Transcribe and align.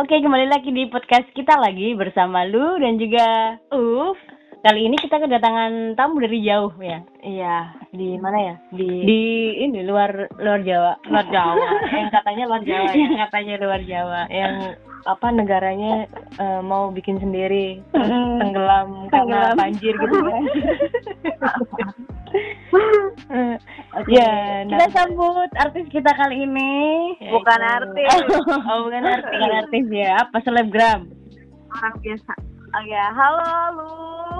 Oke, 0.00 0.16
kembali 0.16 0.48
lagi 0.48 0.72
di 0.72 0.88
podcast 0.88 1.28
kita 1.36 1.60
lagi 1.60 1.92
bersama 1.92 2.48
Lu 2.48 2.80
dan 2.80 2.96
juga 2.96 3.60
Uf. 3.68 4.16
Kali 4.60 4.88
ini 4.88 4.96
kita 4.96 5.20
kedatangan 5.20 5.92
tamu 5.92 6.24
dari 6.24 6.40
jauh 6.40 6.72
ya. 6.80 7.04
Iya, 7.20 7.56
di 7.92 8.16
mana 8.16 8.38
ya? 8.40 8.54
Di, 8.72 8.88
Di 9.04 9.20
ini 9.60 9.84
luar 9.84 10.32
luar 10.40 10.64
Jawa. 10.64 10.96
luar 11.04 11.26
Jawa. 11.28 11.68
yang 12.00 12.08
katanya 12.08 12.44
luar 12.48 12.62
Jawa 12.64 12.88
ya. 12.88 12.96
Yang 12.96 13.20
katanya 13.28 13.54
luar 13.60 13.80
Jawa. 13.84 14.20
Yang 14.32 14.54
apa 15.06 15.26
negaranya 15.30 16.04
eh, 16.36 16.60
mau 16.60 16.90
bikin 16.90 17.16
sendiri 17.16 17.80
terus 17.90 18.08
tenggelam 18.36 19.08
karena 19.08 19.52
banjir 19.54 19.94
gitu 19.94 20.16
kan. 20.20 20.42
Oke. 23.98 24.10
Ya, 24.14 24.62
kita 24.66 24.86
nah- 24.86 24.94
sambut 24.94 25.50
artis 25.56 25.86
kita 25.90 26.10
kali 26.14 26.46
ini. 26.46 26.72
Yaitu- 27.18 27.32
Bukan 27.40 27.60
artis. 27.60 28.08
oh, 28.70 28.78
bukan 28.86 29.02
artis. 29.02 29.34
Bukan 29.34 29.52
artis 29.56 29.84
ya. 29.90 30.08
Apa 30.22 30.36
selebgram? 30.42 31.00
orang 31.70 31.94
biasa. 32.02 32.34
Oh 32.70 32.82
ya, 32.82 33.04
halo 33.14 33.46
lu, 33.78 33.90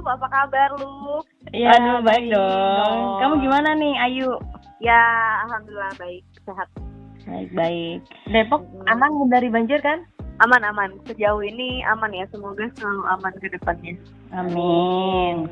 apa 0.02 0.26
kabar 0.26 0.70
lu? 0.78 1.18
Ya, 1.50 1.78
Aduh, 1.78 2.02
baik 2.02 2.30
dong. 2.30 2.42
dong. 2.78 2.98
Kamu 3.22 3.34
gimana 3.38 3.70
nih, 3.74 3.94
Ayu? 4.02 4.34
Ya, 4.78 4.98
alhamdulillah 5.46 5.94
baik, 5.94 6.22
sehat, 6.42 6.66
Baik, 7.26 7.50
baik. 7.54 8.00
Depok 8.26 8.62
aman 8.86 9.30
dari 9.30 9.46
banjir 9.46 9.78
kan? 9.78 10.06
Aman 10.40 10.62
aman. 10.72 10.90
Sejauh 11.04 11.44
ini 11.44 11.84
aman 11.84 12.10
ya, 12.16 12.24
semoga 12.32 12.64
selalu 12.76 13.02
aman 13.06 13.32
ke 13.38 13.48
depannya. 13.52 13.94
Amin. 14.32 15.48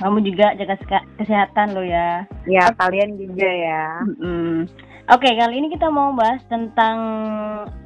Kamu 0.00 0.18
juga 0.24 0.56
jaga 0.56 0.76
kesehatan 1.20 1.76
lo 1.76 1.84
ya. 1.84 2.24
Ya, 2.48 2.70
kalian 2.80 3.20
juga 3.20 3.48
ya. 3.48 3.84
Mm. 4.20 4.66
Oke, 5.06 5.28
kali 5.38 5.54
ini 5.62 5.70
kita 5.70 5.86
mau 5.86 6.10
bahas 6.18 6.42
tentang 6.50 6.98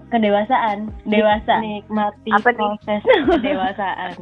kedewasaan, 0.09 0.89
dewasa. 1.05 1.61
Nikmati 1.61 2.31
Apa 2.33 2.49
nih? 2.51 2.59
proses 2.59 3.03
kedewasaan. 3.37 4.15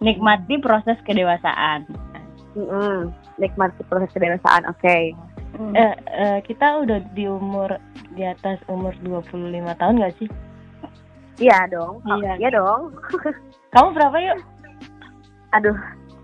Nikmati 0.00 0.54
proses 0.58 0.98
kedewasaan. 1.04 1.84
Mm-mm. 2.56 3.12
Nikmati 3.36 3.84
proses 3.86 4.10
kedewasaan, 4.16 4.64
oke. 4.64 4.98
Eh, 5.58 5.94
eh, 5.96 6.38
kita 6.44 6.84
udah 6.84 7.00
di 7.16 7.24
umur 7.24 7.76
di 8.12 8.24
atas 8.24 8.60
umur 8.68 8.92
25 9.00 9.74
tahun 9.80 10.00
gak 10.00 10.14
sih? 10.20 10.28
Iya 11.38 11.70
dong, 11.70 12.02
Oh, 12.02 12.16
Iya. 12.18 12.32
iya 12.36 12.48
dong. 12.50 12.92
Kamu 13.72 13.94
berapa 13.94 14.16
yuk? 14.18 14.38
Aduh, 15.52 15.76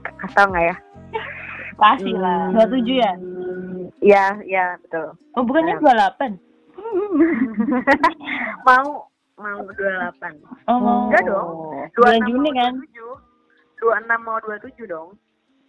k- 0.02 0.16
kasar 0.18 0.50
nggak 0.50 0.66
ya? 0.66 0.76
Pasti 1.74 2.10
lah. 2.12 2.50
Hmm. 2.50 2.58
27 2.60 2.98
ya? 2.98 3.12
Iya, 4.00 4.24
iya 4.44 4.64
betul. 4.80 5.14
Oh 5.32 5.42
bukannya 5.42 5.74
Ya. 5.76 6.10
28? 6.18 6.34
mau 8.66 9.06
mau 9.34 9.58
28. 9.64 10.38
Oh, 10.66 10.78
mau. 10.78 10.98
Enggak 11.08 11.22
dong. 11.24 11.48
Bulan 11.92 12.20
26 12.20 12.28
Juni 12.28 12.38
mau 12.44 12.56
kan? 12.56 12.72
27. 13.80 13.82
26 13.82 14.26
mau 14.26 14.38
27 14.40 14.86
dong. 14.86 15.08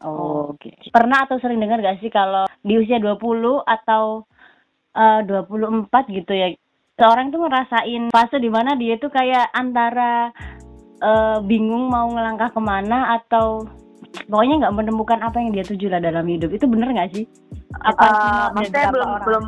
Oh, 0.02 0.52
oke. 0.52 0.70
Pernah 0.90 1.26
atau 1.26 1.40
sering 1.40 1.58
dengar 1.58 1.80
gak 1.80 1.98
sih 1.98 2.10
kalau 2.10 2.46
di 2.62 2.78
usia 2.78 2.98
20 2.98 3.18
atau 3.64 4.26
eh, 4.92 5.20
24 5.24 5.90
gitu 6.10 6.32
ya, 6.32 6.52
seorang 6.96 7.28
tuh 7.30 7.44
ngerasain 7.44 8.04
fase 8.10 8.38
di 8.40 8.48
mana 8.48 8.76
dia 8.76 8.96
tuh 8.96 9.12
kayak 9.12 9.52
antara 9.52 10.32
eh, 10.98 11.38
bingung 11.44 11.92
mau 11.92 12.08
ngelangkah 12.08 12.50
ke 12.50 12.62
mana 12.62 13.20
atau 13.20 13.68
pokoknya 14.26 14.64
nggak 14.64 14.76
menemukan 14.76 15.20
apa 15.20 15.38
yang 15.38 15.52
dia 15.52 15.64
tuju 15.64 15.92
lah 15.92 16.00
dalam 16.00 16.24
hidup. 16.26 16.50
Itu 16.50 16.66
bener 16.66 16.88
nggak 16.90 17.12
sih? 17.12 17.28
Apa 17.84 18.04
cuma 18.06 18.56
maksudnya 18.56 18.88
belum 18.90 19.08
orang 19.10 19.24
belum? 19.24 19.46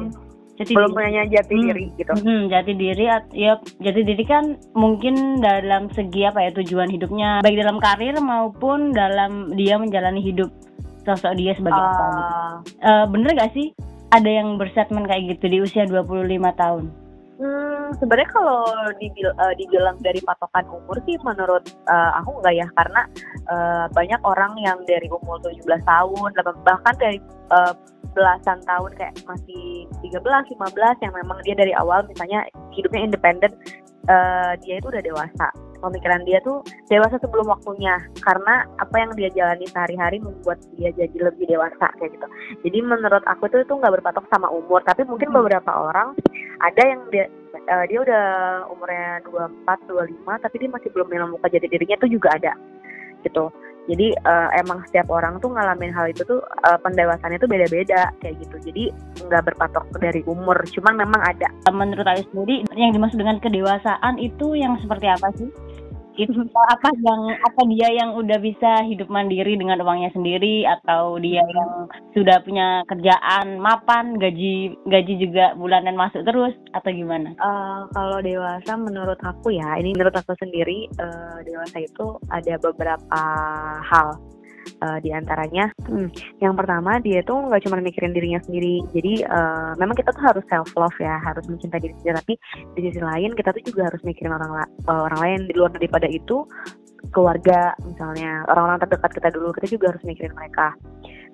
Jati 0.57 0.73
belum 0.73 0.89
diri. 0.89 0.97
punya 0.97 1.23
jati 1.29 1.53
Hmm. 1.53 1.63
diri 1.63 1.85
gitu. 1.95 2.11
Hmm, 2.17 2.41
jati 2.49 2.71
diri 2.73 3.03
ya 3.31 3.53
jati 3.61 4.01
diri 4.01 4.23
kan 4.25 4.43
mungkin 4.73 5.15
dalam 5.37 5.87
segi 5.93 6.25
apa 6.25 6.41
ya 6.41 6.51
tujuan 6.51 6.89
hidupnya 6.89 7.45
baik 7.45 7.61
dalam 7.61 7.77
karir 7.77 8.17
maupun 8.17 8.89
dalam 8.89 9.53
dia 9.53 9.77
menjalani 9.77 10.17
hidup 10.17 10.49
sosok 11.05 11.37
dia 11.37 11.53
sebagai 11.53 11.77
apa 11.77 11.93
gitu. 12.09 12.19
Ah, 12.19 12.53
Eh, 12.81 13.05
bener 13.07 13.37
gak 13.37 13.53
sih 13.53 13.69
ada 14.09 14.25
yang 14.25 14.57
berstatement 14.57 15.05
kayak 15.05 15.37
gitu 15.37 15.45
di 15.45 15.57
usia 15.61 15.85
25 15.85 16.25
tahun? 16.51 16.89
Hmm, 17.37 17.93
sebenarnya 18.01 18.33
kalau 18.33 18.65
dibil 18.97 19.29
eh, 19.29 19.53
dibilang 19.61 19.93
dari 20.01 20.17
patokan 20.25 20.65
umur 20.73 20.97
sih 21.05 21.21
menurut 21.21 21.69
eh, 21.85 22.11
aku 22.17 22.41
enggak 22.41 22.65
ya 22.65 22.67
karena 22.73 23.01
eh, 23.45 23.85
banyak 23.93 24.21
orang 24.25 24.57
yang 24.57 24.81
dari 24.89 25.05
umur 25.05 25.37
17 25.45 25.61
tahun 25.85 26.29
bahkan 26.65 26.95
dari 26.97 27.21
eh, 27.53 27.73
belasan 28.17 28.57
tahun 28.65 28.89
kayak 28.97 29.21
masih 29.29 29.85
13, 30.01 30.17
15 30.17 31.05
yang 31.05 31.13
memang 31.13 31.37
dia 31.45 31.53
dari 31.53 31.77
awal 31.77 32.01
misalnya 32.09 32.41
hidupnya 32.73 33.05
independen 33.05 33.53
eh, 34.09 34.57
dia 34.65 34.81
itu 34.81 34.89
udah 34.89 35.03
dewasa 35.05 35.47
pemikiran 35.79 36.21
dia 36.27 36.41
tuh 36.43 36.65
dewasa 36.89 37.21
sebelum 37.21 37.47
waktunya 37.47 37.95
karena 38.21 38.65
apa 38.81 38.95
yang 38.97 39.11
dia 39.15 39.29
jalani 39.33 39.65
sehari-hari 39.69 40.17
membuat 40.19 40.59
dia 40.75 40.89
jadi 40.93 41.31
lebih 41.31 41.45
dewasa 41.47 41.87
kayak 42.01 42.13
gitu 42.17 42.27
jadi 42.67 42.77
menurut 42.83 43.23
aku 43.29 43.47
tuh 43.47 43.61
itu 43.63 43.73
nggak 43.73 44.01
berpatok 44.01 44.25
sama 44.33 44.49
umur 44.51 44.83
tapi 44.83 45.05
mungkin 45.05 45.29
Hmm. 45.31 45.43
beberapa 45.43 45.71
orang 45.71 46.17
ada 46.63 46.81
yang 46.81 47.01
dia 47.13 47.25
eh, 47.53 47.85
dia 47.91 47.99
udah 48.01 48.25
umurnya 48.73 49.21
24, 49.27 49.77
25 49.85 50.43
tapi 50.43 50.55
dia 50.57 50.69
masih 50.71 50.89
belum 50.89 51.07
menemukan 51.11 51.49
jati 51.51 51.67
dirinya 51.69 51.97
tuh 52.01 52.09
juga 52.09 52.33
ada 52.33 52.53
gitu. 53.25 53.51
Jadi 53.87 54.11
eh, 54.19 54.49
emang 54.59 54.83
setiap 54.91 55.07
orang 55.07 55.39
tuh 55.39 55.47
ngalamin 55.55 55.95
hal 55.95 56.11
itu 56.11 56.27
tuh 56.27 56.43
eh, 56.43 56.79
pendewasannya 56.83 57.39
tuh 57.39 57.47
beda-beda 57.47 58.11
kayak 58.19 58.35
gitu. 58.43 58.55
Jadi 58.71 58.83
nggak 59.27 59.43
berpatok 59.47 59.87
dari 59.99 60.21
umur, 60.27 60.59
cuman 60.75 61.07
memang 61.07 61.21
ada. 61.23 61.47
Menurut 61.71 62.03
Ayu 62.03 62.23
sendiri 62.31 62.67
yang 62.75 62.91
dimaksud 62.91 63.15
dengan 63.15 63.39
kedewasaan 63.39 64.19
itu 64.19 64.59
yang 64.59 64.75
seperti 64.83 65.07
apa 65.07 65.31
sih? 65.39 65.47
Itu 66.17 66.33
apa 66.49 66.89
yang 66.97 67.21
apa 67.45 67.61
dia 67.69 67.89
yang 67.93 68.17
udah 68.17 68.41
bisa 68.41 68.81
hidup 68.89 69.05
mandiri 69.07 69.53
dengan 69.53 69.77
uangnya 69.85 70.09
sendiri 70.17 70.65
atau 70.65 71.21
dia 71.21 71.45
yang 71.45 71.85
sudah 72.17 72.41
punya 72.41 72.81
kerjaan 72.89 73.61
mapan 73.61 74.17
gaji 74.17 74.73
gaji 74.89 75.13
juga 75.21 75.53
bulanan 75.53 75.93
masuk 75.93 76.25
terus 76.25 76.57
atau 76.73 76.89
gimana? 76.89 77.37
Eh, 77.37 77.81
kalau 77.93 78.17
dewasa 78.19 78.73
menurut 78.75 79.21
aku 79.21 79.53
ya, 79.53 79.77
ini 79.77 79.93
menurut 79.93 80.17
aku 80.17 80.33
sendiri 80.41 80.89
eh, 80.89 81.37
dewasa 81.45 81.77
itu 81.85 82.17
ada 82.33 82.57
beberapa 82.57 83.21
hal. 83.85 84.17
Eh, 84.77 84.97
di 85.01 85.09
hmm, 85.09 86.07
yang 86.43 86.53
pertama 86.53 86.99
dia 87.01 87.23
tuh 87.23 87.49
nggak 87.49 87.63
cuma 87.65 87.81
mikirin 87.81 88.13
dirinya 88.13 88.39
sendiri. 88.43 88.83
Jadi 88.93 89.23
eh, 89.23 89.71
memang 89.79 89.95
kita 89.95 90.13
tuh 90.13 90.23
harus 90.23 90.45
self 90.51 90.69
love 90.75 90.97
ya, 90.99 91.17
harus 91.23 91.47
mencintai 91.47 91.81
diri 91.81 91.95
sendiri. 91.97 92.15
Tapi 92.21 92.33
di 92.77 92.81
sisi 92.89 93.01
lain 93.01 93.31
kita 93.33 93.55
tuh 93.55 93.63
juga 93.65 93.89
harus 93.89 94.01
mikirin 94.03 94.35
orang 94.35 94.51
la- 94.53 94.71
eh, 94.71 95.01
orang 95.07 95.19
lain 95.23 95.39
di 95.49 95.53
luar 95.57 95.71
daripada 95.73 96.05
itu 96.05 96.45
keluarga 97.13 97.77
misalnya 97.85 98.43
orang-orang 98.51 98.83
terdekat 98.83 99.11
kita 99.15 99.29
dulu 99.31 99.53
kita 99.55 99.67
juga 99.69 99.95
harus 99.95 100.03
mikirin 100.03 100.33
mereka. 100.35 100.75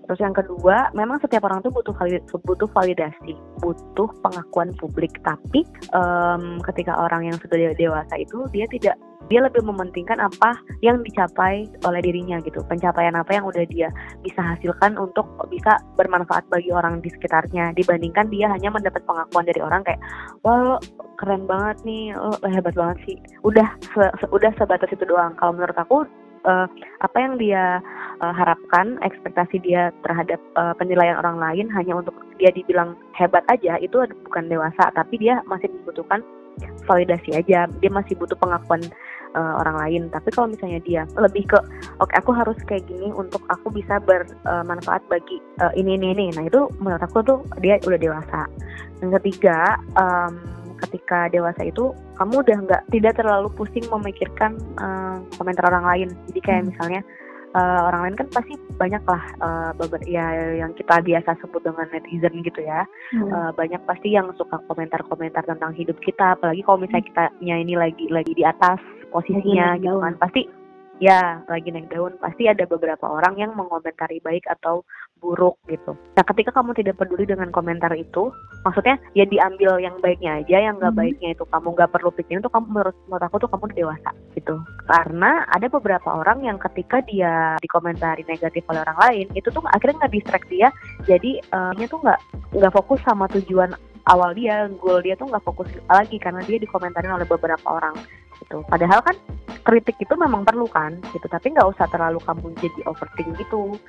Terus 0.04 0.20
yang 0.20 0.36
kedua, 0.36 0.92
memang 0.92 1.24
setiap 1.24 1.48
orang 1.48 1.64
tuh 1.64 1.72
butuh 1.72 1.96
butuh 2.44 2.68
validasi, 2.76 3.40
butuh 3.64 4.12
pengakuan 4.20 4.76
publik. 4.76 5.16
Tapi 5.24 5.64
em, 5.96 6.60
ketika 6.68 7.00
orang 7.00 7.32
yang 7.32 7.38
sudah 7.40 7.56
de- 7.56 7.80
dewasa 7.80 8.20
itu 8.20 8.44
dia 8.52 8.68
tidak 8.68 9.00
dia 9.32 9.40
lebih 9.44 9.64
mementingkan 9.64 10.20
apa 10.20 10.60
yang 10.84 11.00
dicapai 11.04 11.68
oleh 11.88 12.02
dirinya 12.04 12.40
gitu. 12.44 12.60
Pencapaian 12.68 13.16
apa 13.16 13.32
yang 13.36 13.46
udah 13.48 13.64
dia 13.68 13.90
bisa 14.22 14.40
hasilkan 14.40 15.00
untuk 15.00 15.26
bisa 15.48 15.80
bermanfaat 15.96 16.44
bagi 16.52 16.72
orang 16.72 17.00
di 17.00 17.10
sekitarnya. 17.12 17.72
Dibandingkan 17.76 18.28
dia 18.30 18.52
hanya 18.52 18.74
mendapat 18.74 19.04
pengakuan 19.08 19.48
dari 19.48 19.62
orang 19.64 19.82
kayak 19.88 20.02
wah 20.44 20.58
lo 20.60 20.76
keren 21.20 21.48
banget 21.48 21.78
nih 21.88 22.16
lo 22.16 22.36
hebat 22.44 22.76
banget 22.76 22.98
sih. 23.08 23.18
Udah 23.48 23.68
se- 23.96 24.16
se- 24.20 24.32
udah 24.32 24.52
sebatas 24.60 24.92
itu 24.92 25.04
doang. 25.08 25.36
Kalau 25.40 25.56
menurut 25.56 25.78
aku 25.80 26.04
eh, 26.44 26.68
apa 27.00 27.18
yang 27.18 27.40
dia 27.40 27.80
eh, 28.20 28.34
harapkan 28.36 29.00
ekspektasi 29.02 29.64
dia 29.64 29.90
terhadap 30.04 30.40
eh, 30.60 30.74
penilaian 30.76 31.16
orang 31.20 31.40
lain 31.40 31.68
hanya 31.72 32.00
untuk 32.04 32.16
dia 32.38 32.52
dibilang 32.52 33.00
hebat 33.16 33.44
aja 33.48 33.80
itu 33.80 34.04
bukan 34.28 34.52
dewasa 34.52 34.92
tapi 34.92 35.16
dia 35.16 35.40
masih 35.48 35.72
membutuhkan 35.72 36.20
validasi 36.86 37.34
aja. 37.34 37.66
Dia 37.82 37.92
masih 37.92 38.14
butuh 38.20 38.38
pengakuan 38.38 38.84
eh, 39.36 39.54
orang 39.60 39.76
lain. 39.82 40.02
Tapi 40.14 40.30
kalau 40.32 40.48
misalnya 40.54 40.80
dia 40.86 41.02
lebih 41.18 41.50
ke 41.50 41.60
oke 42.00 42.14
aku 42.14 42.32
harus 42.34 42.58
kayak 42.70 42.86
gini 42.88 43.10
untuk 43.14 43.42
aku 43.50 43.70
bisa 43.74 43.98
bermanfaat 44.02 45.02
bagi 45.10 45.42
eh, 45.62 45.74
ini 45.78 45.98
ini 45.98 46.14
ini. 46.16 46.28
Nah 46.38 46.46
itu 46.48 46.70
menurut 46.80 47.04
aku 47.04 47.20
tuh 47.26 47.40
dia 47.60 47.78
udah 47.84 48.00
dewasa. 48.00 48.48
Yang 49.04 49.20
ketiga 49.20 49.76
em, 50.00 50.34
ketika 50.84 51.32
dewasa 51.32 51.64
itu 51.64 51.96
kamu 52.20 52.44
udah 52.44 52.58
nggak 52.68 52.84
tidak 52.92 53.14
terlalu 53.16 53.48
pusing 53.56 53.86
memikirkan 53.92 54.56
eh, 54.80 55.18
komentar 55.36 55.68
orang 55.70 55.86
lain. 55.86 56.10
Jadi 56.32 56.40
kayak 56.40 56.62
Hmm. 56.64 56.70
misalnya 56.72 57.02
eh, 57.54 57.82
orang 57.86 58.02
lain 58.10 58.16
kan 58.18 58.28
pasti 58.34 58.54
banyak 58.82 59.04
lah 59.06 59.24
eh, 59.46 59.72
beber- 59.78 60.10
ya 60.10 60.26
yang 60.58 60.74
kita 60.74 61.00
biasa 61.06 61.38
sebut 61.38 61.62
dengan 61.62 61.86
netizen 61.94 62.34
gitu 62.42 62.62
ya. 62.66 62.82
Eh, 63.14 63.52
banyak 63.54 63.82
pasti 63.86 64.10
yang 64.16 64.32
suka 64.34 64.58
komentar-komentar 64.66 65.46
tentang 65.46 65.72
hidup 65.78 65.98
kita. 66.02 66.34
Apalagi 66.34 66.66
kalau 66.66 66.82
misalnya 66.82 67.06
kita 67.06 67.24
ini 67.44 67.78
lagi 67.78 68.10
lagi 68.10 68.34
di 68.34 68.42
atas 68.42 68.82
posisinya 69.14 69.78
gitu 69.78 70.02
kan 70.02 70.18
pasti 70.18 70.50
ya 71.02 71.42
lagi 71.50 71.74
naik 71.74 71.90
daun 71.90 72.14
pasti 72.22 72.46
ada 72.46 72.70
beberapa 72.70 73.10
orang 73.10 73.36
yang 73.36 73.52
mengomentari 73.58 74.22
baik 74.22 74.46
atau 74.46 74.86
buruk 75.20 75.58
gitu. 75.66 75.96
Nah 76.16 76.24
ketika 76.28 76.52
kamu 76.54 76.76
tidak 76.78 77.00
peduli 77.00 77.24
dengan 77.24 77.50
komentar 77.50 77.90
itu, 77.98 78.30
maksudnya 78.62 79.00
ya 79.18 79.26
diambil 79.26 79.80
yang 79.80 79.96
baiknya 80.04 80.44
aja, 80.44 80.70
yang 80.70 80.76
nggak 80.78 80.94
Mhm. 80.94 81.00
baiknya 81.00 81.30
itu 81.34 81.44
kamu 81.50 81.68
nggak 81.74 81.92
perlu 81.96 82.10
pikirin 82.14 82.44
itu 82.44 82.52
kamu 82.52 82.66
menurut 82.70 82.96
menurut 83.08 83.26
aku 83.26 83.36
tuh 83.42 83.50
kamu 83.50 83.64
udah 83.72 83.78
dewasa 83.80 84.10
gitu. 84.36 84.56
Karena 84.86 85.32
ada 85.50 85.68
beberapa 85.72 86.10
orang 86.14 86.44
yang 86.44 86.58
ketika 86.62 87.02
dia 87.08 87.58
dikomentari 87.64 88.28
negatif 88.28 88.62
oleh 88.70 88.84
orang 88.86 89.00
lain, 89.10 89.26
itu 89.34 89.48
tuh 89.50 89.64
akhirnya 89.66 90.06
nggak 90.06 90.14
distract 90.14 90.48
dia, 90.52 90.70
jadi 91.08 91.32
dia 91.80 91.88
tuh 91.90 92.00
nggak 92.04 92.20
nggak 92.54 92.74
fokus 92.76 93.00
sama 93.02 93.26
tujuan 93.34 93.74
awal 94.12 94.36
dia, 94.36 94.68
goal 94.84 95.00
dia 95.00 95.16
tuh 95.16 95.32
nggak 95.32 95.48
fokus 95.48 95.72
lagi 95.88 96.20
karena 96.20 96.44
dia 96.44 96.60
dikomentarin 96.60 97.16
oleh 97.16 97.24
beberapa 97.24 97.64
orang 97.66 97.96
gitu. 98.44 98.62
Padahal 98.68 99.00
kan 99.02 99.16
kritik 99.64 99.96
itu 100.04 100.14
memang 100.20 100.44
perlu 100.44 100.68
kan 100.68 101.00
gitu, 101.16 101.26
tapi 101.32 101.56
nggak 101.56 101.72
usah 101.72 101.88
terlalu 101.90 102.20
kamu 102.28 102.52
jadi 102.60 102.80
overthink 102.86 103.32
gitu. 103.40 103.80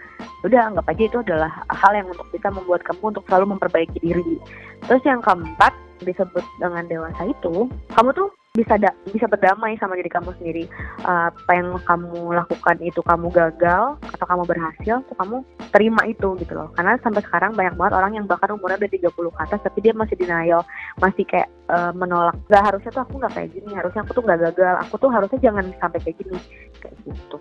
Udah 0.47 0.71
anggap 0.71 0.87
aja 0.95 1.03
itu 1.11 1.19
adalah 1.21 1.51
hal 1.69 1.93
yang 1.93 2.07
untuk 2.07 2.31
bisa 2.31 2.49
membuat 2.55 2.87
kamu 2.87 3.11
untuk 3.11 3.25
selalu 3.27 3.59
memperbaiki 3.59 3.99
diri. 3.99 4.39
Terus 4.87 5.03
yang 5.03 5.21
keempat 5.21 5.75
disebut 6.07 6.45
dengan 6.63 6.87
dewasa 6.87 7.23
itu, 7.27 7.67
kamu 7.93 8.11
tuh 8.15 8.31
bisa 8.55 8.79
da- 8.79 8.95
bisa 9.11 9.27
berdamai 9.27 9.75
sama 9.83 9.99
diri 9.99 10.07
kamu 10.07 10.31
sendiri. 10.39 10.71
Uh, 11.03 11.27
apa 11.27 11.53
yang 11.59 11.75
kamu 11.83 12.39
lakukan 12.39 12.79
itu 12.87 13.03
kamu 13.03 13.27
gagal 13.35 13.99
atau 13.99 14.27
kamu 14.31 14.43
berhasil, 14.47 15.03
tuh 15.03 15.17
kamu 15.19 15.43
terima 15.75 16.07
itu 16.07 16.39
gitu 16.39 16.55
loh. 16.55 16.71
Karena 16.79 16.95
sampai 17.03 17.19
sekarang 17.27 17.59
banyak 17.59 17.75
banget 17.75 17.95
orang 17.99 18.15
yang 18.15 18.31
bahkan 18.31 18.55
umurnya 18.55 18.79
udah 18.79 18.93
30 18.95 19.11
ke 19.11 19.41
atas 19.43 19.59
tapi 19.59 19.79
dia 19.83 19.91
masih 19.91 20.15
denial, 20.15 20.63
masih 21.03 21.27
kayak 21.27 21.51
uh, 21.67 21.91
menolak. 21.99 22.39
Gak 22.47 22.63
harusnya 22.63 22.95
tuh 22.95 23.03
aku 23.03 23.15
nggak 23.19 23.35
kayak 23.35 23.51
gini, 23.59 23.71
harusnya 23.75 24.01
aku 24.07 24.13
tuh 24.15 24.23
nggak 24.23 24.41
gagal, 24.47 24.75
aku 24.87 24.95
tuh 25.03 25.11
harusnya 25.11 25.39
jangan 25.43 25.65
sampai 25.83 25.99
kayak 25.99 26.17
gini, 26.23 26.39
kayak 26.79 26.95
gitu. 27.11 27.37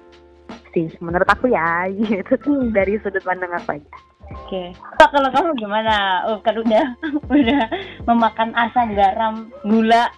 Sih, 0.73 0.89
menurut 0.97 1.29
aku 1.29 1.45
ya, 1.53 1.85
gitu 2.09 2.73
dari 2.73 2.97
sudut 3.05 3.21
pandang 3.21 3.53
apa 3.53 3.77
aja. 3.77 3.89
Oke. 4.33 4.73
Pak, 4.97 5.13
kalau 5.13 5.29
kamu 5.29 5.49
gimana? 5.61 6.25
Oh, 6.25 6.41
kan 6.41 6.57
udah 6.57 6.85
udah 7.37 7.63
memakan 8.09 8.49
asam 8.57 8.97
garam 8.97 9.53
gula. 9.61 10.09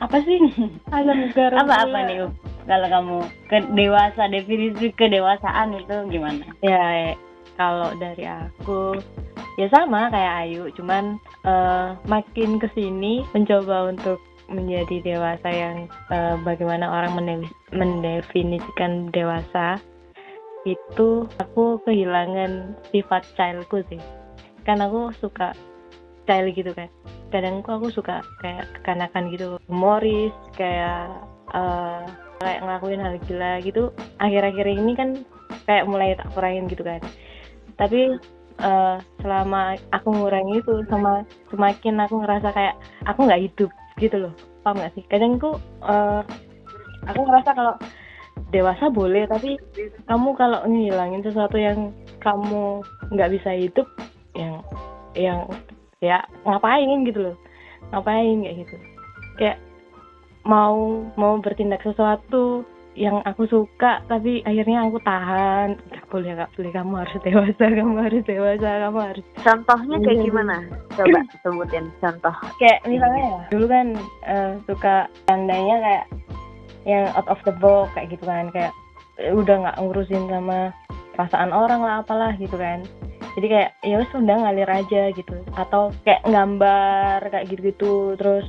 Apa 0.00 0.16
sih? 0.24 0.40
Asam 0.88 1.28
garam 1.36 1.64
apa 1.68 1.74
apa 1.84 1.98
nih? 2.08 2.28
Kalau 2.64 2.88
kamu 2.88 3.16
ke 3.52 3.58
dewasa 3.76 4.22
definisi 4.32 4.88
kedewasaan 4.96 5.76
itu 5.76 5.96
gimana? 6.08 6.44
Ya, 6.64 7.12
eh, 7.12 7.14
kalau 7.60 7.92
dari 8.00 8.24
aku 8.24 8.96
ya 9.60 9.68
sama 9.68 10.08
kayak 10.08 10.48
Ayu, 10.48 10.72
cuman 10.72 11.20
eh, 11.44 11.88
makin 12.08 12.56
ke 12.56 12.68
sini 12.72 13.28
mencoba 13.36 13.92
untuk 13.92 14.18
menjadi 14.48 15.04
dewasa 15.04 15.48
yang 15.52 15.76
eh, 16.10 16.34
bagaimana 16.42 16.88
orang 16.88 17.12
mende- 17.20 17.54
mendefinisikan 17.70 19.12
dewasa 19.12 19.78
itu 20.68 21.24
aku 21.40 21.80
kehilangan 21.88 22.76
sifat 22.92 23.24
childku 23.32 23.80
sih 23.88 24.00
kan 24.68 24.76
aku 24.84 25.08
suka 25.16 25.56
child 26.30 26.54
gitu 26.54 26.70
kan. 26.70 26.86
Kadang 27.34 27.66
aku 27.66 27.90
suka 27.90 28.22
kayak 28.38 28.70
kekanakan 28.78 29.34
gitu. 29.34 29.58
Humoris 29.66 30.30
kayak 30.54 31.10
eh, 31.50 32.06
kayak 32.38 32.60
ngelakuin 32.62 33.02
hal 33.02 33.14
gila 33.26 33.52
gitu. 33.66 33.90
Akhir-akhir 34.22 34.66
ini 34.70 34.92
kan 34.94 35.08
kayak 35.66 35.90
mulai 35.90 36.14
tak 36.14 36.30
kurangin 36.30 36.70
gitu 36.70 36.86
kan. 36.86 37.02
Tapi 37.74 38.14
eh, 38.62 38.96
selama 39.18 39.74
aku 39.90 40.08
ngurangi 40.14 40.62
itu 40.62 40.86
sama 40.86 41.26
semakin 41.50 41.98
aku 42.06 42.22
ngerasa 42.22 42.54
kayak 42.54 42.78
aku 43.10 43.26
nggak 43.26 43.42
hidup 43.50 43.70
gitu 43.98 44.30
loh. 44.30 44.34
Paham 44.62 44.78
nggak 44.78 44.94
sih? 44.94 45.04
Kadang 45.10 45.42
aku 45.42 45.58
eh, 45.82 46.22
aku 47.10 47.20
ngerasa 47.26 47.50
kalau 47.58 47.74
dewasa 48.50 48.88
boleh 48.90 49.28
tapi 49.30 49.60
kamu 50.08 50.30
kalau 50.34 50.64
ngilangin 50.66 51.22
sesuatu 51.22 51.60
yang 51.60 51.92
kamu 52.18 52.82
nggak 53.12 53.30
bisa 53.36 53.50
hidup 53.54 53.86
yang 54.34 54.64
yang 55.14 55.44
ya 56.00 56.24
ngapain? 56.48 57.04
gitu 57.04 57.20
loh. 57.20 57.36
Ngapain? 57.92 58.40
kayak 58.40 58.56
gitu. 58.64 58.76
Kayak 59.36 59.58
mau 60.42 61.04
mau 61.14 61.36
bertindak 61.38 61.84
sesuatu 61.84 62.64
yang 62.98 63.22
aku 63.22 63.46
suka 63.46 64.02
tapi 64.08 64.40
akhirnya 64.42 64.88
aku 64.88 64.98
tahan. 65.04 65.76
Nggak 65.92 66.06
boleh 66.10 66.30
nggak 66.34 66.50
boleh. 66.56 66.70
Kamu 66.72 66.94
harus 66.96 67.16
dewasa 67.22 67.64
kamu 67.78 67.96
harus 68.00 68.22
dewasa 68.24 68.68
kamu 68.88 68.98
harus 69.12 69.24
Contohnya 69.46 69.96
kayak 70.00 70.16
Iya. 70.18 70.24
gimana? 70.26 70.56
Coba 70.96 71.18
sebutin 71.44 71.84
contoh. 72.00 72.34
kayak 72.58 72.78
misalnya 72.88 73.22
ya 73.22 73.40
dulu 73.52 73.66
kan 73.68 73.86
eh, 74.26 74.52
suka 74.66 74.94
tandanya 75.28 75.76
kayak 75.84 76.04
yang 76.88 77.04
out 77.12 77.28
of 77.28 77.38
the 77.44 77.52
box 77.60 77.92
kayak 77.92 78.08
gitu 78.08 78.24
kan. 78.24 78.48
Kayak 78.50 78.72
udah 79.36 79.68
nggak 79.68 79.76
ngurusin 79.84 80.24
sama 80.32 80.72
perasaan 81.12 81.52
orang 81.52 81.84
lah 81.84 82.00
apalah 82.00 82.32
gitu 82.40 82.56
kan 82.56 82.80
jadi 83.38 83.46
kayak 83.46 83.70
ya 83.86 83.94
wes 84.02 84.12
udah 84.14 84.36
ngalir 84.42 84.70
aja 84.70 85.02
gitu. 85.14 85.36
Atau 85.54 85.94
kayak 86.02 86.26
gambar 86.26 87.18
kayak 87.30 87.46
gitu-gitu. 87.50 88.18
Terus 88.18 88.46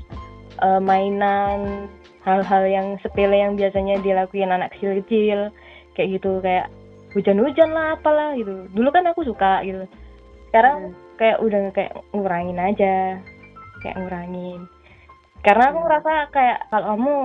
eh, 0.62 0.82
mainan 0.82 1.90
hal-hal 2.26 2.64
yang 2.70 2.88
sepele 3.02 3.38
yang 3.38 3.54
biasanya 3.58 4.02
dilakuin 4.02 4.54
anak 4.54 4.74
kecil-kecil. 4.78 5.54
Kayak 5.94 6.10
gitu 6.18 6.32
kayak 6.42 6.68
hujan-hujan 7.14 7.70
lah 7.76 8.00
apalah 8.00 8.34
gitu. 8.40 8.66
Dulu 8.74 8.90
kan 8.90 9.06
aku 9.12 9.28
suka 9.28 9.62
gitu. 9.68 9.86
Sekarang 10.50 10.96
kayak 11.22 11.38
udah 11.44 11.62
kayak 11.76 11.94
ngurangin 12.16 12.60
aja. 12.60 13.22
Kayak 13.86 13.98
ngurangin. 14.02 14.66
Karena 15.42 15.74
aku 15.74 15.80
ngerasa 15.86 16.12
kayak 16.34 16.60
kalau 16.70 16.86
kamu 16.96 17.16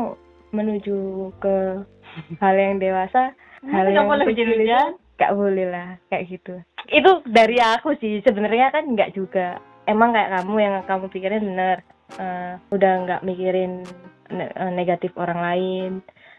menuju 0.56 0.98
ke 1.36 1.56
hal 2.40 2.54
yang 2.56 2.80
dewasa 2.80 3.36
hal 3.66 3.86
yang 3.92 4.08
kecil? 4.24 4.96
Nggak 5.16 5.34
boleh 5.34 5.66
lah 5.68 5.88
kayak 6.12 6.24
gitu. 6.28 6.54
Itu 6.92 7.24
dari 7.26 7.56
aku 7.58 7.96
sih 7.98 8.20
sebenarnya 8.22 8.70
kan 8.70 8.84
nggak 8.86 9.16
juga. 9.16 9.58
Emang 9.88 10.12
kayak 10.12 10.42
kamu 10.42 10.54
yang 10.60 10.74
kamu 10.84 11.04
pikirin 11.08 11.44
bener. 11.44 11.78
Eh, 12.20 12.54
udah 12.70 12.92
nggak 13.08 13.24
mikirin 13.24 13.82
eh, 14.30 14.70
negatif 14.72 15.10
orang 15.16 15.40
lain. 15.40 15.90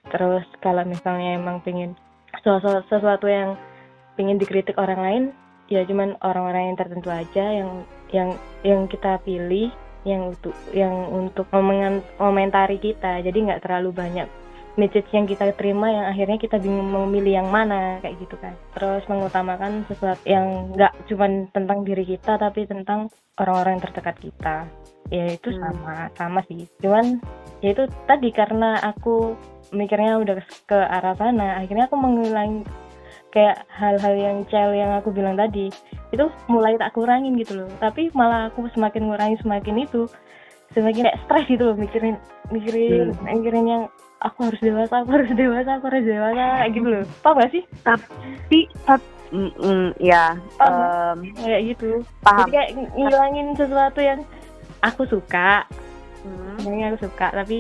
Terus 0.08 0.46
kalau 0.64 0.86
misalnya 0.88 1.36
emang 1.36 1.60
pengen 1.66 1.98
sesuatu, 2.40 2.86
sesuatu 2.88 3.28
yang 3.28 3.58
pengen 4.16 4.40
dikritik 4.40 4.78
orang 4.80 5.02
lain 5.02 5.24
ya 5.68 5.84
cuman 5.84 6.16
orang-orang 6.24 6.72
yang 6.72 6.78
tertentu 6.80 7.10
aja 7.12 7.46
yang 7.52 7.70
yang 8.16 8.30
yang 8.64 8.82
kita 8.88 9.20
pilih 9.28 9.68
yang 10.08 10.32
untuk 10.32 10.56
yang 10.72 10.96
untuk 11.12 11.44
komentari 11.52 12.80
kita. 12.80 13.20
Jadi 13.20 13.38
nggak 13.52 13.68
terlalu 13.68 13.92
banyak 13.92 14.28
message 14.78 15.10
yang 15.10 15.26
kita 15.26 15.50
terima 15.58 15.90
yang 15.90 16.06
akhirnya 16.08 16.38
kita 16.38 16.62
bingung 16.62 16.94
memilih 16.94 17.42
yang 17.42 17.50
mana 17.50 17.98
kayak 18.00 18.16
gitu 18.22 18.38
kan. 18.38 18.54
Terus 18.78 19.04
mengutamakan 19.10 19.84
sesuatu 19.90 20.22
yang 20.24 20.72
nggak 20.78 20.94
cuman 21.10 21.50
tentang 21.52 21.82
diri 21.82 22.06
kita 22.06 22.38
tapi 22.38 22.70
tentang 22.70 23.10
orang-orang 23.42 23.78
yang 23.78 23.84
terdekat 23.90 24.16
kita. 24.22 24.56
Ya 25.10 25.26
itu 25.34 25.50
Hmm. 25.50 25.60
sama 25.60 25.96
sama 26.14 26.40
sih. 26.46 26.70
Cuman 26.80 27.18
ya 27.60 27.74
itu 27.74 27.90
tadi 28.06 28.30
karena 28.30 28.78
aku 28.86 29.34
mikirnya 29.74 30.22
udah 30.22 30.40
ke 30.70 30.80
arah 30.80 31.18
sana 31.18 31.60
akhirnya 31.60 31.90
aku 31.90 31.98
mengulangi 32.00 32.64
kayak 33.36 33.68
hal-hal 33.68 34.16
yang 34.16 34.38
cel 34.48 34.72
yang 34.72 34.96
aku 34.96 35.12
bilang 35.12 35.36
tadi 35.36 35.68
itu 36.16 36.26
mulai 36.48 36.78
tak 36.80 36.94
kurangin 36.94 37.36
gitu 37.36 37.66
loh. 37.66 37.70
Tapi 37.82 38.14
malah 38.14 38.54
aku 38.54 38.70
semakin 38.72 39.10
ngurangi 39.10 39.42
semakin 39.42 39.84
itu 39.84 40.06
semakin 40.76 41.08
kayak 41.10 41.20
stres 41.26 41.46
gitu 41.48 41.64
loh 41.72 41.78
mikirin 41.80 42.16
mikirin 42.52 43.16
mikirin 43.24 43.66
yang 43.66 43.84
aku 44.20 44.40
harus 44.44 44.60
dewasa 44.60 44.94
aku 44.98 45.10
harus 45.14 45.32
dewasa 45.32 45.70
aku 45.74 45.86
harus 45.88 46.04
dewasa 46.04 46.44
kayak 46.58 46.72
gitu 46.72 46.88
loh 46.88 47.04
paham 47.22 47.36
gak 47.38 47.52
sih 47.52 47.64
Tapi, 47.80 48.60
tap- 48.84 49.12
mm, 49.30 49.52
mm, 49.56 49.88
ya, 50.00 50.26
Paham. 50.56 51.18
em, 51.24 51.38
kayak 51.38 51.62
gitu 51.68 51.90
paham. 52.22 52.38
jadi 52.40 52.52
kayak 52.52 52.70
ng- 52.74 52.92
ngilangin 52.96 53.48
sesuatu 53.54 54.00
yang 54.00 54.20
aku 54.80 55.04
suka 55.06 55.66
Hmm. 56.18 56.60
sebenarnya 56.60 56.86
aku 56.92 57.00
suka 57.04 57.28
tapi 57.32 57.58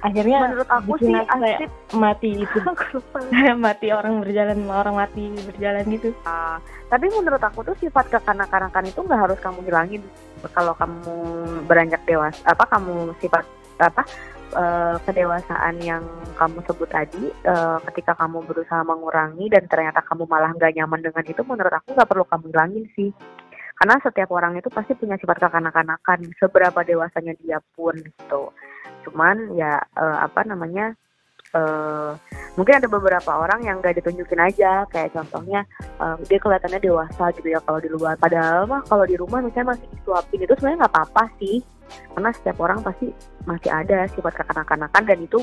akhirnya 0.00 0.38
Menurut 0.42 0.66
aku 0.66 0.92
sih 0.98 1.12
aku 1.12 1.36
kayak 1.36 1.58
asik. 1.60 1.70
mati 1.92 2.30
itu 2.32 2.58
mati 3.60 3.86
orang 3.88 4.18
berjalan 4.18 4.58
orang 4.66 4.96
mati 4.96 5.28
berjalan 5.44 5.84
gitu 5.86 6.10
Ah, 6.24 6.56
tapi 6.88 7.06
menurut 7.08 7.38
aku 7.38 7.60
tuh 7.62 7.76
sifat 7.76 8.08
kekanak-kanakan 8.08 8.88
itu 8.88 8.98
nggak 8.98 9.20
harus 9.20 9.38
kamu 9.38 9.60
hilangin 9.62 10.02
kalau 10.50 10.72
kamu 10.72 11.12
beranjak 11.68 12.00
dewasa 12.02 12.40
apa 12.42 12.64
kamu 12.66 12.94
sifat 13.20 13.44
apa 13.78 14.02
eh, 14.52 14.96
kedewasaan 15.06 15.76
yang 15.82 16.02
kamu 16.34 16.62
sebut 16.66 16.88
tadi 16.90 17.30
eh, 17.30 17.78
ketika 17.90 18.16
kamu 18.18 18.42
berusaha 18.44 18.82
mengurangi 18.82 19.46
dan 19.52 19.64
ternyata 19.70 20.02
kamu 20.04 20.26
malah 20.26 20.50
nggak 20.56 20.74
nyaman 20.76 21.00
dengan 21.00 21.24
itu 21.26 21.42
menurut 21.46 21.72
aku 21.72 21.94
nggak 21.94 22.08
perlu 22.10 22.24
kamu 22.26 22.44
hilangin 22.52 22.84
sih. 22.94 23.10
Karena 23.80 23.96
setiap 24.04 24.28
orang 24.36 24.60
itu 24.60 24.68
pasti 24.68 24.92
punya 24.92 25.16
sifat 25.16 25.40
kekanak-kanakan 25.40 26.28
seberapa 26.36 26.84
dewasanya 26.84 27.32
dia 27.40 27.64
pun 27.72 27.96
gitu. 27.96 28.52
Cuman 29.08 29.56
ya 29.56 29.80
eh, 29.96 30.18
apa 30.20 30.44
namanya 30.44 30.92
eh, 31.56 32.12
mungkin 32.60 32.76
ada 32.76 32.88
beberapa 32.92 33.40
orang 33.40 33.64
yang 33.64 33.80
nggak 33.80 34.04
ditunjukin 34.04 34.36
aja. 34.36 34.84
Kayak 34.92 35.16
contohnya 35.16 35.64
eh, 35.96 36.16
dia 36.28 36.36
kelihatannya 36.36 36.80
dewasa 36.84 37.32
gitu 37.40 37.56
ya 37.56 37.60
kalau 37.64 37.80
di 37.80 37.88
luar. 37.88 38.20
Padahal 38.20 38.68
mah 38.68 38.84
kalau 38.84 39.08
di 39.08 39.16
rumah 39.16 39.40
misalnya 39.40 39.72
masih 39.72 39.88
disuapin 39.96 40.44
itu 40.44 40.52
sebenarnya 40.60 40.84
nggak 40.84 40.94
apa-apa 40.94 41.24
sih 41.40 41.64
karena 42.10 42.30
setiap 42.30 42.56
orang 42.58 42.80
pasti 42.80 43.10
masih 43.42 43.68
ada 43.68 44.04
sifat 44.08 44.34
kekanak-kanakan 44.36 45.02
dan 45.02 45.18
itu 45.18 45.38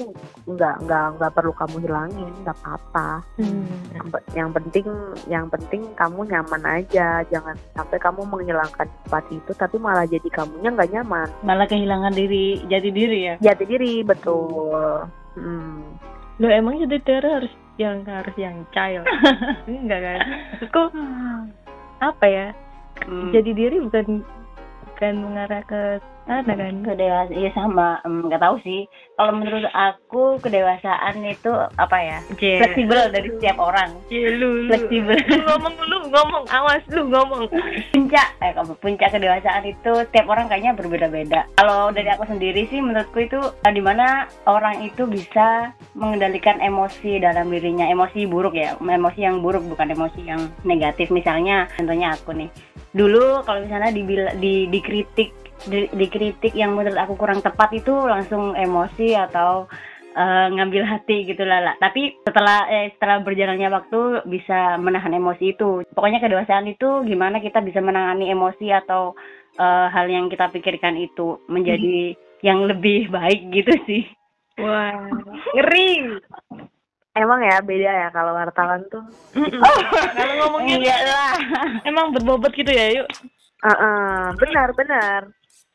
nggak 0.46 0.76
nggak 0.84 1.06
nggak 1.16 1.32
perlu 1.32 1.54
kamu 1.54 1.78
hilangin 1.82 2.32
nggak 2.42 2.58
apa-apa 2.58 3.10
Hmm. 3.38 3.66
yang, 3.92 4.08
pe- 4.08 4.26
yang 4.34 4.50
penting 4.52 4.86
yang 5.26 5.46
penting 5.48 5.82
kamu 5.94 6.26
nyaman 6.26 6.64
aja 6.66 7.22
jangan 7.26 7.54
sampai 7.72 7.98
kamu 7.98 8.22
menghilangkan 8.24 8.88
sifat 9.04 9.26
itu 9.30 9.52
tapi 9.54 9.76
malah 9.78 10.04
jadi 10.04 10.26
kamunya 10.28 10.70
nggak 10.70 10.92
nyaman 10.92 11.28
Malah 11.42 11.66
kehilangan 11.66 12.12
diri, 12.12 12.62
jati 12.66 12.90
diri 12.90 13.20
ya. 13.26 13.36
jati 13.40 13.64
diri 13.64 14.02
betul 14.02 15.06
hmm. 15.36 15.80
Lo 16.38 16.48
emang 16.48 16.78
jadi 16.78 16.98
Tera 17.00 17.42
harus 17.42 17.50
yang 17.78 18.06
harus 18.06 18.34
yang 18.36 18.62
child. 18.70 19.06
Enggak 19.66 20.00
kan? 20.00 20.20
Maksudku 20.54 20.84
apa 21.98 22.26
ya? 22.26 22.48
Hmm. 23.02 23.30
Jadi 23.30 23.54
diri 23.54 23.78
bukan 23.80 24.22
bukan 24.86 25.14
mengarah 25.18 25.62
ke 25.64 25.82
sana 26.28 26.54
kan? 26.54 26.76
kedewasaan 26.84 27.34
iya 27.34 27.50
sama 27.56 28.00
Em, 28.04 28.28
nggak 28.28 28.44
tahu 28.44 28.56
sih 28.62 28.84
kalau 29.16 29.34
menurut 29.34 29.66
aku 29.72 30.38
kedewasaan 30.44 31.24
itu 31.24 31.50
apa 31.80 31.98
ya 31.98 32.20
J. 32.38 32.62
fleksibel 32.62 33.02
dari 33.10 33.28
setiap 33.34 33.58
orang 33.58 33.90
J, 34.12 34.36
lu, 34.36 34.68
lu. 34.68 34.70
fleksibel 34.70 35.18
Lu 35.18 35.40
ngomong 35.48 35.76
lu 35.88 35.98
ngomong 36.12 36.44
awas 36.52 36.84
lu 36.92 37.08
ngomong. 37.10 37.48
puncak 37.96 38.28
eh 38.44 38.52
puncak 38.84 39.10
kedewasaan 39.10 39.64
itu 39.66 39.94
tiap 40.12 40.28
orang 40.28 40.52
kayaknya 40.52 40.76
berbeda-beda 40.76 41.48
kalau 41.58 41.90
dari 41.90 42.12
aku 42.12 42.28
sendiri 42.28 42.68
sih 42.68 42.84
menurutku 42.84 43.24
itu 43.24 43.40
eh, 43.40 43.74
di 43.74 43.82
mana 43.82 44.28
orang 44.46 44.84
itu 44.84 45.08
bisa 45.08 45.72
mengendalikan 45.98 46.60
emosi 46.60 47.18
dalam 47.18 47.50
dirinya 47.50 47.88
emosi 47.88 48.28
buruk 48.28 48.54
ya 48.54 48.76
emosi 48.78 49.24
yang 49.24 49.40
buruk 49.40 49.64
bukan 49.66 49.90
emosi 49.90 50.22
yang 50.28 50.52
negatif 50.62 51.10
misalnya 51.10 51.66
contohnya 51.80 52.14
aku 52.14 52.36
nih 52.36 52.50
dulu 52.94 53.42
kalau 53.46 53.64
misalnya 53.64 53.94
dibil 53.94 54.28
di 54.38 54.66
dikritik 54.68 55.47
di- 55.66 55.90
dikritik 55.90 56.54
yang 56.54 56.78
menurut 56.78 56.98
aku 56.98 57.16
kurang 57.16 57.42
tepat 57.42 57.74
itu 57.74 57.92
langsung 57.92 58.54
emosi 58.54 59.18
atau 59.18 59.66
eh, 60.14 60.48
ngambil 60.50 60.84
hati 60.84 61.26
gitu 61.26 61.42
lah 61.42 61.62
lah. 61.62 61.76
Tapi 61.78 62.22
setelah 62.22 62.66
eh, 62.68 62.94
setelah 62.94 63.22
berjalannya 63.22 63.70
waktu 63.70 64.00
bisa 64.26 64.78
menahan 64.78 65.14
emosi 65.14 65.54
itu. 65.54 65.82
Pokoknya 65.90 66.18
kedewasaan 66.18 66.66
itu 66.66 67.02
gimana 67.04 67.38
kita 67.38 67.62
bisa 67.62 67.80
menangani 67.80 68.30
emosi 68.30 68.70
atau 68.70 69.18
eh, 69.56 69.88
hal 69.90 70.06
yang 70.06 70.28
kita 70.28 70.50
pikirkan 70.50 70.98
itu 70.98 71.42
menjadi 71.48 72.14
yang 72.42 72.66
lebih 72.66 73.10
baik 73.10 73.50
gitu 73.50 73.74
sih. 73.86 74.04
Wah, 74.58 75.06
ngeri. 75.54 76.18
emang 77.14 77.42
ya 77.42 77.58
beda 77.62 77.92
ya 78.06 78.08
kalau 78.14 78.30
wartawan 78.30 78.86
tuh 78.94 79.02
Kalau 80.14 80.34
ngomongin 80.38 80.86
Iya 80.86 80.98
lah. 81.02 81.34
emang 81.82 82.14
berbobot 82.14 82.54
gitu 82.54 82.70
ya, 82.70 82.94
yuk. 82.94 83.10
Heeh, 83.66 84.38
benar 84.38 84.70
benar. 84.78 85.22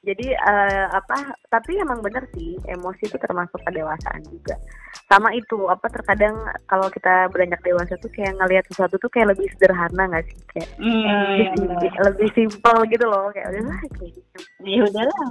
Jadi 0.03 0.35
eh, 0.35 0.87
apa? 0.91 1.15
Tapi 1.47 1.79
emang 1.79 2.03
benar 2.03 2.27
sih 2.35 2.59
emosi 2.67 3.07
itu 3.07 3.15
termasuk 3.15 3.63
kedewasaan 3.63 4.19
juga. 4.27 4.59
Sama 5.07 5.31
itu 5.31 5.71
apa 5.71 5.87
terkadang 5.87 6.35
kalau 6.67 6.91
kita 6.91 7.31
beranjak 7.31 7.63
dewasa 7.63 7.95
tuh 7.97 8.11
kayak 8.11 8.35
ngelihat 8.35 8.67
sesuatu 8.67 8.99
tuh 8.99 9.07
kayak 9.07 9.31
lebih 9.31 9.47
sederhana 9.55 10.11
nggak 10.11 10.27
sih? 10.27 10.39
Kayak 10.51 10.69
Hmm, 10.75 11.07
lebih, 11.07 11.47
iya, 11.87 12.01
lebih 12.03 12.29
simpel 12.35 12.77
gitu 12.91 13.05
loh 13.07 13.31
kayak 13.31 13.47
udah 13.55 13.63
lah 13.63 13.81
kayak 13.95 14.11
gitu. 14.11 14.39
ya 14.63 14.81
udahlah. 14.83 15.27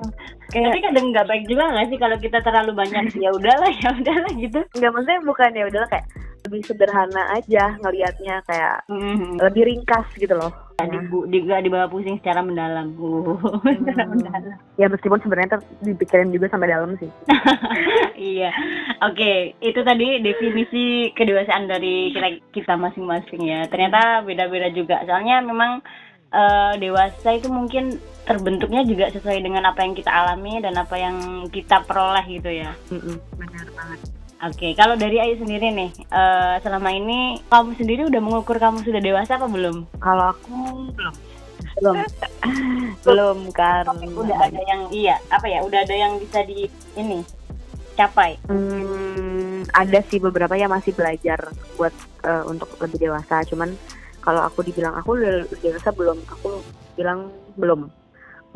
Tapi 0.48 0.80
kadang 0.80 1.06
nggak 1.12 1.28
baik 1.28 1.44
juga 1.48 1.64
nggak 1.68 1.88
sih 1.88 2.00
kalau 2.00 2.18
kita 2.18 2.38
terlalu 2.40 2.72
banyak 2.72 3.04
ya 3.20 3.30
udahlah 3.30 3.72
ya 3.76 3.90
udahlah 3.92 4.32
gitu. 4.40 4.60
Nggak 4.80 4.92
maksudnya 4.96 5.20
bukan 5.28 5.52
ya 5.52 5.66
udahlah 5.68 5.90
kayak 5.92 6.08
lebih 6.42 6.62
sederhana 6.66 7.24
aja 7.36 7.64
ngelihatnya 7.80 8.36
kayak 8.48 8.76
Hmm. 8.88 9.36
lebih 9.36 9.68
ringkas 9.68 10.08
gitu 10.16 10.32
loh. 10.32 10.52
Di, 10.88 10.98
di, 11.30 11.38
nggak 11.44 11.64
dibawa 11.68 11.86
pusing 11.92 12.18
secara 12.22 12.42
mendalam. 12.42 12.96
Uh, 12.96 13.38
secara 13.82 14.08
mendalam. 14.08 14.58
Ya 14.80 14.88
meskipun 14.88 15.20
sebenarnya 15.22 15.60
dipikirin 15.84 16.32
juga 16.32 16.48
sampai 16.48 16.72
dalam 16.72 16.96
sih. 17.02 17.10
iya. 18.38 18.52
Oke, 19.04 19.58
itu 19.60 19.80
tadi 19.82 20.22
definisi 20.24 21.12
kedewasaan 21.14 21.68
dari 21.68 22.14
kita 22.14 22.28
kita 22.54 22.74
masing-masing 22.78 23.42
ya. 23.46 23.68
Ternyata 23.68 24.24
beda-beda 24.24 24.70
juga. 24.72 25.02
Soalnya 25.04 25.42
memang 25.42 25.82
eh, 26.32 26.74
dewasa 26.80 27.36
itu 27.36 27.52
mungkin 27.52 27.98
terbentuknya 28.24 28.86
juga 28.86 29.10
sesuai 29.10 29.42
dengan 29.42 29.66
apa 29.68 29.82
yang 29.82 29.98
kita 29.98 30.14
alami 30.14 30.62
dan 30.62 30.78
apa 30.78 30.96
yang 30.96 31.50
kita 31.50 31.82
peroleh 31.84 32.24
gitu 32.30 32.50
ya. 32.54 32.72
Benar 33.36 33.68
banget. 33.74 34.21
Oke, 34.42 34.74
kalau 34.74 34.98
dari 34.98 35.22
Ayu 35.22 35.38
sendiri 35.38 35.70
nih, 35.70 35.94
eh, 35.94 36.56
selama 36.66 36.90
ini 36.90 37.38
kamu 37.46 37.78
sendiri 37.78 38.10
udah 38.10 38.18
mengukur 38.18 38.58
kamu 38.58 38.82
sudah 38.82 38.98
dewasa 38.98 39.38
apa 39.38 39.46
belum? 39.46 39.86
Kalau 40.02 40.34
aku 40.34 40.58
belum 40.98 41.16
belum 41.78 41.96
belum 43.06 43.38
karena 43.54 43.94
Udah 44.18 44.38
ada 44.50 44.62
yang 44.66 44.90
iya, 44.90 45.22
apa 45.30 45.46
ya? 45.46 45.62
Udah 45.62 45.86
ada 45.86 45.94
yang 45.94 46.18
bisa 46.18 46.42
di 46.42 46.66
ini 46.98 47.22
capai. 47.94 48.42
Hmm, 48.50 49.62
ada 49.78 50.02
sih 50.10 50.18
beberapa 50.18 50.58
yang 50.58 50.74
masih 50.74 50.98
belajar 50.98 51.54
buat 51.78 51.94
eh, 52.26 52.44
untuk 52.50 52.74
lebih 52.82 52.98
dewasa. 52.98 53.46
Cuman 53.46 53.78
kalau 54.26 54.42
aku 54.42 54.66
dibilang 54.66 54.98
aku 54.98 55.22
udah 55.22 55.46
dewasa 55.62 55.94
belum, 55.94 56.18
aku 56.26 56.66
bilang 56.98 57.30
belum. 57.62 57.94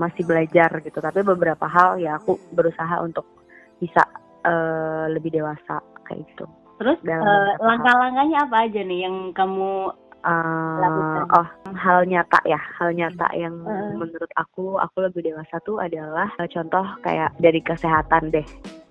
Masih 0.01 0.25
belajar 0.25 0.81
gitu. 0.81 0.97
Tapi 0.97 1.21
beberapa 1.21 1.69
hal 1.69 2.01
ya 2.01 2.17
aku 2.17 2.41
berusaha 2.57 3.05
untuk 3.05 3.29
bisa 3.77 4.01
eh, 4.45 5.05
lebih 5.11 5.33
dewasa 5.33 5.81
kayak 6.05 6.21
gitu. 6.29 6.45
Terus 6.77 6.97
eh, 7.01 7.11
hal. 7.17 7.57
langkah-langkahnya 7.59 8.37
apa 8.45 8.57
aja 8.69 8.81
nih 8.85 8.99
yang 9.09 9.33
kamu 9.33 9.91
Eh, 10.25 10.79
Lakukan. 10.81 11.29
oh, 11.37 11.47
hal 11.77 12.01
nyata 12.09 12.41
ya, 12.49 12.57
hal 12.81 12.97
nyata 12.97 13.29
yang 13.37 13.53
Eh. 13.61 13.93
menurut 13.93 14.31
aku 14.33 14.73
aku 14.81 15.05
lebih 15.05 15.21
dewasa 15.21 15.61
tuh 15.61 15.77
adalah 15.77 16.25
eh, 16.41 16.49
contoh 16.49 16.81
kayak 17.05 17.29
dari 17.37 17.61
kesehatan 17.61 18.33
deh. 18.33 18.41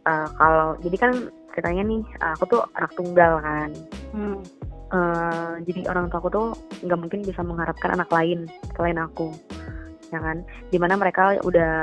Eh, 0.06 0.28
kalau 0.38 0.78
jadi 0.78 0.94
kan 0.94 1.12
ceritanya 1.50 1.82
nih, 1.90 2.02
aku 2.22 2.44
tuh 2.46 2.62
anak 2.78 2.94
tunggal 2.94 3.42
kan. 3.42 3.70
hmm, 4.14 4.38
Eh, 4.94 5.54
jadi 5.66 5.90
orang 5.90 6.06
tua 6.06 6.22
aku 6.22 6.30
tuh 6.30 6.48
nggak 6.86 7.00
mungkin 7.02 7.20
bisa 7.26 7.42
mengharapkan 7.42 7.98
anak 7.98 8.06
lain 8.14 8.46
selain 8.78 9.02
aku 9.02 9.34
ya 10.14 10.20
kan 10.22 10.46
di 10.70 10.78
mana 10.78 10.94
mereka 10.94 11.34
udah 11.42 11.74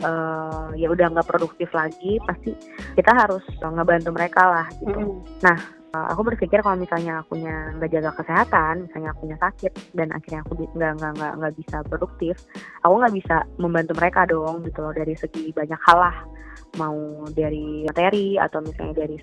eh, 0.00 0.66
ya 0.80 0.88
udah 0.88 1.06
nggak 1.12 1.28
produktif 1.28 1.68
lagi 1.76 2.16
pasti 2.24 2.56
kita 2.96 3.12
harus 3.12 3.44
ngebantu 3.60 4.10
mereka 4.16 4.42
lah 4.48 4.66
gitu. 4.80 5.20
Hmm, 5.44 5.58
Uh, 5.94 6.10
aku 6.10 6.26
berpikir 6.26 6.58
kalau 6.58 6.74
misalnya 6.74 7.22
akunya 7.22 7.70
nggak 7.78 7.86
jaga 7.94 8.10
kesehatan, 8.18 8.90
misalnya 8.90 9.14
akunya 9.14 9.38
sakit 9.38 9.94
dan 9.94 10.10
akhirnya 10.10 10.42
aku 10.42 10.66
nggak 10.74 10.92
nggak 10.98 11.12
nggak 11.14 11.32
nggak 11.38 11.54
bisa 11.54 11.76
produktif, 11.86 12.34
aku 12.82 12.94
nggak 12.98 13.14
bisa 13.14 13.36
membantu 13.62 13.94
mereka 13.94 14.26
dong 14.26 14.66
gitu 14.66 14.82
loh 14.82 14.90
dari 14.90 15.14
segi 15.14 15.54
banyak 15.54 15.78
hal 15.86 15.98
lah, 16.02 16.16
mau 16.76 17.24
dari 17.32 17.84
materi 17.86 18.36
atau 18.36 18.60
misalnya 18.60 19.04
dari 19.04 19.16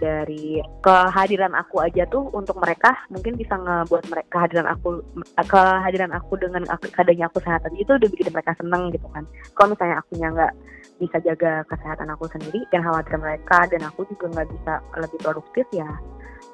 dari 0.00 0.44
kehadiran 0.82 1.52
aku 1.54 1.82
aja 1.82 2.04
tuh 2.10 2.28
untuk 2.34 2.58
mereka 2.58 2.92
mungkin 3.08 3.38
bisa 3.38 3.54
ngebuat 3.56 4.04
mereka 4.10 4.28
kehadiran 4.32 4.68
aku 4.70 5.00
kehadiran 5.46 6.12
aku 6.12 6.32
dengan 6.40 6.62
aku, 6.70 6.90
adanya 6.96 7.26
aku 7.30 7.38
sehat 7.42 7.62
itu 7.76 7.92
udah 7.92 8.08
bikin 8.10 8.32
mereka 8.32 8.52
seneng 8.58 8.90
gitu 8.90 9.06
kan. 9.12 9.24
Kalau 9.54 9.72
misalnya 9.74 10.02
akunya 10.02 10.28
nggak 10.32 10.52
bisa 10.96 11.16
jaga 11.20 11.60
kesehatan 11.68 12.08
aku 12.08 12.24
sendiri 12.32 12.64
dan 12.72 12.80
khawatir 12.80 13.20
mereka 13.20 13.58
dan 13.68 13.84
aku 13.84 14.08
juga 14.08 14.32
nggak 14.32 14.48
bisa 14.48 14.72
lebih 14.96 15.18
produktif 15.20 15.66
ya 15.76 15.88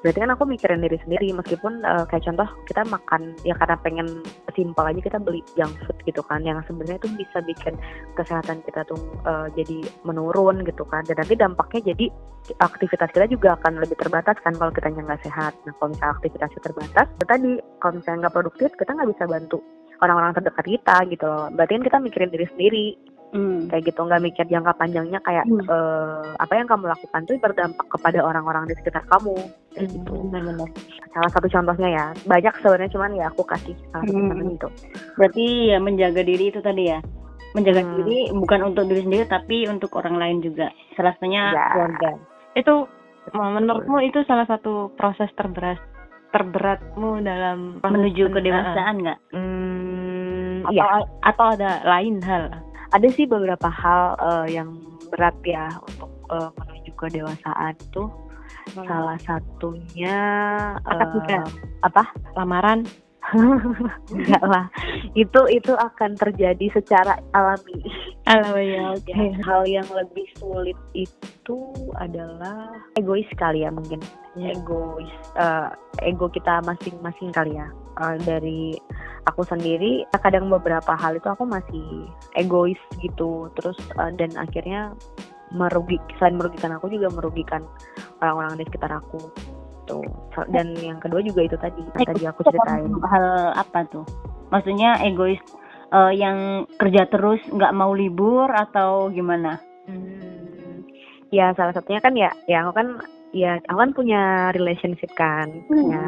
berarti 0.03 0.19
kan 0.19 0.35
aku 0.35 0.43
mikirin 0.43 0.83
diri 0.83 0.99
sendiri 0.99 1.31
meskipun 1.31 1.79
eh, 1.81 2.03
kayak 2.11 2.27
contoh 2.27 2.47
kita 2.67 2.83
makan 2.91 3.33
ya 3.47 3.55
karena 3.55 3.79
pengen 3.79 4.07
simpel 4.51 4.83
aja 4.83 4.99
kita 4.99 5.17
beli 5.17 5.39
junk 5.55 5.73
food 5.87 5.97
gitu 6.03 6.19
kan 6.27 6.43
yang 6.43 6.59
sebenarnya 6.67 6.99
itu 6.99 7.09
bisa 7.15 7.39
bikin 7.41 7.79
kesehatan 8.19 8.59
kita 8.67 8.83
tuh 8.83 8.99
eh, 9.23 9.47
jadi 9.55 9.87
menurun 10.03 10.67
gitu 10.67 10.83
kan. 10.83 11.07
Dan 11.07 11.23
nanti 11.23 11.39
dampaknya 11.39 11.95
jadi 11.95 12.11
aktivitas 12.59 13.09
kita 13.15 13.31
juga 13.31 13.55
akan 13.55 13.79
lebih 13.79 13.95
terbatas 13.95 14.35
kan 14.43 14.51
kalau 14.59 14.75
kita 14.75 14.91
nggak 14.91 15.23
sehat. 15.23 15.55
Nah 15.63 15.73
kalau 15.79 15.95
misalnya 15.95 16.13
aktivitasnya 16.19 16.61
terbatas 16.61 17.07
tadi 17.23 17.51
kalau 17.79 17.93
misalnya 17.97 18.19
nggak 18.27 18.35
produktif 18.35 18.69
kita 18.75 18.91
nggak 18.91 19.09
bisa 19.15 19.23
bantu 19.25 19.59
orang-orang 20.03 20.35
terdekat 20.35 20.65
kita 20.67 20.97
gitu 21.07 21.25
loh. 21.25 21.47
Berarti 21.55 21.71
kan 21.79 21.83
kita 21.87 21.97
mikirin 22.03 22.31
diri 22.35 22.47
sendiri 22.51 22.85
hmm. 23.33 23.67
kayak 23.67 23.83
gitu 23.85 23.99
nggak 23.99 24.21
mikir 24.21 24.45
jangka 24.45 24.73
panjangnya 24.73 25.19
kayak 25.19 25.43
Hmm. 25.43 25.59
eh, 25.65 26.25
apa 26.37 26.53
yang 26.53 26.65
kamu 26.65 26.85
lakukan 26.87 27.21
tuh 27.25 27.35
berdampak 27.35 27.87
kepada 27.89 28.19
orang-orang 28.21 28.63
di 28.65 28.73
sekitar 28.75 29.03
kamu 29.09 29.33
kayak 29.73 29.89
gitu 29.89 30.13
benar-benar. 30.29 30.69
salah 31.11 31.29
satu 31.29 31.47
contohnya 31.47 31.89
ya 31.89 32.05
banyak 32.23 32.53
sebenarnya 32.57 32.89
cuman 32.89 33.11
ya 33.13 33.25
aku 33.27 33.43
kasih 33.43 33.75
salah 33.89 34.03
satu 34.03 34.15
Hmm. 34.15 34.29
contohnya 34.29 34.53
itu 34.53 34.69
Berarti 35.13 35.45
ya 35.67 35.77
menjaga 35.77 36.21
diri 36.21 36.45
itu 36.47 36.59
tadi 36.59 36.83
ya. 36.87 36.99
Menjaga 37.53 37.81
Hmm. 37.81 37.93
diri 37.99 38.17
bukan 38.31 38.59
untuk 38.65 38.83
diri 38.87 39.01
sendiri 39.01 39.25
tapi 39.25 39.65
untuk 39.65 39.93
orang 39.93 40.17
lain 40.17 40.37
juga. 40.39 40.69
Salah 40.93 41.13
satunya 41.13 41.49
Ya. 41.49 41.65
keluarga. 41.69 42.09
Itu 42.53 42.73
menurutmu 43.29 44.01
itu 44.01 44.19
salah 44.23 44.43
satu 44.43 44.91
proses 44.93 45.29
terberat 45.33 45.77
terberatmu 46.33 47.21
dalam 47.21 47.77
Menuju 47.79 48.25
kedewasaan 48.27 48.95
nggak? 48.99 49.19
hmm, 49.31 50.65
atau 50.65 50.73
iya 50.73 50.83
atau 51.21 51.45
ada 51.53 51.71
lain 51.85 52.17
hal 52.19 52.49
ada 52.93 53.07
sih 53.09 53.25
beberapa 53.25 53.67
hal 53.67 54.03
eh, 54.21 54.61
yang 54.61 54.77
berat 55.09 55.35
ya 55.43 55.67
untuk 55.81 56.11
eh, 56.29 56.49
menuju 56.53 56.91
kedewasaan 56.95 57.75
tuh. 57.89 58.09
Salah 58.63 59.19
satunya 59.19 60.17
Akad 60.87 61.27
eh, 61.27 61.43
apa? 61.83 62.03
Lamaran. 62.37 62.87
Enggak 64.13 64.43
lah. 64.45 64.67
Itu 65.15 65.47
itu 65.49 65.73
akan 65.73 66.15
terjadi 66.15 66.69
secara 66.71 67.17
alami. 67.33 67.81
Alami 68.29 68.77
ya 68.77 68.83
oke. 68.93 69.11
Ya, 69.11 69.31
hal 69.47 69.61
yang 69.67 69.87
lebih 69.91 70.27
sulit 70.37 70.77
itu 70.95 71.59
adalah 71.97 72.71
egois 72.95 73.27
kali 73.35 73.67
ya 73.67 73.71
mungkin. 73.73 73.99
Iya. 74.33 74.57
egois 74.57 75.13
eh, 75.37 75.69
ego 76.09 76.25
kita 76.25 76.65
masing-masing 76.65 77.29
kali 77.29 77.53
ya 77.53 77.69
Eh, 77.93 78.17
dari 78.25 78.73
aku 79.29 79.45
sendiri 79.45 80.01
kadang 80.17 80.49
beberapa 80.49 80.97
hal 80.97 81.13
itu 81.13 81.29
aku 81.29 81.45
masih 81.45 82.09
egois 82.33 82.79
gitu. 83.05 83.53
Terus 83.59 83.77
eh, 84.01 84.11
dan 84.17 84.33
akhirnya 84.33 84.97
merugi 85.53 86.01
selain 86.17 86.41
merugikan 86.41 86.73
aku 86.73 86.89
juga 86.89 87.13
merugikan 87.13 87.61
orang-orang 88.25 88.61
di 88.61 88.65
sekitar 88.65 88.97
aku. 88.97 89.21
Tuh 89.85 90.07
dan 90.49 90.73
yang 90.79 90.97
kedua 90.97 91.21
juga 91.21 91.45
itu 91.45 91.57
tadi 91.59 91.85
yang 91.85 92.07
tadi 92.09 92.23
aku 92.25 92.41
ceritain. 92.49 92.89
Hal 93.05 93.53
apa 93.53 93.85
tuh? 93.93 94.05
Maksudnya 94.49 94.97
egois 95.05 95.37
eh, 95.93 96.13
yang 96.17 96.65
kerja 96.81 97.05
terus 97.13 97.41
nggak 97.53 97.75
mau 97.77 97.93
libur 97.93 98.49
atau 98.49 99.13
gimana? 99.13 99.61
Hmm, 99.85 100.81
ya 101.29 101.53
salah 101.53 101.75
satunya 101.75 102.01
kan 102.01 102.15
ya, 102.15 102.31
ya 102.49 102.65
aku 102.65 102.71
kan 102.73 102.87
ya 103.35 103.59
aku 103.67 103.77
kan 103.77 103.91
punya 103.91 104.21
relationship 104.55 105.11
kan, 105.19 105.51
ya. 105.67 106.05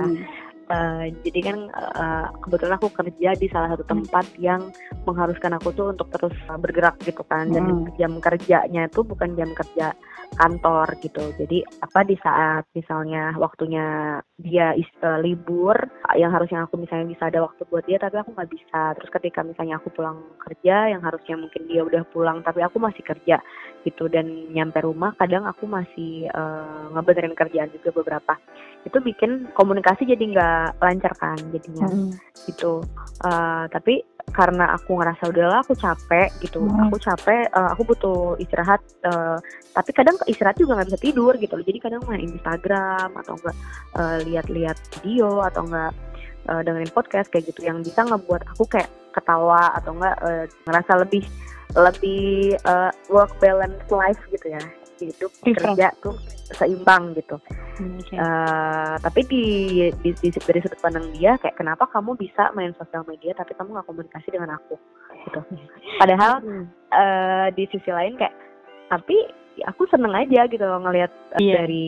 Eh, 0.65 1.13
jadi 1.22 1.39
kan 1.53 1.57
eh, 1.69 2.27
kebetulan 2.41 2.81
aku 2.81 2.89
kerja 2.89 3.38
di 3.38 3.48
salah 3.53 3.69
satu 3.77 3.86
tempat 3.86 4.25
yang 4.41 4.74
mengharuskan 5.05 5.53
aku 5.62 5.69
tuh 5.77 5.93
untuk 5.93 6.10
terus 6.10 6.34
bergerak 6.57 6.98
gitu 7.05 7.22
kan, 7.22 7.53
dan 7.53 7.86
Hmm. 7.86 7.93
jam 8.01 8.17
kerjanya 8.17 8.89
itu 8.89 9.05
bukan 9.05 9.38
jam 9.38 9.53
kerja 9.53 9.93
kantor 10.41 10.98
gitu. 11.05 11.22
Jadi 11.38 11.62
apa 11.86 12.01
di 12.01 12.17
saat 12.17 12.65
misalnya 12.74 13.38
waktunya 13.38 14.17
dia 14.41 14.74
is- 14.74 14.98
eh, 15.05 15.22
libur, 15.22 15.77
yang 16.17 16.34
harusnya 16.34 16.65
aku 16.65 16.81
misalnya 16.81 17.13
bisa 17.13 17.29
ada 17.29 17.45
waktu 17.45 17.62
buat 17.69 17.86
dia, 17.86 18.01
tapi 18.01 18.17
aku 18.17 18.34
nggak 18.34 18.50
bisa. 18.50 18.98
Terus 18.98 19.13
ketika 19.22 19.45
misalnya 19.45 19.77
aku 19.77 19.93
pulang 19.93 20.17
kerja, 20.50 20.89
yang 20.89 21.05
harusnya 21.05 21.38
mungkin 21.38 21.62
dia 21.69 21.86
udah 21.86 22.01
pulang, 22.10 22.41
tapi 22.41 22.65
aku 22.65 22.81
masih 22.81 23.05
kerja 23.05 23.38
gitu 23.86 24.10
dan 24.10 24.50
nyampe 24.50 24.81
rumah 24.81 25.13
kadang 25.22 25.45
aku 25.45 25.69
masih 25.69 26.25
eh, 26.25 26.84
ngebenerin 26.98 27.38
kerjaan 27.38 27.69
juga 27.69 27.93
beberapa 28.01 28.34
itu 28.86 29.01
bikin 29.01 29.50
komunikasi 29.57 30.05
jadi 30.05 30.24
nggak 30.29 30.54
lancar 30.79 31.13
kan 31.17 31.38
jadinya. 31.51 31.88
Gitu. 32.45 32.83
Eh, 33.25 33.65
tapi 33.71 34.03
karena 34.33 34.74
aku 34.74 34.97
ngerasa 34.97 35.29
udahlah 35.29 35.62
aku 35.62 35.77
capek 35.77 36.33
gitu. 36.41 36.65
Hmm. 36.65 36.89
aku 36.89 36.97
capek 36.97 37.47
eh, 37.47 37.69
aku 37.71 37.81
butuh 37.88 38.19
istirahat 38.41 38.81
eh, 39.05 39.38
tapi 39.71 39.91
kadang 39.93 40.17
istirahat 40.25 40.57
juga 40.57 40.79
nggak 40.79 40.89
bisa 40.91 41.00
tidur 41.01 41.33
gitu 41.38 41.53
loh. 41.55 41.65
Jadi 41.65 41.79
kadang 41.79 42.01
main 42.09 42.25
Instagram 42.25 43.09
atau 43.15 43.33
enggak 43.38 43.57
eh, 43.95 44.17
lihat-lihat 44.27 44.77
video 45.00 45.45
atau 45.45 45.63
enggak 45.69 45.91
eh, 46.50 46.62
dengerin 46.65 46.91
podcast 46.91 47.27
kayak 47.31 47.53
gitu 47.53 47.67
yang 47.67 47.79
bisa 47.85 48.03
ngebuat 48.03 48.43
aku 48.55 48.65
kayak 48.67 48.89
ketawa 49.13 49.71
atau 49.77 49.95
enggak 49.95 50.15
eh, 50.25 50.45
ngerasa 50.67 50.91
lebih 51.05 51.24
lebih 51.75 52.55
eh, 52.59 52.91
work 53.09 53.31
balance 53.39 53.88
life 53.89 54.21
gitu 54.31 54.53
ya 54.53 54.63
hidup 54.99 55.31
Different. 55.41 55.75
kerja 55.75 55.87
tuh 55.99 56.15
seimbang 56.53 57.11
gitu 57.13 57.35
Oke. 57.75 58.15
Eh, 58.15 58.95
tapi 59.03 59.21
di, 59.27 59.45
di, 59.99 60.09
di 60.15 60.29
dari 60.31 60.59
sudut 60.63 60.79
pandang 60.79 61.11
dia 61.11 61.35
kayak 61.35 61.59
kenapa 61.59 61.83
kamu 61.91 62.15
bisa 62.15 62.47
main 62.53 62.71
sosial 62.75 63.03
media 63.03 63.35
tapi 63.35 63.51
kamu 63.51 63.75
nggak 63.75 63.87
komunikasi 63.87 64.31
dengan 64.31 64.55
aku 64.55 64.79
gitu 65.27 65.39
padahal 65.97 66.39
eh, 66.89 67.47
di 67.51 67.63
sisi 67.67 67.91
lain 67.91 68.15
kayak 68.15 68.31
tapi 68.87 69.17
aku 69.65 69.83
seneng 69.87 70.13
aja 70.13 70.47
gitu 70.47 70.63
loh 70.63 70.79
ngelihat 70.79 71.11
eh, 71.35 71.43
Iya. 71.43 71.53
dari 71.59 71.87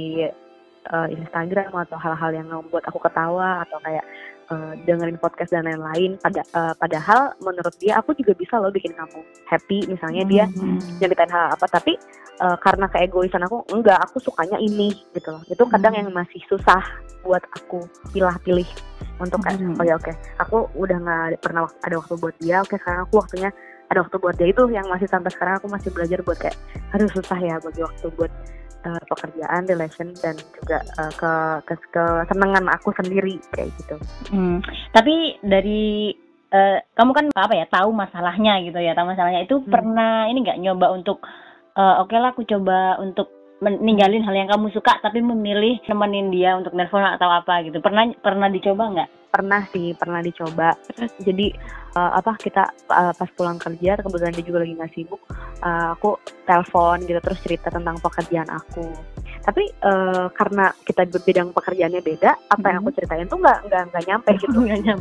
eh, 0.83 1.07
Instagram 1.13 1.71
atau 1.71 1.95
hal-hal 1.95 2.31
yang 2.33 2.47
membuat 2.49 2.83
aku 2.87 2.99
ketawa 2.99 3.63
atau 3.63 3.79
kayak 3.79 4.03
eh, 4.47 4.73
dengerin 4.83 5.19
podcast 5.19 5.51
dan 5.51 5.67
lain-lain. 5.67 6.15
Pada 6.17 6.41
eh, 6.43 6.73
padahal 6.75 7.35
menurut 7.39 7.75
dia 7.77 7.99
aku 7.99 8.15
juga 8.15 8.31
bisa 8.33 8.57
loh 8.57 8.71
bikin 8.71 8.95
kamu 8.95 9.19
happy. 9.45 9.85
Misalnya 9.85 10.23
dia 10.25 10.45
Hmm. 10.49 10.79
nyeritain 10.99 11.29
hal 11.29 11.53
apa. 11.53 11.65
Tapi 11.67 11.93
eh, 12.37 12.57
karena 12.61 12.85
keegoisan 12.87 13.43
aku 13.43 13.65
enggak. 13.71 13.99
Aku 14.07 14.19
sukanya 14.19 14.57
ini 14.57 14.91
gitu 15.11 15.29
loh. 15.31 15.43
Itu 15.45 15.67
kadang 15.67 15.93
Hmm. 15.93 16.07
yang 16.07 16.09
masih 16.15 16.41
susah 16.47 16.81
buat 17.21 17.43
aku 17.51 17.83
pilah-pilih 18.11 18.67
untuk 19.19 19.41
kayak 19.43 19.59
Hmm. 19.59 19.75
oh 19.75 19.85
ya 19.85 19.95
oke. 19.99 20.13
Aku 20.39 20.69
udah 20.73 20.97
nggak 20.97 21.43
pernah 21.43 21.67
ada 21.83 21.95
waktu 21.99 22.13
buat 22.15 22.35
dia. 22.39 22.63
Oke 22.63 22.79
sekarang 22.79 23.03
aku 23.03 23.19
waktunya 23.19 23.49
ada 23.87 24.03
waktu 24.03 24.15
buat 24.19 24.35
dia. 24.35 24.47
Itu 24.47 24.67
yang 24.71 24.87
masih 24.87 25.07
sampai 25.07 25.31
sekarang 25.31 25.59
aku 25.59 25.67
masih 25.67 25.89
belajar 25.91 26.19
buat 26.23 26.37
kayak 26.37 26.55
aduh 26.95 27.09
susah 27.11 27.39
ya 27.39 27.55
bagi 27.59 27.83
waktu 27.83 28.07
buat 28.15 28.31
eh, 28.85 29.01
pekerjaan 29.07 29.63
relation 29.65 30.09
dan 30.21 30.35
juga 30.57 30.81
eh, 30.81 31.11
ke 31.15 31.33
ke 31.69 31.73
kesenangan 31.93 32.65
aku 32.73 32.93
sendiri 32.97 33.37
kayak 33.53 33.69
gitu. 33.77 33.95
Hmm, 34.33 34.59
tapi 34.93 35.37
dari 35.45 36.13
eh, 36.49 36.77
kamu 36.95 37.11
kan 37.13 37.25
apa 37.35 37.53
ya 37.53 37.65
tahu 37.69 37.93
masalahnya 37.93 38.59
gitu 38.65 38.79
ya 38.81 38.97
tahu 38.97 39.13
masalahnya. 39.13 39.45
Itu 39.45 39.61
Hmm. 39.63 39.71
pernah 39.71 40.27
ini 40.27 40.43
nggak 40.43 40.61
nyoba 40.61 40.91
untuk 40.93 41.21
eh, 41.77 41.95
oke 42.01 42.15
lah 42.17 42.33
aku 42.33 42.43
coba 42.49 42.97
untuk 42.97 43.36
men- 43.63 43.81
ninggalin 43.81 44.23
hal 44.23 44.35
yang 44.35 44.49
kamu 44.49 44.69
suka 44.73 44.99
tapi 45.01 45.19
memilih 45.21 45.81
nemenin 45.87 46.29
dia 46.29 46.57
untuk 46.57 46.73
nelpon 46.73 47.03
atau 47.03 47.29
apa 47.29 47.63
gitu. 47.65 47.81
Pernah 47.81 48.11
pernah 48.21 48.47
dicoba 48.51 48.83
nggak? 48.93 49.09
pernah 49.37 49.61
sih 49.69 49.93
pernah 49.93 50.23
dicoba. 50.23 50.73
Jadi 51.21 51.53
eh, 51.93 52.11
apa 52.17 52.33
kita 52.39 52.63
eh, 52.73 53.13
pas 53.13 53.29
pulang 53.35 53.59
kerja 53.61 53.99
kebetulan 53.99 54.33
dia 54.33 54.45
juga 54.45 54.59
lagi 54.63 54.73
nggak 54.73 54.93
sibuk 54.95 55.21
eh, 55.61 55.87
aku 55.93 56.17
telepon 56.47 57.03
gitu 57.05 57.19
terus 57.21 57.39
cerita 57.43 57.67
tentang 57.69 58.01
pekerjaan 58.01 58.49
aku. 58.49 58.87
Tapi 59.45 59.63
eh, 59.69 60.27
karena 60.33 60.73
kita 60.81 61.05
bidang 61.21 61.53
pekerjaannya 61.53 62.01
beda 62.01 62.31
apa 62.49 62.65
yang 62.65 62.81
aku 62.81 62.91
ceritain 62.97 63.27
tuh 63.29 63.37
nggak 63.37 63.59
nggak 63.69 63.83
nggak 63.93 64.03
nyampe 64.07 64.31
gitu. 64.41 64.57
Nggak 64.57 64.81
nyam 64.81 64.99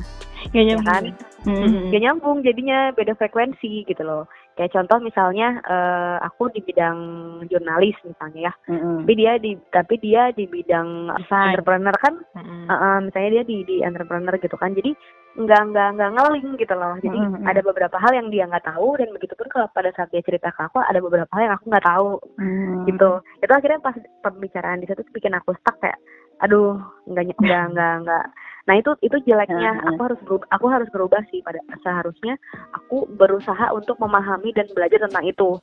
nggak 0.52 0.62
ya 0.62 0.68
nyambung. 0.74 0.86
Kan 0.86 1.04
Hmm. 1.46 1.94
Gak 1.94 2.02
nyambung 2.02 2.42
jadinya 2.42 2.90
beda 2.90 3.14
frekuensi 3.14 3.86
gitu 3.86 4.02
loh 4.02 4.26
kayak 4.56 4.72
contoh 4.72 4.98
misalnya 4.98 5.60
eh, 5.62 6.16
aku 6.24 6.48
di 6.48 6.64
bidang 6.64 6.98
jurnalis 7.46 7.92
misalnya 8.02 8.48
ya 8.48 8.52
Mm-mm. 8.72 9.04
tapi 9.04 9.12
dia 9.12 9.32
di 9.36 9.52
tapi 9.68 9.94
dia 10.00 10.22
di 10.32 10.48
bidang 10.48 11.12
Desain. 11.20 11.52
entrepreneur 11.52 11.92
kan 12.00 12.14
Mm-mm. 12.32 12.64
Uh, 12.64 12.72
uh, 12.72 12.96
misalnya 13.04 13.30
dia 13.30 13.44
di 13.44 13.56
di 13.62 13.76
entrepreneur 13.84 14.32
gitu 14.40 14.56
kan 14.56 14.72
jadi 14.72 14.96
nggak 15.36 15.62
nggak 15.70 15.88
nggak 16.00 16.10
ngeling 16.16 16.48
gitu 16.56 16.72
loh 16.72 16.96
jadi 16.98 17.18
Mm-mm. 17.20 17.44
ada 17.44 17.60
beberapa 17.60 17.96
hal 18.00 18.12
yang 18.16 18.32
dia 18.32 18.48
nggak 18.48 18.64
tahu 18.64 18.96
dan 18.96 19.12
begitu 19.12 19.36
pun 19.36 19.48
kalau 19.52 19.68
pada 19.70 19.92
saat 19.92 20.08
dia 20.08 20.24
cerita 20.24 20.48
ke 20.48 20.60
aku 20.64 20.80
ada 20.80 20.98
beberapa 20.98 21.28
hal 21.36 21.52
yang 21.52 21.54
aku 21.60 21.64
nggak 21.68 21.86
tahu 21.86 22.10
Hmm. 22.40 22.84
gitu 22.84 23.10
itu 23.40 23.52
akhirnya 23.52 23.80
pas 23.80 23.96
pembicaraan 24.20 24.80
di 24.80 24.88
situ 24.88 25.04
bikin 25.12 25.32
aku 25.32 25.52
stuck 25.56 25.76
kayak 25.80 25.96
aduh 26.40 26.76
nggak 27.08 27.32
nggak 27.36 27.64
nggak 27.72 27.94
nggak 28.04 28.24
nah 28.66 28.74
itu 28.74 28.90
itu 29.02 29.16
jeleknya. 29.24 29.78
Aku 29.94 30.02
harus 30.02 30.20
berubah 30.26 30.46
aku 30.50 30.66
harus 30.66 30.88
berubah 30.90 31.20
sih 31.30 31.40
pada 31.46 31.62
seharusnya 31.86 32.34
aku 32.74 33.06
berusaha 33.14 33.70
untuk 33.70 33.94
memahami 34.02 34.50
dan 34.54 34.66
belajar 34.74 35.06
tentang 35.06 35.24
itu. 35.26 35.58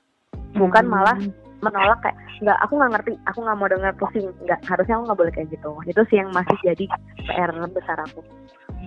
Bukan 0.55 0.87
Hmm. 0.87 0.93
malah 0.93 1.17
menolak 1.63 1.99
kayak 2.03 2.17
nggak 2.43 2.57
aku 2.63 2.73
nggak 2.75 2.91
ngerti 2.95 3.11
aku 3.27 3.39
nggak 3.43 3.57
mau 3.59 3.67
dengar 3.67 3.91
pusing. 3.99 4.27
Nggak 4.47 4.59
harusnya 4.67 4.95
aku 4.99 5.03
nggak 5.07 5.19
boleh 5.19 5.33
kayak 5.35 5.49
gitu. 5.51 5.71
Itu 5.87 6.01
sih 6.07 6.17
yang 6.23 6.29
masih 6.31 6.57
jadi 6.63 6.85
PR 7.27 7.51
besar 7.71 7.99
aku. 7.99 8.23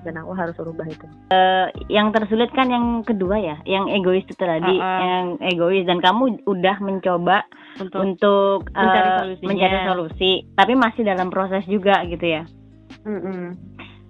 Dan 0.05 0.23
aku 0.23 0.39
harus 0.39 0.55
ubah 0.63 0.87
itu. 0.87 1.07
Yang 1.91 2.07
tersulit 2.15 2.51
kan 2.55 2.71
yang 2.71 3.03
kedua 3.03 3.43
ya, 3.43 3.59
yang 3.67 3.91
egois 3.91 4.23
itu 4.23 4.39
tadi, 4.39 4.79
Uh-uh. 4.79 5.01
yang 5.03 5.27
egois. 5.43 5.83
Dan 5.83 5.99
kamu 5.99 6.47
udah 6.47 6.77
mencoba 6.79 7.43
untuk 7.83 7.99
untuk 8.07 8.71
mencari 8.71 9.09
eh, 9.11 9.19
solusinya. 9.19 9.49
mencari 9.51 9.79
solusi, 9.83 10.33
tapi 10.55 10.73
masih 10.79 11.03
dalam 11.03 11.27
proses 11.27 11.67
juga 11.67 12.07
gitu 12.07 12.23
ya. 12.23 12.47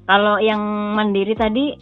Kalau 0.06 0.38
yang 0.38 0.60
mandiri 0.94 1.34
tadi, 1.34 1.74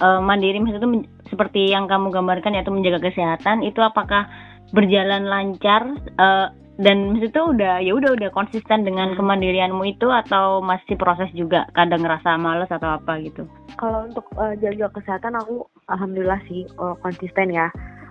eh, 0.00 0.20
mandiri 0.20 0.60
maksudnya 0.60 1.04
seperti 1.28 1.72
yang 1.72 1.88
kamu 1.88 2.12
gambarkan 2.12 2.56
yaitu 2.56 2.72
menjaga 2.72 3.08
kesehatan, 3.08 3.64
itu 3.64 3.80
apakah 3.80 4.28
berjalan 4.70 5.26
lancar 5.26 5.96
eh, 6.20 6.48
dan 6.80 7.12
maksudnya 7.12 7.42
udah 7.44 7.74
ya 7.84 7.92
udah 7.92 8.16
udah 8.16 8.30
konsisten 8.32 8.88
dengan 8.88 9.12
Hmm. 9.12 9.18
kemandirianmu 9.20 9.84
itu 9.84 10.08
atau 10.08 10.64
masih 10.64 10.96
proses 10.96 11.28
juga 11.36 11.68
kadang 11.76 12.00
ngerasa 12.00 12.40
males 12.40 12.72
atau 12.72 12.96
apa 12.96 13.20
gitu? 13.20 13.44
kalau 13.76 14.08
untuk 14.08 14.24
eh, 14.40 14.56
jaga 14.60 14.88
kesehatan 14.96 15.36
aku 15.40 15.64
alhamdulillah 15.92 16.40
sih 16.48 16.64
eh, 16.64 16.96
konsisten 17.04 17.52
ya 17.52 17.68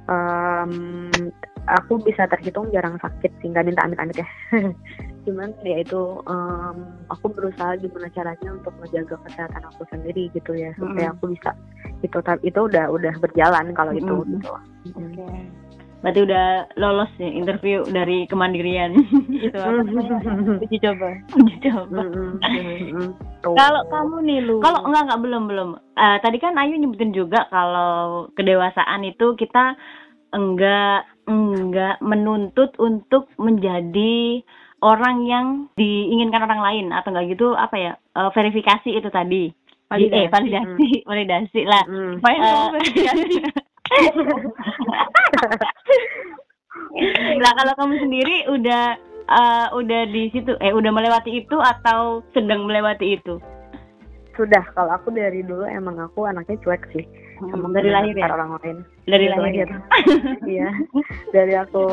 Em, 0.09 1.11
aku 1.67 1.99
bisa 2.05 2.29
terhitung 2.29 2.69
jarang 2.71 2.95
sakit 3.01 3.31
sih 3.41 3.47
nggak 3.51 3.67
minta 3.67 3.83
amit-amit 3.83 4.21
ya 4.21 4.27
cuman 5.27 5.51
ya 5.67 5.83
itu 5.83 6.01
em, 6.25 6.77
aku 7.11 7.25
berusaha 7.33 7.75
gimana 7.77 8.07
caranya 8.15 8.49
untuk 8.55 8.73
menjaga 8.79 9.15
kesehatan 9.27 9.63
aku 9.67 9.83
sendiri 9.91 10.31
gitu 10.31 10.55
ya 10.55 10.71
supaya 10.79 11.11
Mm-mm. 11.11 11.15
aku 11.19 11.23
bisa 11.35 11.51
itu 11.99 12.17
itu 12.47 12.59
udah 12.59 12.85
udah 12.87 13.13
berjalan 13.19 13.65
kalau 13.75 13.91
itu 13.91 14.07
Mm-mm. 14.07 14.39
gitu 14.39 14.51
Oke. 14.95 15.27
Berarti 15.99 16.19
udah 16.23 16.47
lolos 16.79 17.11
nih 17.19 17.31
interview 17.35 17.83
dari 17.83 18.23
kemandirian. 18.31 18.95
itu 19.45 19.51
apa 19.59 19.83
namanya? 19.83 20.15
uji 20.63 20.77
coba 20.79 21.11
Uji 21.43 21.55
coba. 21.67 21.99
Kalau 23.43 23.81
kamu 23.91 24.15
nih 24.23 24.39
lu 24.47 24.63
Kalau 24.63 24.87
enggak 24.87 25.03
enggak 25.11 25.21
belum 25.27 25.43
belum. 25.51 25.69
Eh, 25.99 26.17
tadi 26.23 26.37
kan 26.39 26.55
Ayu 26.55 26.79
nyebutin 26.79 27.11
juga 27.11 27.51
kalau 27.51 28.31
kedewasaan 28.31 29.03
itu 29.03 29.35
kita 29.35 29.75
enggak 30.35 31.09
enggak 31.25 31.97
menuntut 32.01 32.73
untuk 32.81 33.29
menjadi 33.37 34.41
orang 34.79 35.27
yang 35.27 35.47
diinginkan 35.75 36.45
orang 36.45 36.61
lain 36.63 36.85
atau 36.95 37.11
enggak 37.11 37.35
gitu 37.37 37.53
apa 37.53 37.75
ya 37.75 37.91
eh, 37.97 38.29
verifikasi 38.33 38.89
itu 38.93 39.09
tadi 39.09 39.53
Validasi. 39.89 40.21
Eh, 40.21 40.29
validasi, 40.29 40.89
validasi 41.01 41.61
lah. 41.65 41.83
Hmm. 41.89 42.21
Eh, 42.21 42.37
kamu 42.37 42.65
validasi. 42.77 43.37
Lah 47.41 47.51
kalau 47.57 47.73
kamu 47.73 47.93
sendiri 47.97 48.35
udah 48.53 48.83
eh, 49.25 49.67
udah 49.73 50.01
di 50.13 50.29
situ 50.29 50.53
eh 50.61 50.69
udah 50.69 50.93
melewati 50.93 51.41
itu 51.41 51.57
atau 51.57 52.21
sedang 52.37 52.69
melewati 52.69 53.17
itu? 53.17 53.41
Sudah, 54.37 54.61
kalau 54.77 54.93
aku 54.93 55.09
dari 55.11 55.41
dulu 55.43 55.65
emang 55.65 55.97
aku 55.99 56.23
anaknya 56.29 56.61
cuek 56.61 56.85
sih. 56.93 57.03
Hmm, 57.39 57.71
dari 57.71 57.89
lahir 57.89 58.13
ya? 58.13 58.27
orang 58.27 58.51
lain. 58.57 58.77
Dari 59.03 59.25
Gitu 59.25 59.33
lahir. 59.33 59.65
aja. 59.65 59.77
Iya. 60.53 60.69
dari 61.29 61.53
aku 61.55 61.83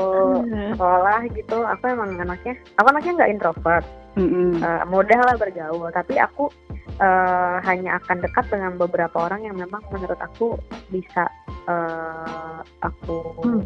sekolah 0.72 1.20
gitu, 1.30 1.58
aku 1.62 1.84
emang 1.86 2.10
anaknya, 2.16 2.54
aku 2.74 2.86
anaknya 2.88 3.12
nggak 3.14 3.32
introvert. 3.32 3.86
Mm-mm. 4.16 4.56
Eh, 4.56 4.82
mudah 4.86 5.20
lah 5.22 5.36
bergaul 5.36 5.92
tapi 5.92 6.16
aku 6.16 6.48
eh, 6.96 7.56
hanya 7.62 8.00
akan 8.00 8.16
dekat 8.18 8.48
dengan 8.48 8.72
beberapa 8.74 9.12
orang 9.22 9.44
yang 9.44 9.52
memang 9.54 9.84
menurut 9.90 10.16
aku 10.18 10.56
bisa 10.88 11.28
eh, 11.68 12.56
aku 12.80 13.20
Hmm. 13.44 13.60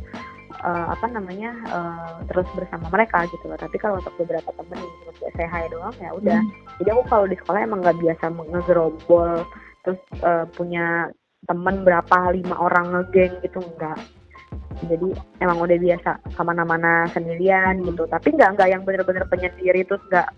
eh, 0.59 0.87
apa 0.91 1.07
namanya 1.07 1.55
eh, 1.55 2.15
terus 2.27 2.51
bersama 2.53 2.91
mereka 2.91 3.23
gitu 3.27 3.47
loh 3.47 3.55
tapi 3.55 3.79
kalau 3.79 3.97
untuk 3.97 4.11
beberapa 4.19 4.51
temen 4.51 4.75
yang 4.77 4.91
gue 5.15 5.31
saya 5.33 5.49
hai 5.49 5.71
doang 5.71 5.95
ya 5.97 6.11
udah 6.13 6.41
jadi 6.77 6.89
aku 6.91 7.03
kalau 7.07 7.25
di 7.25 7.39
sekolah 7.39 7.61
emang 7.63 7.81
nggak 7.81 7.97
biasa 7.97 8.25
ngegerombol 8.29 9.47
terus 9.81 10.01
eh, 10.19 10.45
punya 10.51 11.07
temen 11.51 11.83
berapa 11.83 12.31
lima 12.31 12.55
orang 12.63 12.95
ngegeng 12.95 13.35
gitu 13.43 13.59
enggak. 13.59 13.99
Jadi 14.87 15.11
emang 15.43 15.59
udah 15.59 15.79
biasa 15.83 16.11
ke 16.31 16.43
mana-mana 16.47 17.11
sendirian 17.11 17.83
gitu. 17.83 18.07
Tapi 18.07 18.31
nggak 18.39 18.55
nggak 18.55 18.69
yang 18.71 18.83
bener-bener 18.87 19.27
penyendiri 19.27 19.83
terus 19.83 20.01
nggak 20.07 20.31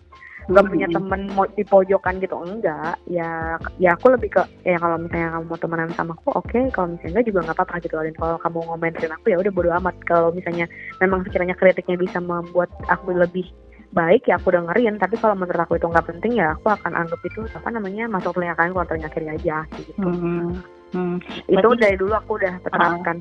nggak 0.50 0.66
punya 0.74 0.90
temen 0.90 1.30
mau 1.38 1.46
di 1.46 1.62
pojokan 1.62 2.18
gitu 2.18 2.34
enggak. 2.40 2.96
Ya 3.06 3.60
ya 3.76 3.94
aku 3.94 4.10
lebih 4.16 4.40
ke 4.40 4.42
ya 4.64 4.80
kalau 4.80 4.98
misalnya 4.98 5.38
kamu 5.38 5.44
mau 5.46 5.60
temenan 5.60 5.92
sama 5.94 6.16
aku 6.16 6.32
oke. 6.32 6.60
Kalau 6.72 6.96
misalnya 6.96 7.10
enggak 7.12 7.26
juga 7.28 7.40
nggak 7.44 7.56
apa-apa 7.60 7.74
gitu. 7.84 7.94
Dan 8.00 8.14
kalau 8.16 8.36
kamu 8.40 8.58
ngomentarin 8.72 9.14
aku 9.14 9.26
ya 9.30 9.36
udah 9.38 9.52
bodo 9.52 9.70
amat. 9.84 9.94
Kalau 10.08 10.28
misalnya 10.32 10.66
memang 10.98 11.22
sekiranya 11.28 11.54
kritiknya 11.54 12.00
bisa 12.00 12.18
membuat 12.18 12.72
aku 12.88 13.12
lebih 13.14 13.46
baik 13.92 14.26
ya 14.26 14.40
aku 14.40 14.50
dengerin. 14.50 14.98
Tapi 14.98 15.14
kalau 15.20 15.38
menurut 15.38 15.60
aku 15.60 15.78
itu 15.78 15.86
nggak 15.86 16.08
penting 16.08 16.40
ya 16.40 16.56
aku 16.58 16.72
akan 16.72 16.92
anggap 16.96 17.20
itu 17.22 17.46
apa 17.52 17.68
namanya 17.70 18.10
masuk 18.10 18.34
telinga 18.34 18.56
kalian 18.58 18.72
kalau 18.74 18.88
telinga 18.90 19.10
kiri 19.14 19.28
aja 19.30 19.62
gitu. 19.78 19.92
Hmm. 20.02 20.58
Hmm. 20.92 21.16
itu 21.46 21.56
Berarti- 21.56 21.80
dari 21.80 21.96
dulu 21.96 22.12
aku 22.12 22.36
udah 22.36 22.54
terapkan 22.62 23.16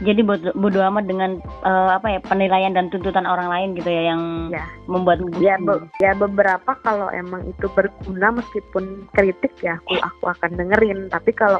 Jadi 0.00 0.20
bodo, 0.22 0.50
bodo 0.54 0.78
amat 0.80 1.04
dengan 1.04 1.30
eh, 1.60 1.90
apa 1.92 2.06
ya 2.08 2.20
penilaian 2.22 2.70
dan 2.70 2.86
tuntutan 2.86 3.26
orang 3.26 3.46
lain 3.46 3.68
gitu 3.74 3.86
ya 3.86 4.14
yang 4.14 4.22
Ya. 4.48 4.62
membuat 4.86 5.18
ya 5.36 5.58
be- 5.58 5.82
ya 5.98 6.14
beberapa 6.14 6.78
kalau 6.80 7.10
emang 7.10 7.42
itu 7.44 7.66
berguna 7.68 8.30
meskipun 8.32 8.84
kritik 9.10 9.52
ya 9.58 9.76
aku 9.76 9.98
aku 9.98 10.24
akan 10.30 10.50
dengerin 10.54 11.08
tapi 11.08 11.30
kalau 11.30 11.58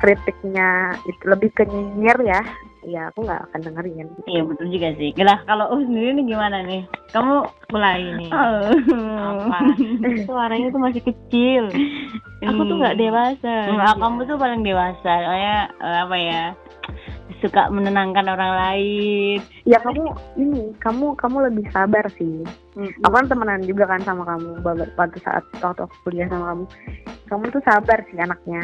kritiknya 0.00 0.94
itu 1.08 1.22
lebih 1.26 1.50
ke 1.56 1.64
nyinyir 1.64 2.18
ya 2.24 2.40
ya 2.86 3.10
aku 3.10 3.26
nggak 3.26 3.50
akan 3.50 3.60
dengerin 3.66 4.08
Iya 4.30 4.42
betul 4.46 4.66
juga 4.70 4.94
sih. 4.94 5.10
Lah 5.18 5.42
kalau 5.44 5.74
Um 5.74 5.82
sendiri 5.90 6.22
nih 6.22 6.24
gimana 6.32 6.62
nih? 6.62 6.82
Kamu 7.10 7.34
Mulai 7.74 8.00
nih. 8.14 8.30
Oh. 8.36 9.42
Apa? 9.50 9.58
Suaranya 10.22 10.70
tuh 10.70 10.80
masih 10.80 11.02
kecil. 11.02 11.66
Aku 12.46 12.62
tuh 12.62 12.76
nggak 12.78 12.94
dewasa. 12.94 13.54
Enggak, 13.74 13.98
kamu 13.98 14.18
tuh 14.22 14.36
paling 14.38 14.62
dewasa. 14.62 15.12
Soalnya 15.18 15.58
eh, 15.82 15.98
apa 16.06 16.16
ya? 16.16 16.42
Suka 17.42 17.68
menenangkan 17.74 18.26
orang 18.30 18.52
lain. 18.54 19.38
ya 19.66 19.82
kamu 19.82 20.14
ini 20.38 20.62
kamu 20.78 21.18
kamu 21.18 21.36
lebih 21.50 21.66
sabar 21.74 22.06
sih 22.14 22.46
aku 22.76 23.12
kan 23.12 23.26
temenan 23.26 23.66
juga 23.66 23.88
kan 23.88 24.00
sama 24.06 24.22
kamu 24.22 24.62
pada 24.94 25.18
saat 25.24 25.44
waktu 25.58 25.82
aku 25.84 25.96
kuliah 26.06 26.30
sama 26.30 26.54
kamu 26.54 26.64
kamu 27.26 27.44
tuh 27.50 27.62
sabar 27.66 27.98
sih 28.06 28.18
anaknya 28.20 28.62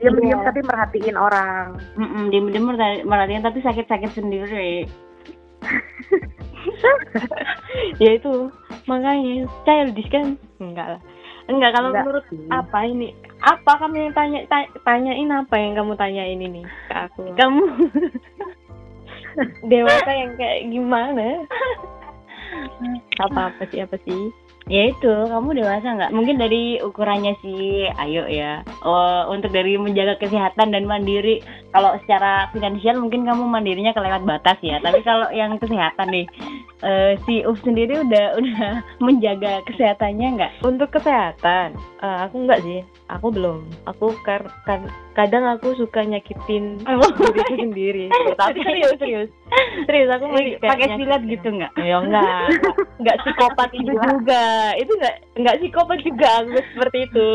Iya. 0.00 0.40
tapi 0.42 0.60
merhatiin 0.64 1.14
orang 1.14 1.78
Mm-mm, 1.94 2.32
diem-diem 2.32 2.64
merhati- 2.64 3.04
merhatiin 3.04 3.44
tapi 3.44 3.60
sakit-sakit 3.60 4.10
sendiri. 4.16 4.88
ya 8.02 8.10
itu 8.18 8.50
makanya 8.86 9.46
childish 9.62 10.10
kan? 10.10 10.34
Enggak 10.58 10.98
lah. 10.98 11.00
Enggak 11.50 11.70
kalau 11.74 11.88
Enggak 11.90 12.04
menurut 12.06 12.24
apa 12.50 12.78
ini? 12.86 13.08
Apa 13.42 13.72
kamu 13.82 13.94
yang 13.98 14.12
tanya 14.14 14.40
ta- 14.46 14.72
tanyain 14.86 15.30
apa 15.30 15.54
yang 15.58 15.74
kamu 15.74 15.92
tanyain 15.98 16.38
ini 16.38 16.62
ke 16.88 16.94
aku? 16.94 17.22
Kamu 17.34 17.62
Dewasa 19.70 20.12
yang 20.12 20.36
kayak 20.36 20.60
gimana? 20.68 21.48
Apa 23.24 23.48
apa 23.48 23.64
sih 23.72 23.80
apa 23.80 23.96
sih? 24.04 24.28
Ya 24.72 24.88
itu 24.88 25.12
kamu 25.28 25.60
dewasa 25.60 25.84
nggak? 25.84 26.12
Mungkin 26.16 26.40
dari 26.40 26.80
ukurannya 26.80 27.36
si 27.44 27.84
Ayo 28.00 28.24
ya. 28.24 28.64
Oh, 28.80 29.28
untuk 29.28 29.52
dari 29.52 29.76
menjaga 29.76 30.16
kesehatan 30.16 30.72
dan 30.72 30.88
mandiri. 30.88 31.44
Kalau 31.76 31.92
secara 32.00 32.48
finansial 32.56 32.96
mungkin 32.96 33.28
kamu 33.28 33.44
mandirinya 33.44 33.92
kelewat 33.92 34.24
batas 34.24 34.56
ya. 34.64 34.80
Tapi 34.80 35.04
kalau 35.08 35.28
yang 35.28 35.60
kesehatan 35.60 36.08
nih, 36.08 36.26
eh, 36.80 37.20
si 37.28 37.44
Uf 37.44 37.60
sendiri 37.60 38.00
udah 38.00 38.26
udah 38.40 38.64
menjaga 39.04 39.60
kesehatannya 39.68 40.28
nggak? 40.40 40.52
Untuk 40.64 40.88
kesehatan, 40.88 41.76
eh, 42.00 42.18
aku 42.24 42.48
enggak 42.48 42.64
sih. 42.64 42.80
Aku 43.12 43.28
belum. 43.28 43.68
Aku 43.84 44.16
kar 44.24 44.48
kan- 44.64 44.88
kadang 45.12 45.44
aku 45.44 45.76
suka 45.76 46.04
nyakitin 46.04 46.80
diriku 47.28 47.54
sendiri. 47.56 48.04
Tapi 48.36 48.58
serius 48.64 48.96
serius. 49.02 49.30
Serius 49.84 50.08
aku 50.08 50.24
masih 50.32 50.56
kayak 50.60 50.72
Pakai 50.72 50.88
silat 50.96 51.22
gitu 51.28 51.48
nggak? 51.52 51.72
Ya 51.92 51.96
enggak. 52.00 52.44
Enggak 53.00 53.16
psikopat 53.24 53.68
itu 53.76 53.92
juga. 53.92 54.44
Itu 54.80 54.92
enggak 54.96 55.16
enggak 55.36 55.56
psikopat 55.60 55.98
juga 56.00 56.28
aku 56.40 56.50
seperti 56.72 56.98
itu. 57.10 57.30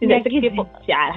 Tidak 0.00 0.18
psikopat. 0.24 0.80
Sial. 0.88 1.10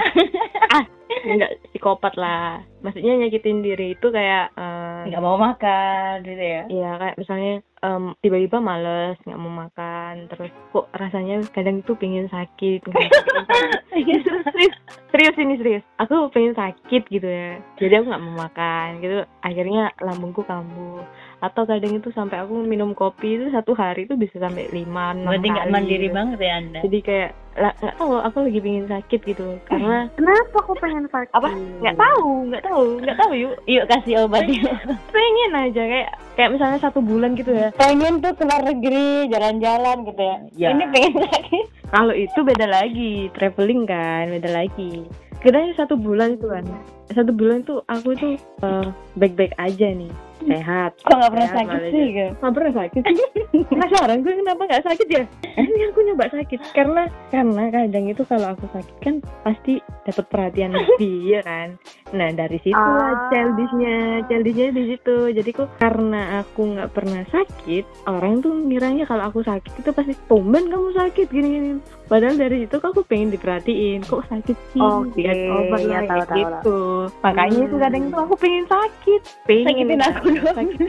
ah, 0.75 0.83
enggak 1.27 1.51
psikopat 1.71 2.13
lah. 2.19 2.59
Maksudnya 2.83 3.13
nyakitin 3.21 3.63
diri 3.63 3.95
itu 3.95 4.07
kayak 4.11 4.51
eh, 4.57 4.99
Nggak 5.07 5.23
mau 5.23 5.37
makan 5.39 6.25
gitu 6.27 6.43
ya? 6.43 6.63
Iya 6.67 6.91
kayak 6.99 7.15
misalnya 7.15 7.53
em, 7.81 8.13
tiba-tiba 8.21 8.57
males 8.57 9.17
nggak 9.25 9.41
mau 9.41 9.65
makan 9.65 10.29
terus 10.29 10.51
kok 10.69 10.85
rasanya 10.93 11.41
kadang 11.49 11.81
tuh 11.81 11.97
pengen 11.97 12.29
sakit 12.29 12.85
pengen 12.85 13.09
sakit. 13.09 14.21
serius 14.53 14.75
serius 15.09 15.35
ini 15.37 15.55
serius 15.57 15.83
aku 15.97 16.29
pengen 16.29 16.53
sakit 16.53 17.03
gitu 17.09 17.25
ya 17.25 17.57
jadi 17.81 18.01
aku 18.01 18.13
nggak 18.13 18.23
mau 18.23 18.35
makan 18.45 18.87
gitu 19.01 19.17
akhirnya 19.41 19.89
lambungku 19.97 20.45
kambuh 20.45 21.01
atau 21.41 21.65
kadang 21.65 21.97
itu 21.97 22.13
sampai 22.13 22.37
aku 22.37 22.53
minum 22.61 22.93
kopi 22.93 23.33
itu 23.35 23.49
satu 23.49 23.73
hari 23.73 24.05
itu 24.05 24.13
bisa 24.13 24.37
sampai 24.37 24.69
lima 24.69 25.17
enam 25.17 25.33
Berarti 25.33 25.47
nggak 25.49 25.69
mandiri 25.73 26.07
gitu. 26.07 26.15
banget 26.15 26.37
ya 26.37 26.53
anda? 26.61 26.79
jadi 26.85 26.97
kayak 27.01 27.29
lah 27.59 27.73
nggak 27.83 27.95
tahu 27.99 28.15
aku 28.15 28.37
lagi 28.47 28.59
pengen 28.63 28.85
sakit 28.87 29.19
gitu 29.27 29.47
karena 29.67 30.07
kenapa 30.15 30.55
aku 30.63 30.71
pengen 30.79 31.03
sakit 31.11 31.31
apa 31.35 31.49
nggak 31.83 31.97
tahu 31.99 32.29
nggak 32.47 32.63
tahu 32.63 32.85
nggak 33.03 33.17
tahu 33.19 33.31
yuk 33.35 33.55
Yuk 33.67 33.85
kasih 33.87 34.23
obat 34.23 34.47
yuk. 34.47 34.71
pengen 35.15 35.51
aja 35.55 35.83
kayak 35.83 36.11
kayak 36.39 36.51
misalnya 36.55 36.79
satu 36.79 37.03
bulan 37.03 37.35
gitu 37.35 37.51
ya 37.51 37.69
pengen 37.75 38.23
tuh 38.23 38.31
keluar 38.39 38.63
negeri 38.63 39.27
jalan-jalan 39.29 39.97
gitu 40.07 40.21
ya. 40.21 40.37
Ya. 40.55 40.69
Ini 40.75 40.83
pengen 40.91 41.13
sakit. 41.27 41.65
Kalau 41.91 42.13
itu 42.15 42.39
beda 42.39 42.67
lagi, 42.67 43.27
traveling 43.35 43.83
kan 43.83 44.31
beda 44.31 44.49
lagi. 44.51 45.03
Kita 45.41 45.57
satu 45.73 45.97
bulan 45.97 46.37
itu 46.37 46.45
kan, 46.45 46.61
satu 47.09 47.33
bulan 47.33 47.65
itu 47.65 47.81
aku 47.89 48.13
tuh 48.13 48.37
eh, 48.37 48.87
baik-baik 49.17 49.57
aja 49.57 49.89
nih, 49.89 50.13
sehat. 50.45 50.93
Kok 51.01 51.17
nggak 51.17 51.31
pernah 51.33 51.49
Sehat 51.49 51.59
sakit 51.65 51.81
sih? 51.89 52.05
Gitu? 52.13 52.31
Nggak 52.37 52.53
pernah 52.53 52.73
sakit 52.77 53.01
sih. 53.01 53.17
Penasaran 53.73 54.17
gue 54.21 54.33
kenapa 54.37 54.61
nggak 54.69 54.85
sakit 54.85 55.07
ya? 55.09 55.23
Ini 55.57 55.81
aku 55.89 55.99
nyoba 56.05 56.25
sakit 56.29 56.59
karena 56.77 57.03
karena 57.41 57.73
kadang 57.73 58.05
itu 58.05 58.21
kalau 58.29 58.53
aku 58.53 58.69
sakit 58.69 58.97
kan 59.01 59.15
pasti 59.41 59.81
dapat 60.05 60.25
perhatian 60.29 60.71
lebih 60.77 61.33
ya 61.33 61.41
kan. 61.41 61.73
Nah 62.13 62.29
dari 62.29 62.61
situ 62.61 62.77
lah 62.77 63.17
Ah. 63.17 63.33
childishnya, 63.33 63.97
childishnya 64.29 64.69
di 64.69 64.83
situ. 64.93 65.33
Jadi 65.33 65.49
kok 65.49 65.73
karena 65.81 66.45
aku 66.45 66.77
nggak 66.77 66.93
pernah 66.93 67.25
sakit, 67.33 68.05
orang 68.05 68.45
tuh 68.45 68.53
ngiranya 68.53 69.09
kalau 69.09 69.25
aku 69.25 69.41
sakit 69.41 69.73
itu 69.73 69.89
pasti 69.89 70.13
tumben 70.29 70.69
kamu 70.69 70.93
sakit 70.93 71.27
gini-gini. 71.33 71.81
Padahal 72.11 72.35
dari 72.35 72.67
situ 72.67 72.75
kok 72.75 72.91
aku 72.91 73.07
pengen 73.07 73.31
diperhatiin, 73.31 74.03
kok 74.03 74.27
sakit 74.27 74.57
sih? 74.69 74.83
Oke, 74.83 75.15
Dikasih 75.15 75.47
obat 75.47 75.79
ya, 75.79 75.99
tahu, 76.03 76.21
tahu, 76.21 76.35
gitu. 76.35 76.79
Makanya 77.23 77.59
itu 77.61 77.71
Hmm. 77.71 77.83
kadang 77.87 78.03
itu 78.03 78.17
aku 78.19 78.35
pengen 78.35 78.65
sakit, 78.67 79.21
pengen 79.47 79.65
Sakitin 79.65 80.01
aku 80.03 80.25
dong. 80.29 80.55
sakit. 80.59 80.79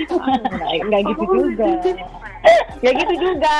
Nggak 0.82 1.00
gitu 1.06 1.24
juga. 1.30 1.66
Nggak 2.82 2.94
gitu 2.98 3.14
juga. 3.22 3.58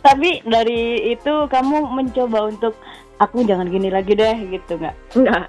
Tapi 0.00 0.28
dari 0.44 0.80
itu 1.10 1.34
kamu 1.48 1.76
mencoba 1.88 2.38
untuk 2.46 2.76
aku 3.20 3.44
jangan 3.44 3.68
gini 3.68 3.92
lagi 3.92 4.16
deh 4.16 4.36
gitu 4.48 4.80
nggak? 4.80 4.96
Enggak. 5.14 5.44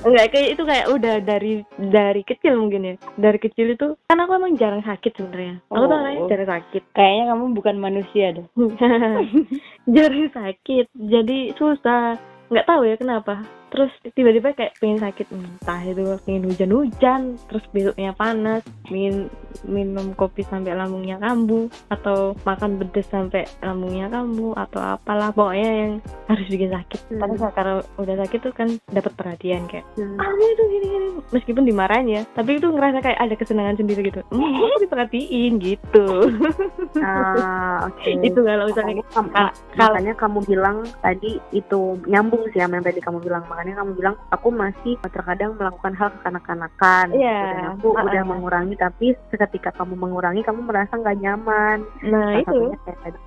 Enggak 0.00 0.26
kayak 0.32 0.48
itu 0.56 0.62
kayak 0.64 0.86
udah 0.88 1.14
dari 1.20 1.54
dari 1.76 2.22
kecil 2.24 2.56
mungkin 2.56 2.82
ya. 2.82 2.94
Dari 3.14 3.38
kecil 3.38 3.76
itu 3.76 3.92
kan 4.08 4.18
aku 4.18 4.32
emang 4.34 4.56
jarang 4.56 4.80
sakit 4.80 5.12
sebenarnya. 5.14 5.60
Aku 5.68 5.84
tuh 5.84 5.92
Oh. 5.92 6.00
orangnya 6.00 6.24
jarang 6.26 6.50
sakit. 6.50 6.82
Kayaknya 6.96 7.24
kamu 7.30 7.44
bukan 7.52 7.76
manusia 7.76 8.26
deh. 8.32 8.46
jarang 9.94 10.26
sakit. 10.32 10.86
Jadi 10.96 11.38
susah. 11.54 12.16
Nggak 12.50 12.66
tahu 12.66 12.82
ya 12.82 12.96
kenapa. 12.96 13.44
Terus 13.70 13.88
tiba-tiba 14.12 14.50
kayak 14.50 14.74
pengen 14.76 14.98
sakit 14.98 15.26
entah 15.30 15.80
itu 15.80 16.02
pengen 16.22 16.42
hujan-hujan 16.44 17.20
terus 17.46 17.64
besoknya 17.70 18.10
panas 18.12 18.60
min 18.86 19.30
minum 19.62 20.12
kopi 20.12 20.42
sampai 20.42 20.74
lambungnya 20.74 21.16
kambuh 21.16 21.64
atau 21.88 22.34
makan 22.42 22.76
pedes 22.76 23.06
sampai 23.06 23.42
lambungnya 23.60 24.06
kambuh 24.06 24.54
atau 24.56 24.80
apalah 24.80 25.30
pokoknya 25.30 25.70
yang 25.70 25.92
harus 26.26 26.46
bikin 26.46 26.70
sakit 26.70 26.98
Hmm. 27.10 27.18
tapi 27.18 27.34
kalau 27.52 27.76
udah 27.96 28.16
sakit 28.18 28.38
tuh 28.40 28.52
kan 28.52 28.68
dapat 28.88 29.10
perhatian 29.14 29.66
kayak 29.66 29.82
Hmm. 29.94 30.14
kamu 30.14 30.44
itu 30.48 30.62
gini 30.68 30.86
gini 30.88 31.08
meskipun 31.30 31.64
dimarahin 31.64 32.08
ya 32.08 32.22
tapi 32.32 32.56
itu 32.56 32.66
ngerasa 32.66 32.98
kayak 33.00 33.18
ada 33.18 33.34
kesenangan 33.34 33.76
sendiri 33.76 34.00
gitu 34.04 34.20
hmm, 34.26 34.54
aku 34.60 34.76
diperhatiin 34.80 35.52
gitu 35.58 36.06
Ah, 36.96 37.86
oke. 37.86 38.10
itu 38.26 38.40
kalau 38.40 38.66
misalnya 38.66 38.88
Makanya 39.00 39.04
kamu, 39.12 39.30
makanya 39.76 40.14
kamu 40.16 40.38
bilang 40.44 40.76
tadi 41.00 41.30
itu 41.50 41.80
nyambung 42.04 42.42
sih 42.48 42.58
sama 42.58 42.76
yang 42.76 42.84
tadi 42.84 43.00
kamu 43.00 43.18
bilang 43.20 43.42
makanya 43.60 43.76
kamu 43.76 43.92
bilang 43.92 44.16
aku 44.30 44.48
masih 44.48 44.96
terkadang 45.04 45.52
melakukan 45.52 45.92
hal 45.92 46.08
kekanak-kanakan. 46.16 47.06
Iya. 47.12 47.40
dan 47.44 47.76
aku 47.76 47.92
Ah, 47.92 48.08
udah 48.08 48.22
ah. 48.24 48.26
mengurangi 48.26 48.72
tapi 48.74 49.12
seketika 49.28 49.68
kamu 49.76 50.00
mengurangi 50.00 50.40
kamu 50.40 50.64
merasa 50.64 50.96
nggak 50.96 51.20
nyaman. 51.20 51.84
Nah 52.02 52.40
Salah 52.40 52.40
itu. 52.40 52.60
kayak 52.80 52.98
tadi. 53.04 53.18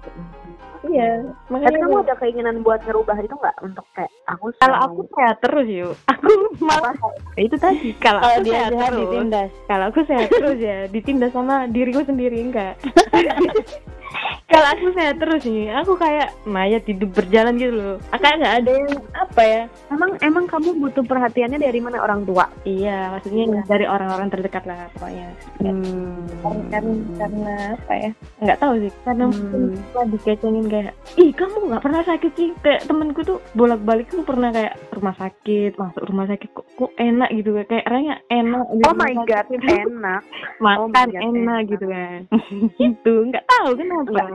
iya 0.83 1.21
tapi 1.21 1.53
makanya 1.53 1.77
kamu 1.79 1.95
ada 2.01 2.15
keinginan 2.17 2.55
buat 2.59 2.81
ngerubah 2.81 3.15
itu 3.19 3.31
nggak? 3.31 3.57
Untuk 3.61 3.85
kayak 3.93 4.09
aku 4.25 4.45
kalau 4.57 4.77
aku 4.81 4.99
sehat 5.13 5.37
terus 5.39 5.67
yuk 5.69 5.93
aku 6.07 6.27
malah 6.59 6.97
itu 7.35 7.55
tadi 7.55 7.93
kalau 7.95 8.19
Kalau 8.19 8.33
aku 8.33 8.41
dia 8.41 8.53
sehat 8.57 8.71
sehat 8.73 8.89
terus. 8.89 9.01
ditindas. 9.05 9.49
kalau 9.63 9.85
aku 9.87 9.99
sehat 10.03 10.27
terus 10.29 10.57
ya 10.59 10.79
ditindas 10.87 11.31
sama 11.31 11.55
diriku 11.67 12.01
sendiri 12.01 12.41
enggak 12.41 12.73
kalau 14.45 14.67
aku 14.69 14.87
sehat 14.93 15.17
terus 15.17 15.43
nih 15.43 15.73
aku 15.73 15.93
kayak 15.95 16.29
mayat 16.43 16.83
hidup 16.83 17.09
berjalan 17.11 17.55
gitu 17.55 17.73
loh. 17.73 17.97
Kayak 18.13 18.37
nggak 18.37 18.55
ada 18.55 18.71
yang 18.71 18.89
apa 19.13 19.41
ya? 19.41 19.61
Emang 19.89 20.09
emang 20.19 20.45
kamu 20.45 20.69
butuh 20.77 21.01
perhatiannya 21.01 21.57
dari 21.57 21.79
mana? 21.79 21.97
Orang 21.97 22.23
tua? 22.23 22.45
Iya 22.63 23.11
maksudnya 23.11 23.63
dari 23.63 23.83
orang-orang 23.83 24.29
terdekat 24.29 24.63
lah 24.63 24.87
pokoknya. 24.93 25.27
Hmm. 25.59 26.27
kan 26.69 26.83
karena 27.15 27.53
apa 27.73 27.93
ya? 27.93 28.09
Nggak 28.39 28.59
tahu 28.59 28.73
sih. 28.79 28.91
Karena 29.03 29.23
Hmm. 29.23 29.73
mungkin 29.73 30.07
dikecengin 30.11 30.65
kayak 30.67 30.93
ih 31.15 31.31
kamu 31.31 31.57
nggak 31.67 31.81
pernah 31.81 32.01
sakit 32.03 32.31
sih? 32.33 32.49
Kayak 32.59 32.85
temenku 32.85 33.21
tuh 33.21 33.37
bolak 33.53 33.81
balik 33.81 34.07
tuh 34.07 34.21
pernah 34.21 34.49
kayak 34.49 34.77
rumah 34.91 35.15
sakit 35.15 35.71
masuk 35.73 36.03
rumah 36.03 36.25
sakit 36.25 36.49
kok, 36.51 36.67
kok 36.73 36.91
enak? 36.95 37.29
gitu 37.33 37.55
kayak 37.63 37.83
rasanya 37.83 38.21
enak 38.27 38.65
di 38.69 38.83
oh 38.83 38.93
my 38.93 39.13
god 39.23 39.45
gitu. 39.47 39.65
enak. 39.65 40.21
Makan 40.63 40.77
Oh 40.77 40.87
God, 40.87 41.09
enak 41.09 41.23
enak. 41.23 41.59
gitu 41.67 41.85
kan. 41.87 42.19
Gitu 42.83 43.13
nggak 43.25 43.45
tahu 43.45 43.69
kenapa 43.73 44.02
nggak. 44.07 44.27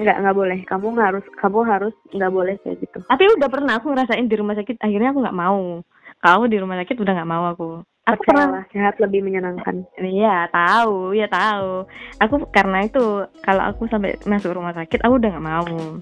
Nggak. 0.00 0.34
Boleh. 0.36 0.58
Kamu 0.64 0.96
harus 0.96 1.24
kamu 1.40 1.58
harus 1.66 1.94
nggak 2.12 2.32
boleh 2.32 2.54
kayak 2.64 2.78
gitu. 2.80 2.98
Tapi 3.04 3.24
udah 3.36 3.48
pernah 3.48 3.76
aku 3.76 3.92
ngerasain 3.92 4.28
di 4.28 4.36
rumah 4.36 4.56
sakit 4.56 4.80
akhirnya 4.80 5.12
aku 5.12 5.20
nggak 5.24 5.38
mau. 5.38 5.82
Kalau 6.20 6.44
di 6.48 6.56
rumah 6.60 6.76
sakit 6.84 6.96
udah 7.00 7.12
nggak 7.16 7.30
mau 7.30 7.44
aku. 7.48 7.70
Aku 8.08 8.26
pernah 8.26 8.48
percayalah 8.48 8.64
sehat 8.72 8.94
lebih 8.98 9.20
menyenangkan. 9.22 9.86
Iya 10.00 10.48
tahu, 10.50 11.14
ya 11.14 11.28
tahu. 11.30 11.86
Aku 12.18 12.34
karena 12.50 12.88
itu 12.88 13.28
kalau 13.44 13.62
aku 13.70 13.86
sampai 13.86 14.18
masuk 14.26 14.56
rumah 14.56 14.74
sakit, 14.74 15.04
aku 15.04 15.20
udah 15.20 15.30
nggak 15.36 15.46
mau. 15.46 16.00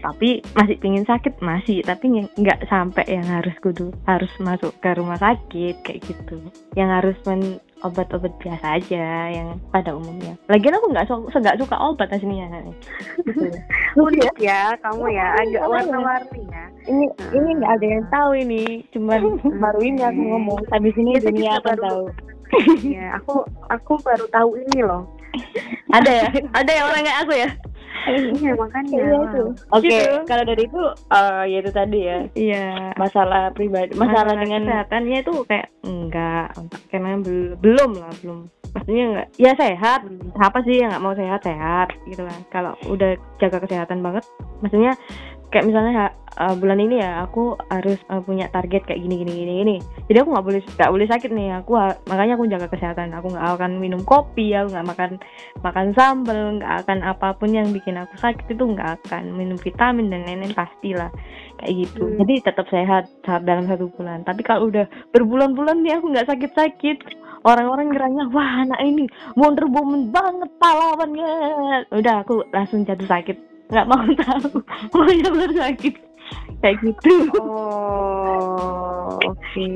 Tapi 0.00 0.38
masih 0.54 0.76
pingin 0.78 1.02
sakit 1.02 1.42
masih, 1.42 1.82
tapi 1.82 2.24
nggak 2.38 2.70
sampai 2.70 3.04
yang 3.10 3.26
harus 3.26 3.52
kudu 3.58 3.90
harus 4.06 4.30
masuk 4.38 4.70
ke 4.78 4.94
rumah 4.94 5.18
sakit 5.18 5.82
kayak 5.82 6.00
gitu. 6.06 6.38
Yang 6.78 6.90
harus 6.94 7.16
men 7.26 7.42
obat-obat 7.80 8.32
biasa 8.40 8.80
aja 8.80 9.04
yang 9.28 9.60
pada 9.68 9.92
umumnya. 9.92 10.32
Lagian 10.48 10.74
aku 10.74 10.86
nggak 10.88 11.06
suka 11.06 11.36
nggak 11.36 11.60
suka 11.60 11.76
obat 11.76 12.08
aslinya. 12.08 12.48
Unik 14.00 14.36
ya 14.38 14.72
kamu 14.80 15.04
ya 15.10 15.26
agak 15.36 15.64
warna-warni 15.64 16.42
ya 16.46 16.64
Ini 16.86 17.04
ini 17.32 17.48
nggak 17.56 17.72
ada 17.76 17.86
yang 17.86 18.04
tahu 18.08 18.30
ini, 18.36 18.62
cuman 18.92 19.20
baru 19.62 19.80
ini 19.82 20.00
aku 20.00 20.20
ngomong. 20.22 20.60
Habis 20.70 20.94
ini 20.96 21.18
Kita 21.18 21.28
dunia 21.28 21.50
akan 21.56 21.64
baru- 21.64 21.82
tahu. 21.84 22.02
ya 22.94 23.06
aku 23.18 23.34
aku 23.68 23.92
baru 24.06 24.24
tahu 24.30 24.50
ini 24.56 24.78
loh 24.80 25.02
Ada 25.90 26.10
ya? 26.14 26.26
Ada 26.54 26.70
ya 26.70 26.82
orang 26.86 27.02
kayak 27.02 27.20
aku 27.26 27.32
ya? 27.34 27.48
Iya 28.06 28.52
makanya 28.54 28.94
Iya 28.94 29.16
itu. 29.20 29.42
Oke, 29.68 29.88
Gitu. 29.88 30.14
kalau 30.24 30.44
dari 30.44 30.62
itu 30.64 30.82
eh 31.08 31.42
ya 31.46 31.58
itu 31.58 31.70
tadi 31.70 31.98
ya. 32.00 32.18
Iya. 32.32 32.66
Masalah 32.94 33.50
pribadi, 33.50 33.92
masalah 33.94 34.34
dengan 34.34 34.62
kesehatannya 34.62 35.18
itu 35.20 35.34
kayak 35.44 35.68
enggak 35.82 36.48
karena 36.88 37.18
bel- 37.18 37.56
belum 37.56 37.90
lah 37.94 38.12
belum 38.18 38.38
maksudnya 38.68 39.04
enggak 39.06 39.28
ya 39.36 39.52
sehat 39.54 40.00
Hmm. 40.02 40.30
siapa 40.32 40.58
sih 40.60 40.76
yang 40.76 40.90
nggak 40.90 41.00
mau 41.00 41.14
sehat 41.14 41.40
sehat 41.40 41.88
gitu 42.04 42.20
kan 42.20 42.40
kalau 42.50 42.72
udah 42.86 43.10
jaga 43.36 43.58
kesehatan 43.58 44.02
banget 44.02 44.24
maksudnya 44.60 44.92
kayak 45.50 45.66
misalnya 45.66 46.12
uh, 46.36 46.54
bulan 46.54 46.78
ini 46.78 47.00
ya 47.00 47.24
aku 47.24 47.56
harus 47.72 47.98
uh, 48.12 48.20
punya 48.20 48.46
target 48.52 48.84
kayak 48.84 49.00
gini 49.02 49.24
gini 49.24 49.32
gini 49.32 49.52
gini. 49.64 49.76
Jadi 50.06 50.18
aku 50.22 50.28
nggak 50.36 50.46
boleh 50.46 50.60
nggak 50.62 50.92
boleh 50.92 51.06
sakit 51.08 51.30
nih. 51.32 51.48
Aku 51.64 51.72
makanya 52.06 52.34
aku 52.36 52.44
jaga 52.46 52.68
kesehatan. 52.68 53.16
Aku 53.16 53.32
nggak 53.32 53.46
akan 53.56 53.72
minum 53.80 54.00
kopi 54.04 54.52
aku 54.52 54.76
nggak 54.76 54.86
makan 54.86 55.10
makan 55.64 55.86
sambal 55.96 56.38
nggak 56.60 56.74
akan 56.86 56.98
apa 57.02 57.28
pun 57.36 57.50
yang 57.50 57.72
bikin 57.72 57.96
aku 57.96 58.14
sakit 58.20 58.46
itu 58.52 58.64
nggak 58.64 59.02
akan. 59.02 59.34
Minum 59.34 59.58
vitamin 59.58 60.12
dan 60.12 60.28
lain-lain 60.28 60.54
pastilah 60.54 61.10
kayak 61.62 61.72
gitu. 61.88 62.04
Hmm. 62.04 62.16
jadi 62.20 62.34
tetap 62.52 62.66
sehat 62.68 63.08
saat 63.24 63.42
dalam 63.48 63.64
satu 63.64 63.88
bulan. 63.96 64.22
Tapi 64.22 64.44
kalau 64.44 64.68
udah 64.68 64.84
berbulan-bulan 65.16 65.82
nih 65.82 65.98
aku 65.98 66.12
nggak 66.12 66.28
sakit-sakit. 66.28 67.24
Orang-orang 67.46 67.94
kiranya 67.94 68.26
wah 68.34 68.66
anak 68.66 68.80
ini 68.82 69.06
Wonder 69.38 69.70
Woman 69.70 70.10
banget 70.10 70.50
pahlawannya. 70.58 71.30
Udah 71.94 72.26
aku 72.26 72.42
langsung 72.50 72.82
jatuh 72.82 73.06
sakit 73.06 73.55
nggak 73.66 73.86
mau 73.90 74.06
tahu. 74.14 74.62
Pokoknya 74.94 75.28
baru 75.34 75.54
sakit 75.58 76.05
kayak 76.58 76.76
gitu. 76.82 77.14
Oh 77.36 79.16
oke. 79.16 79.66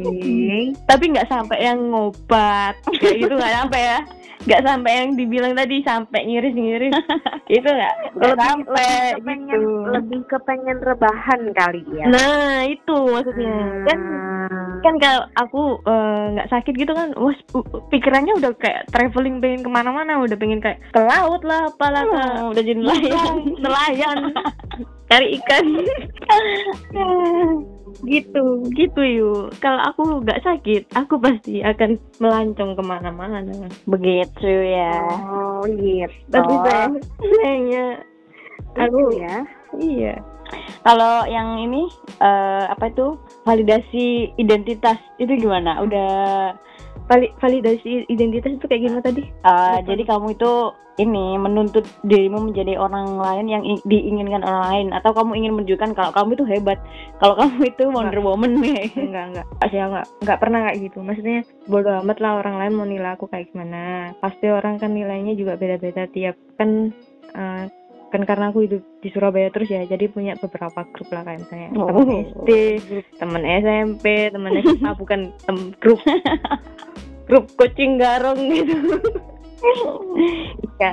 Tapi 0.85 1.05
nggak 1.09 1.29
sampai 1.29 1.59
yang 1.61 1.81
ngobat. 1.89 2.75
Kayak 2.99 3.17
gitu 3.21 3.35
nggak 3.35 3.55
sampai 3.57 3.81
ya. 3.81 3.99
Nggak 4.41 4.63
sampai 4.65 4.93
yang 4.97 5.11
dibilang 5.15 5.53
tadi 5.53 5.77
sampai 5.85 6.21
ngiris-ngiris. 6.25 6.97
Itu 7.53 7.69
nggak? 7.69 7.95
Lebih, 8.17 8.39
sampai 8.39 8.89
lebih 8.89 9.21
kepengen 9.21 9.61
gitu. 9.61 9.91
lebih 9.93 10.21
kepengen 10.27 10.79
rebahan 10.81 11.41
kali 11.53 11.83
ya. 11.93 12.05
Nah 12.09 12.65
itu 12.65 12.97
maksudnya. 13.07 13.57
Kan 13.87 14.01
Hmm. 14.51 14.83
kan 14.83 14.95
kalau 14.99 15.23
aku 15.37 15.63
eh, 15.85 16.23
nggak 16.35 16.51
sakit 16.51 16.75
gitu 16.75 16.91
kan 16.91 17.15
wah 17.15 17.37
pikirannya 17.87 18.35
udah 18.35 18.51
kayak 18.59 18.89
traveling 18.89 19.39
pengen 19.39 19.63
ke 19.63 19.71
mana-mana 19.71 20.19
udah 20.19 20.35
pengen 20.35 20.59
kayak 20.59 20.81
ke 20.91 20.99
laut 20.99 21.39
lah 21.45 21.69
apalah 21.69 22.03
Hmm, 22.03 22.51
udah 22.51 22.59
jadi 22.59 22.81
nelayan. 22.81 23.35
nelayan 23.63 24.17
cari 25.11 25.27
ikan. 25.43 25.65
Gitu 28.07 28.71
gitu 28.79 29.03
yuk 29.03 29.51
kalau 29.59 29.83
aku 29.83 30.23
nggak 30.23 30.41
sakit 30.47 30.89
aku 30.95 31.19
pasti 31.19 31.61
akan 31.61 31.99
melancong 32.23 32.79
ke 32.79 32.83
mana-mana. 32.87 33.43
Begitu 33.85 34.47
ya. 34.47 35.05
oh 35.27 35.67
gitu. 35.67 36.31
Tapi 36.31 36.55
saya 36.65 36.87
sayangnya. 37.19 37.87
Aku 38.79 39.11
ya. 39.19 39.37
iya. 39.77 40.15
Kalau 40.87 41.27
yang 41.27 41.61
ini 41.61 41.91
eh, 42.23 42.65
apa 42.71 42.89
itu? 42.89 43.19
Validasi 43.43 44.39
identitas 44.39 44.97
itu 45.19 45.35
gimana? 45.37 45.83
Udah 45.83 46.55
validasi 47.11 48.07
identitas 48.07 48.55
itu 48.55 48.65
kayak 48.71 48.83
gimana 48.87 49.03
tadi? 49.03 49.27
Eh, 49.27 49.77
Betul. 49.83 49.87
jadi 49.91 50.03
kamu 50.07 50.27
itu 50.39 50.53
ini 51.01 51.41
menuntut 51.41 51.89
dirimu 52.05 52.53
menjadi 52.53 52.77
orang 52.77 53.17
lain 53.17 53.47
yang 53.49 53.63
diinginkan 53.89 54.45
orang 54.45 54.65
lain 54.69 54.87
atau 54.93 55.17
kamu 55.17 55.33
ingin 55.41 55.53
menunjukkan 55.57 55.97
kalau 55.97 56.13
kamu 56.13 56.31
itu 56.37 56.45
hebat, 56.45 56.79
kalau 57.19 57.35
kamu 57.41 57.73
itu 57.73 57.85
Wonder 57.89 58.21
Woman 58.21 58.61
nih. 58.61 58.93
enggak 58.95 59.25
enggak. 59.33 59.47
Sih 59.73 59.81
enggak 59.81 60.07
enggak 60.21 60.39
pernah 60.39 60.61
kayak 60.69 60.79
gitu. 60.85 60.99
Maksudnya 61.01 61.39
bodo 61.67 61.91
amat 62.05 62.19
lah 62.21 62.33
orang 62.45 62.57
lain 62.61 62.73
mau 62.77 62.87
nilai 62.87 63.17
aku 63.17 63.33
kayak 63.33 63.49
gimana. 63.49 64.13
Pasti 64.21 64.47
orang 64.53 64.77
kan 64.77 64.93
nilainya 64.93 65.33
juga 65.35 65.57
beda-beda 65.57 66.05
tiap. 66.13 66.37
Kan 66.61 66.93
eh, 67.33 67.65
kan 68.11 68.23
karena 68.23 68.51
aku 68.51 68.67
hidup 68.67 68.83
di 68.99 69.09
Surabaya 69.09 69.49
terus 69.49 69.71
ya 69.71 69.87
jadi 69.87 70.11
punya 70.11 70.35
beberapa 70.37 70.83
grup 70.91 71.09
lah 71.11 71.23
kayak 71.23 71.41
misalnya 71.41 71.69
Oh. 71.75 71.87
teman 71.89 72.11
SD 72.27 72.51
teman 73.17 73.43
SMP 73.47 74.05
teman 74.29 74.53
SMA 74.59 74.91
bukan 75.01 75.21
tem- 75.41 75.73
grup 75.79 76.01
grup 77.25 77.47
coaching 77.55 77.97
garong 77.97 78.51
gitu 78.51 78.75
ya 80.77 80.93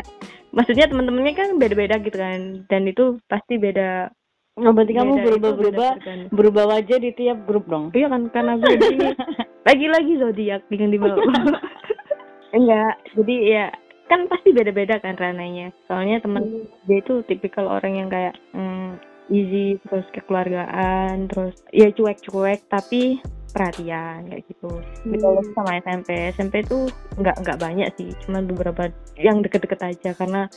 maksudnya 0.52 0.86
teman-temannya 0.86 1.34
kan 1.34 1.50
beda-beda 1.58 1.96
gitu 2.00 2.18
kan 2.18 2.40
dan 2.68 2.86
itu 2.86 3.18
pasti 3.26 3.58
beda 3.58 4.14
Oh, 4.58 4.74
berarti 4.74 4.90
kamu 4.90 5.22
beda, 5.22 5.26
berubah-berubah 5.30 5.92
berubah 6.34 6.64
wajah 6.66 6.98
di 6.98 7.14
tiap 7.14 7.46
grup 7.46 7.70
dong. 7.70 7.94
Iya 7.94 8.10
kan 8.10 8.26
karena 8.34 8.58
gue 8.58 8.74
ini 8.74 9.14
lagi-lagi 9.70 10.18
zodiak 10.18 10.66
dengan 10.66 10.90
di 10.90 10.98
bawah. 10.98 11.22
Enggak, 12.58 12.98
jadi 13.14 13.36
ya 13.46 13.66
kan 14.08 14.28
pasti 14.28 14.52
beda-beda 14.52 15.00
kan 15.00 15.16
rananya. 15.16 15.72
Soalnya 15.88 16.24
temen 16.24 16.68
dia 16.88 16.98
itu 17.00 17.22
tipikal 17.28 17.68
orang 17.68 17.94
yang 17.96 18.10
kayak 18.10 18.36
mm, 18.52 19.00
easy 19.28 19.76
terus 19.84 20.08
kekeluargaan 20.16 21.28
terus 21.28 21.60
ya 21.76 21.92
cuek-cuek 21.92 22.64
tapi 22.72 23.20
perhatian 23.52 24.28
kayak 24.28 24.44
gitu 24.48 24.70
Hmm. 25.04 25.12
Beda 25.12 25.28
lagi 25.32 25.52
sama 25.56 25.72
SMP 25.80 26.10
SMP 26.32 26.54
tuh 26.64 26.88
nggak 27.16 27.36
nggak 27.44 27.60
banyak 27.60 27.90
sih 27.96 28.12
cuma 28.24 28.44
beberapa 28.44 28.92
yang 29.16 29.44
deket-deket 29.44 29.80
aja 29.84 30.10
karena 30.16 30.48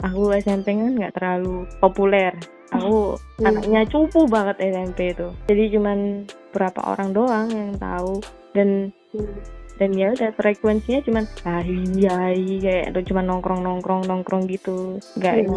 aku 0.00 0.32
SMP 0.36 0.76
kan 0.76 0.92
nggak 0.96 1.14
terlalu 1.16 1.64
populer 1.80 2.32
aku 2.68 3.16
Hmm. 3.40 3.48
anaknya 3.48 3.80
cupu 3.88 4.28
banget 4.28 4.56
SMP 4.60 5.12
itu 5.12 5.28
jadi 5.48 5.64
cuman 5.72 5.98
berapa 6.52 6.80
orang 6.84 7.10
doang 7.12 7.48
yang 7.48 7.72
tahu 7.76 8.20
dan 8.52 8.92
Hmm. 9.08 9.40
Dan 9.78 9.94
ya 9.94 10.10
udah 10.10 10.34
frekuensinya 10.34 11.00
cuman 11.06 11.24
hai 11.46 11.78
hai 12.04 12.38
kayak 12.58 12.84
atau 12.90 13.02
cuma 13.06 13.22
nongkrong 13.22 13.62
nongkrong 13.62 14.02
nongkrong 14.04 14.50
gitu. 14.50 14.98
Nggak 15.14 15.34
Hmm. 15.34 15.42
yang 15.46 15.54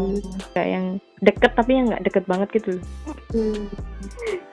nggak 0.53 0.67
yang 0.69 0.85
deket 1.21 1.51
tapi 1.57 1.71
yang 1.73 1.85
nggak 1.89 2.03
deket 2.05 2.23
banget 2.29 2.49
gitu. 2.55 2.73
Hmm. 3.33 3.65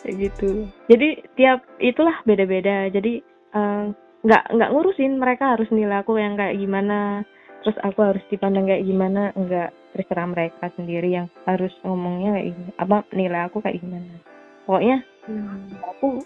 kayak 0.01 0.17
gitu. 0.19 0.51
Jadi 0.89 1.09
tiap 1.37 1.61
itulah 1.79 2.17
beda-beda. 2.25 2.89
Jadi 2.89 3.21
eh, 3.53 3.85
nggak 4.25 4.43
nggak 4.57 4.71
ngurusin. 4.73 5.21
Mereka 5.21 5.45
harus 5.57 5.69
nilai 5.69 6.01
aku 6.01 6.17
yang 6.17 6.35
kayak 6.35 6.57
gimana. 6.57 7.29
Terus 7.61 7.77
aku 7.85 8.01
harus 8.01 8.25
dipandang 8.33 8.65
kayak 8.65 8.89
gimana. 8.89 9.37
Enggak 9.37 9.77
terserah 9.93 10.29
mereka 10.31 10.73
sendiri 10.79 11.13
yang 11.13 11.27
harus 11.45 11.73
ngomongnya 11.85 12.41
kayak 12.41 12.47
gimana. 12.57 12.73
Apa 12.81 12.97
nilai 13.13 13.41
aku 13.45 13.61
kayak 13.61 13.79
gimana. 13.85 14.13
Pokoknya 14.65 15.05
Hmm. 15.29 15.77
aku 15.85 16.25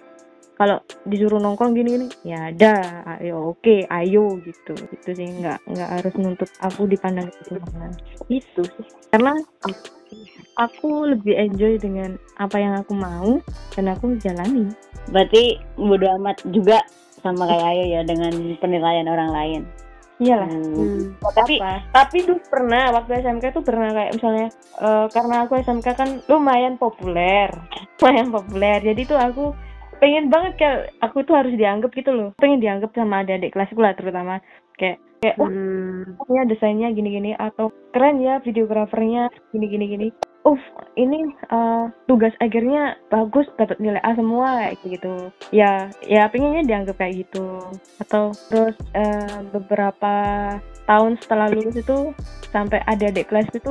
kalau 0.56 0.78
disuruh 1.08 1.40
nongkrong 1.40 1.72
gini-gini 1.72 2.06
ya 2.22 2.52
ada 2.52 3.02
ayo 3.18 3.56
oke 3.56 3.88
ayo 3.88 4.36
gitu. 4.44 4.74
Itu 4.92 5.08
sih 5.16 5.28
nggak 5.28 5.64
nggak 5.66 5.90
harus 6.00 6.14
nuntut 6.20 6.50
aku 6.60 6.86
dipandang 6.86 7.32
gimana 7.48 7.90
itu 8.28 8.62
sih. 8.62 8.86
Karena 9.10 9.36
aku 10.60 11.08
lebih 11.08 11.34
enjoy 11.34 11.80
dengan 11.80 12.20
apa 12.36 12.60
yang 12.60 12.76
aku 12.76 12.92
mau 12.92 13.40
dan 13.72 13.88
aku 13.88 14.16
jalani 14.20 14.68
Berarti 15.10 15.58
bodo 15.74 16.06
amat 16.20 16.44
juga 16.52 16.78
sama 17.22 17.46
kayak 17.46 17.66
Ayo 17.74 17.84
ya 17.98 18.00
dengan 18.06 18.32
penilaian 18.58 19.06
orang 19.08 19.30
lain. 19.32 19.62
iyalah. 20.22 20.46
Hmm. 20.46 21.18
tapi 21.34 21.58
tapi 21.90 22.22
dulu 22.22 22.38
pernah 22.46 22.94
waktu 22.94 23.26
SMK 23.26 23.58
tuh 23.58 23.64
pernah 23.66 23.90
kayak 23.90 24.14
misalnya 24.14 24.48
eh, 24.78 25.06
karena 25.10 25.34
aku 25.42 25.58
SMK 25.58 25.86
kan 25.98 26.10
lumayan 26.30 26.78
populer. 26.78 27.50
Lumayan 27.98 28.30
populer. 28.30 28.78
Jadi 28.86 29.02
tuh 29.02 29.18
aku 29.18 29.50
pengen 30.02 30.26
banget 30.34 30.52
kayak 30.58 30.78
aku 30.98 31.22
tuh 31.22 31.38
harus 31.38 31.54
dianggap 31.54 31.94
gitu 31.94 32.10
loh 32.10 32.34
pengen 32.42 32.58
dianggap 32.58 32.90
sama 32.90 33.22
adik-adik 33.22 33.54
kelasku 33.54 33.78
lah 33.78 33.94
terutama 33.94 34.42
kayak 34.74 34.98
kayak 35.22 35.38
wah 35.38 35.46
Hmm. 35.46 36.18
ya 36.26 36.42
desainnya 36.42 36.90
gini-gini 36.90 37.38
atau 37.38 37.70
keren 37.94 38.18
ya 38.18 38.42
videografernya 38.42 39.30
gini-gini 39.54 39.86
gini 39.86 40.08
Uff, 40.42 40.58
ini 40.98 41.22
eh, 41.54 41.84
tugas 42.10 42.34
akhirnya 42.42 42.98
bagus 43.14 43.46
dapat 43.54 43.78
nilai 43.78 44.02
A 44.02 44.10
semua 44.18 44.74
kayak 44.74 44.98
gitu. 44.98 45.14
Ya, 45.54 45.86
ya 46.02 46.26
pengennya 46.26 46.66
dianggap 46.66 46.98
kayak 46.98 47.22
gitu. 47.22 47.62
Atau 48.02 48.34
terus 48.50 48.74
eh, 48.98 49.38
beberapa 49.54 50.14
tahun 50.90 51.14
setelah 51.22 51.46
lulus 51.46 51.78
itu 51.78 52.10
sampai 52.50 52.82
ada 52.90 53.06
adik 53.06 53.30
kelas 53.30 53.54
itu 53.54 53.70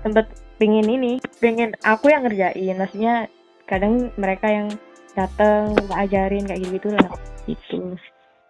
sempet 0.00 0.24
pengen 0.56 0.88
ini, 0.88 1.20
pengen 1.36 1.76
aku 1.84 2.08
yang 2.08 2.24
ngerjain. 2.24 2.80
Maksudnya 2.80 3.28
kadang 3.68 4.08
mereka 4.16 4.48
yang 4.48 4.72
dateng 5.16 5.72
ngajarin 5.88 6.44
kayak 6.44 6.60
gitu 6.60 6.74
gitu 6.76 6.88
lah. 6.92 7.08
Gitu. 7.48 7.80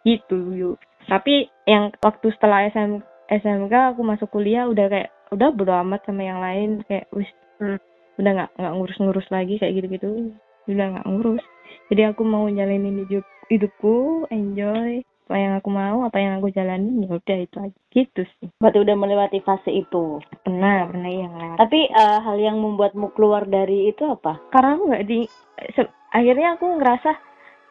Gitu 0.03 0.39
yuk. 0.59 0.77
Tapi 1.07 1.47
yang 1.71 1.95
waktu 2.03 2.35
setelah 2.35 2.67
SM, 2.67 2.99
SMK 3.31 3.95
aku 3.95 4.03
masuk 4.03 4.29
kuliah 4.35 4.67
udah 4.67 4.91
kayak 4.91 5.11
udah 5.31 5.55
bodo 5.55 5.75
amat 5.87 6.03
sama 6.07 6.23
yang 6.27 6.43
lain 6.43 6.83
kayak 6.87 7.07
wis 7.15 7.31
Hmm. 7.57 7.81
udah 8.21 8.31
nggak 8.37 8.51
nggak 8.61 8.75
ngurus-ngurus 8.77 9.29
lagi 9.33 9.57
kayak 9.57 9.81
gitu-gitu 9.81 10.37
udah 10.69 10.87
nggak 10.93 11.07
ngurus 11.09 11.45
jadi 11.89 12.13
aku 12.13 12.21
mau 12.21 12.45
jalanin 12.53 13.01
hidup 13.09 13.25
hidupku 13.49 14.29
enjoy 14.29 15.01
apa 15.27 15.35
yang 15.37 15.53
aku 15.55 15.69
mau 15.69 15.99
apa 16.03 16.17
yang 16.17 16.39
aku 16.39 16.49
jalanin 16.49 17.03
ya 17.03 17.11
udah 17.13 17.37
itu 17.37 17.57
aja 17.59 17.79
gitu 17.91 18.23
sih 18.33 18.47
Berarti 18.57 18.79
udah 18.79 18.95
melewati 18.95 19.43
fase 19.43 19.75
itu. 19.75 20.23
pernah 20.41 20.87
pernah 20.87 21.11
iya 21.11 21.27
nggak 21.27 21.59
Tapi 21.59 21.81
eh, 21.85 22.19
hal 22.23 22.37
yang 22.39 22.57
membuatmu 22.57 23.11
keluar 23.11 23.43
dari 23.43 23.91
itu 23.91 24.07
apa? 24.07 24.39
karena 24.49 24.75
aku 24.75 24.85
nggak 24.87 25.05
di 25.05 25.27
se- 25.73 25.91
akhirnya 26.09 26.55
aku 26.55 26.79
ngerasa 26.79 27.11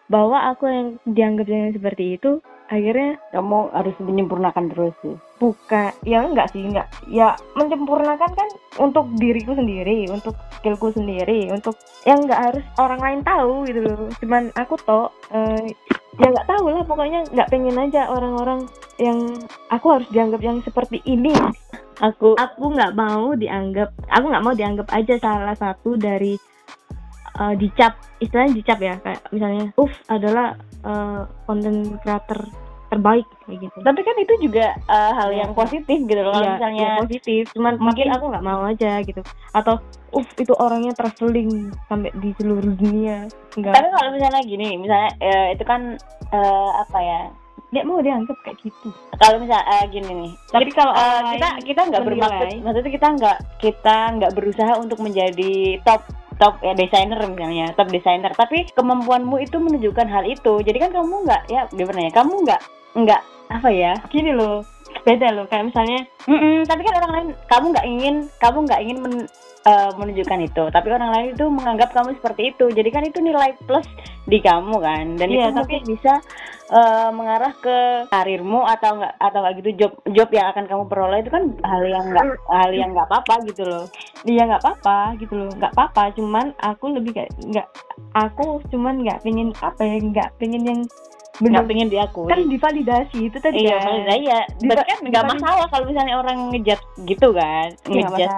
bahwa 0.05 0.51
aku 0.51 0.67
yang 0.67 0.87
dianggap 1.07 1.47
yang 1.47 1.71
seperti 1.71 2.19
itu 2.19 2.37
akhirnya 2.65 3.15
Kamu 3.31 3.71
harus 3.71 3.95
menyempurnakan 3.99 4.69
terus 4.69 4.93
sih. 4.99 5.15
buka 5.35 5.95
ya 6.03 6.21
enggak 6.21 6.51
sih 6.51 6.59
enggak 6.59 6.85
ya 7.07 7.37
menyempurnakan 7.53 8.31
kan 8.31 8.49
untuk 8.77 9.07
diriku 9.15 9.53
sendiri 9.53 10.09
untuk 10.09 10.35
skillku 10.53 10.91
sendiri 10.91 11.49
untuk 11.49 11.73
yang 12.03 12.23
enggak 12.23 12.41
harus 12.41 12.65
orang 12.75 12.99
lain 12.99 13.21
tahu 13.21 13.63
gitu 13.63 13.79
loh 13.81 14.09
cuman 14.17 14.43
aku 14.53 14.75
toh 14.81 15.07
eh, 15.29 15.71
ya 16.15 16.27
nggak 16.31 16.47
tahu 16.47 16.65
lah 16.71 16.83
pokoknya 16.87 17.21
nggak 17.31 17.49
pengen 17.51 17.75
aja 17.75 18.07
orang-orang 18.07 18.67
yang 18.95 19.19
aku 19.67 19.99
harus 19.99 20.07
dianggap 20.11 20.41
yang 20.41 20.57
seperti 20.63 21.03
ini. 21.03 21.35
Aku 22.03 22.35
aku 22.35 22.75
nggak 22.75 22.95
mau 22.95 23.31
dianggap 23.39 23.95
aku 24.11 24.25
nggak 24.27 24.43
mau 24.43 24.55
dianggap 24.55 24.87
aja 24.91 25.15
salah 25.19 25.55
satu 25.55 25.95
dari 25.95 26.35
eh, 27.39 27.53
dicap 27.55 27.95
istilahnya 28.19 28.51
dicap 28.51 28.79
ya 28.83 28.95
kayak 28.99 29.21
misalnya 29.31 29.71
uff 29.79 29.91
adalah 30.11 30.59
eh, 30.83 31.21
content 31.47 31.95
creator 32.03 32.64
terbaik 32.95 33.27
kayak 33.43 33.59
gitu. 33.61 33.77
Tapi 33.83 33.99
kan 34.01 34.15
itu 34.15 34.33
juga 34.39 34.65
eh, 34.73 35.11
hal 35.11 35.29
Iya. 35.29 35.39
yang 35.43 35.51
positif 35.51 35.99
gitu 35.99 36.21
loh. 36.23 36.31
Kalau 36.31 36.47
Iya, 36.47 36.53
misalnya 36.55 36.87
iya, 36.87 36.97
positif. 36.97 37.41
cuman 37.51 37.73
mungkin- 37.75 37.85
mungkin 37.85 38.07
aku 38.15 38.25
nggak 38.31 38.45
mau 38.45 38.61
aja 38.63 38.91
gitu. 39.03 39.21
Atau 39.51 39.73
uff 40.09 40.29
itu 40.35 40.53
orangnya 40.55 40.95
traveling 40.95 41.51
sampai 41.85 42.15
di 42.15 42.31
seluruh 42.33 42.71
dunia. 42.73 43.27
Tapi 43.51 43.59
nggak 43.61 43.91
kalau 43.91 44.11
misalnya 44.11 44.41
gini, 44.41 44.67
misalnya 44.75 45.11
eh, 45.19 45.47
itu 45.51 45.63
kan 45.63 45.99
eh, 46.31 46.71
apa 46.73 46.99
ya? 46.99 47.21
dia 47.65 47.83
mau 47.83 47.99
dianggap 47.99 48.39
kayak 48.39 48.55
gitu. 48.61 48.87
Kalau 49.19 49.35
misalnya 49.35 49.67
eh, 49.67 49.85
gini 49.89 50.07
nih, 50.07 50.31
tapi 50.47 50.71
kalau 50.71 50.95
orang 50.95 51.35
kita 51.35 51.49
kita 51.65 51.81
nggak 51.83 52.03
bermaksud 52.03 52.47
maksudnya 52.63 52.91
kita 52.93 53.07
nggak 53.11 53.37
kita 53.59 53.95
nggak 54.15 54.31
berusaha 54.31 54.73
untuk 54.79 54.99
menjadi 55.03 55.53
top 55.83 56.07
top 56.35 56.59
ya 56.61 56.71
desainer 56.71 57.19
misalnya 57.25 57.75
top 57.75 57.89
desainer. 57.89 58.31
Tapi 58.31 58.71
kemampuanmu 58.71 59.39
itu 59.39 59.57
menunjukkan 59.57 60.07
hal 60.07 60.23
itu. 60.23 60.61
Jadi 60.61 60.77
kan 60.77 60.91
kamu 60.93 61.27
nggak 61.27 61.41
ya 61.47 61.67
gimana 61.67 61.99
ya? 61.99 62.11
Kamu 62.13 62.33
nggak 62.43 62.61
nggak 62.95 63.21
apa 63.47 63.69
ya 63.69 63.93
gini 64.07 64.31
loh 64.31 64.63
beda 65.03 65.27
loh 65.31 65.45
kayak 65.45 65.69
misalnya 65.69 66.01
Mm-mm, 66.25 66.65
tapi 66.65 66.81
kan 66.81 66.97
orang 66.97 67.11
lain 67.11 67.27
kamu 67.45 67.65
nggak 67.69 67.87
ingin 67.87 68.15
kamu 68.39 68.57
nggak 68.65 68.81
ingin 68.81 68.97
men- 68.97 69.29
eh, 69.63 69.91
menunjukkan 69.93 70.39
itu 70.41 70.63
tapi 70.69 70.87
orang 70.89 71.09
lain 71.11 71.27
itu 71.31 71.45
menganggap 71.45 71.89
kamu 71.91 72.15
seperti 72.15 72.41
itu 72.49 72.65
jadi 72.69 72.89
kan 72.89 73.03
itu 73.03 73.19
nilai 73.19 73.53
plus 73.61 73.85
di 74.23 74.39
kamu 74.39 74.75
kan 74.79 75.05
dan 75.15 75.27
Iya, 75.27 75.45
itu 75.45 75.49
tapi- 75.55 75.85
bisa 75.85 76.13
eh, 76.67 77.09
mengarah 77.11 77.53
ke 77.55 77.77
karirmu 78.09 78.65
atau 78.65 78.97
nggak 78.97 79.13
atau 79.19 79.37
nggak 79.39 79.53
gitu 79.59 79.69
job 79.75 79.91
job 80.07 80.29
yang 80.31 80.49
akan 80.49 80.65
kamu 80.65 80.83
peroleh 80.87 81.19
itu 81.19 81.29
kan 81.29 81.43
hal 81.61 81.83
yang 81.83 82.05
nggak 82.09 82.25
hal 82.47 82.71
yang 82.71 82.89
nggak 82.89 83.05
apa-apa 83.05 83.35
gitu 83.45 83.61
loh. 83.63 83.85
Dia 84.23 84.41
nggak 84.43 84.63
apa-apa 84.63 84.97
gitu 85.19 85.33
loh 85.35 85.49
nggak 85.51 85.73
apa-apa 85.75 86.03
cuman 86.13 86.45
aku 86.57 86.85
lebih 86.89 87.11
kayak 87.13 87.29
nggak 87.39 87.67
aku 88.15 88.65
cuman 88.67 88.97
nggak 88.97 89.21
pengen 89.21 89.53
apa 89.59 89.81
ya 89.83 89.97
nggak 89.99 90.29
pengen 90.35 90.63
yang 90.63 90.81
nggak 91.37 91.65
pengen 91.65 91.87
diakui. 91.87 92.25
kan 92.25 92.39
divalidasi 92.41 93.17
itu 93.23 93.37
tadi 93.37 93.57
iya 93.61 93.77
kan. 93.77 94.07
iya. 94.13 94.39
Berarti 94.57 94.83
kan 94.85 94.99
nggak 95.03 95.25
masalah 95.27 95.65
kalau 95.67 95.85
misalnya 95.85 96.15
orang 96.15 96.37
ngejat 96.49 96.79
gitu 97.03 97.27
kan 97.31 97.67
ya 97.85 97.91
nggak 97.91 98.09
ngejat 98.09 98.31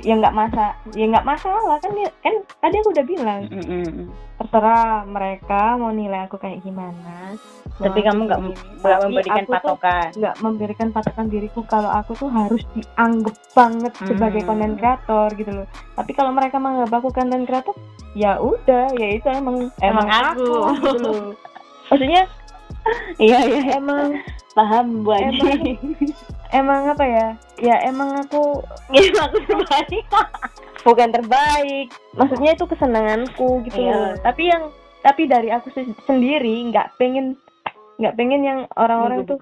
ya 0.00 0.14
nggak 0.16 0.32
masa 0.32 0.64
ya 0.90 1.04
nggak 1.06 1.26
masalah. 1.26 1.76
Kan 1.78 1.92
kan 2.18 2.34
tadi 2.58 2.74
aku 2.76 2.88
udah 2.90 3.04
bilang. 3.04 3.40
Mm-mm. 3.46 4.08
terserah 4.40 5.04
mereka 5.04 5.76
mau 5.76 5.92
nilai 5.92 6.24
aku 6.24 6.40
kayak 6.40 6.64
gimana. 6.64 7.36
Tapi 7.76 8.00
kamu 8.00 8.24
nggak 8.24 8.40
nggak 8.40 8.88
Tapi 8.96 9.04
memberikan 9.04 9.36
aku 9.36 9.44
tuh 9.44 9.54
patokan. 9.54 10.08
nggak 10.16 10.34
memberikan 10.40 10.88
patokan 10.90 11.26
diriku 11.28 11.60
kalau 11.62 11.90
aku 11.90 12.16
tuh 12.16 12.30
harus 12.30 12.64
dianggap 12.72 13.36
banget 13.52 13.92
sebagai 14.00 14.40
Hmm. 14.40 14.48
konten 14.48 14.72
kreator 14.74 15.28
gitu 15.34 15.52
loh. 15.54 15.66
Tapi 15.92 16.10
kalau 16.14 16.32
mereka 16.32 16.56
menganggap 16.56 16.92
aku 16.94 17.08
konten 17.10 17.44
kreator 17.44 17.76
ya 18.10 18.40
udah 18.40 18.88
ya 18.94 19.08
itu 19.12 19.28
emang 19.28 19.68
Emang 19.78 20.08
aku. 20.08 20.72
gitu 20.72 20.96
loh 21.04 21.36
maksudnya 21.90 22.22
iya 23.18 23.38
iya 23.44 23.76
emang 23.76 24.16
paham 24.52 25.02
bu 25.02 25.10
Aji. 25.12 25.26
Emang- 25.36 25.78
emang 26.50 26.82
apa 26.88 27.04
ya? 27.04 27.26
Ya 27.58 27.76
emang 27.84 28.14
aku 28.16 28.62
Iya, 28.90 29.12
aku 29.20 29.38
terbalik 29.44 30.06
bukan 30.80 31.08
terbaik. 31.10 31.86
Maksudnya 32.14 32.50
itu 32.54 32.64
kesenanganku 32.64 33.62
gitu. 33.64 33.78
Iya. 33.80 34.16
tapi 34.18 34.48
yang 34.48 34.70
tapi 35.00 35.26
dari 35.26 35.48
aku 35.48 35.68
se- 35.70 35.96
sendiri 36.04 36.68
nggak 36.68 36.96
pengen 36.96 37.36
nggak 37.96 38.16
pengen 38.16 38.40
yang 38.40 38.60
orang-orang 38.74 39.22
tuh 39.22 39.36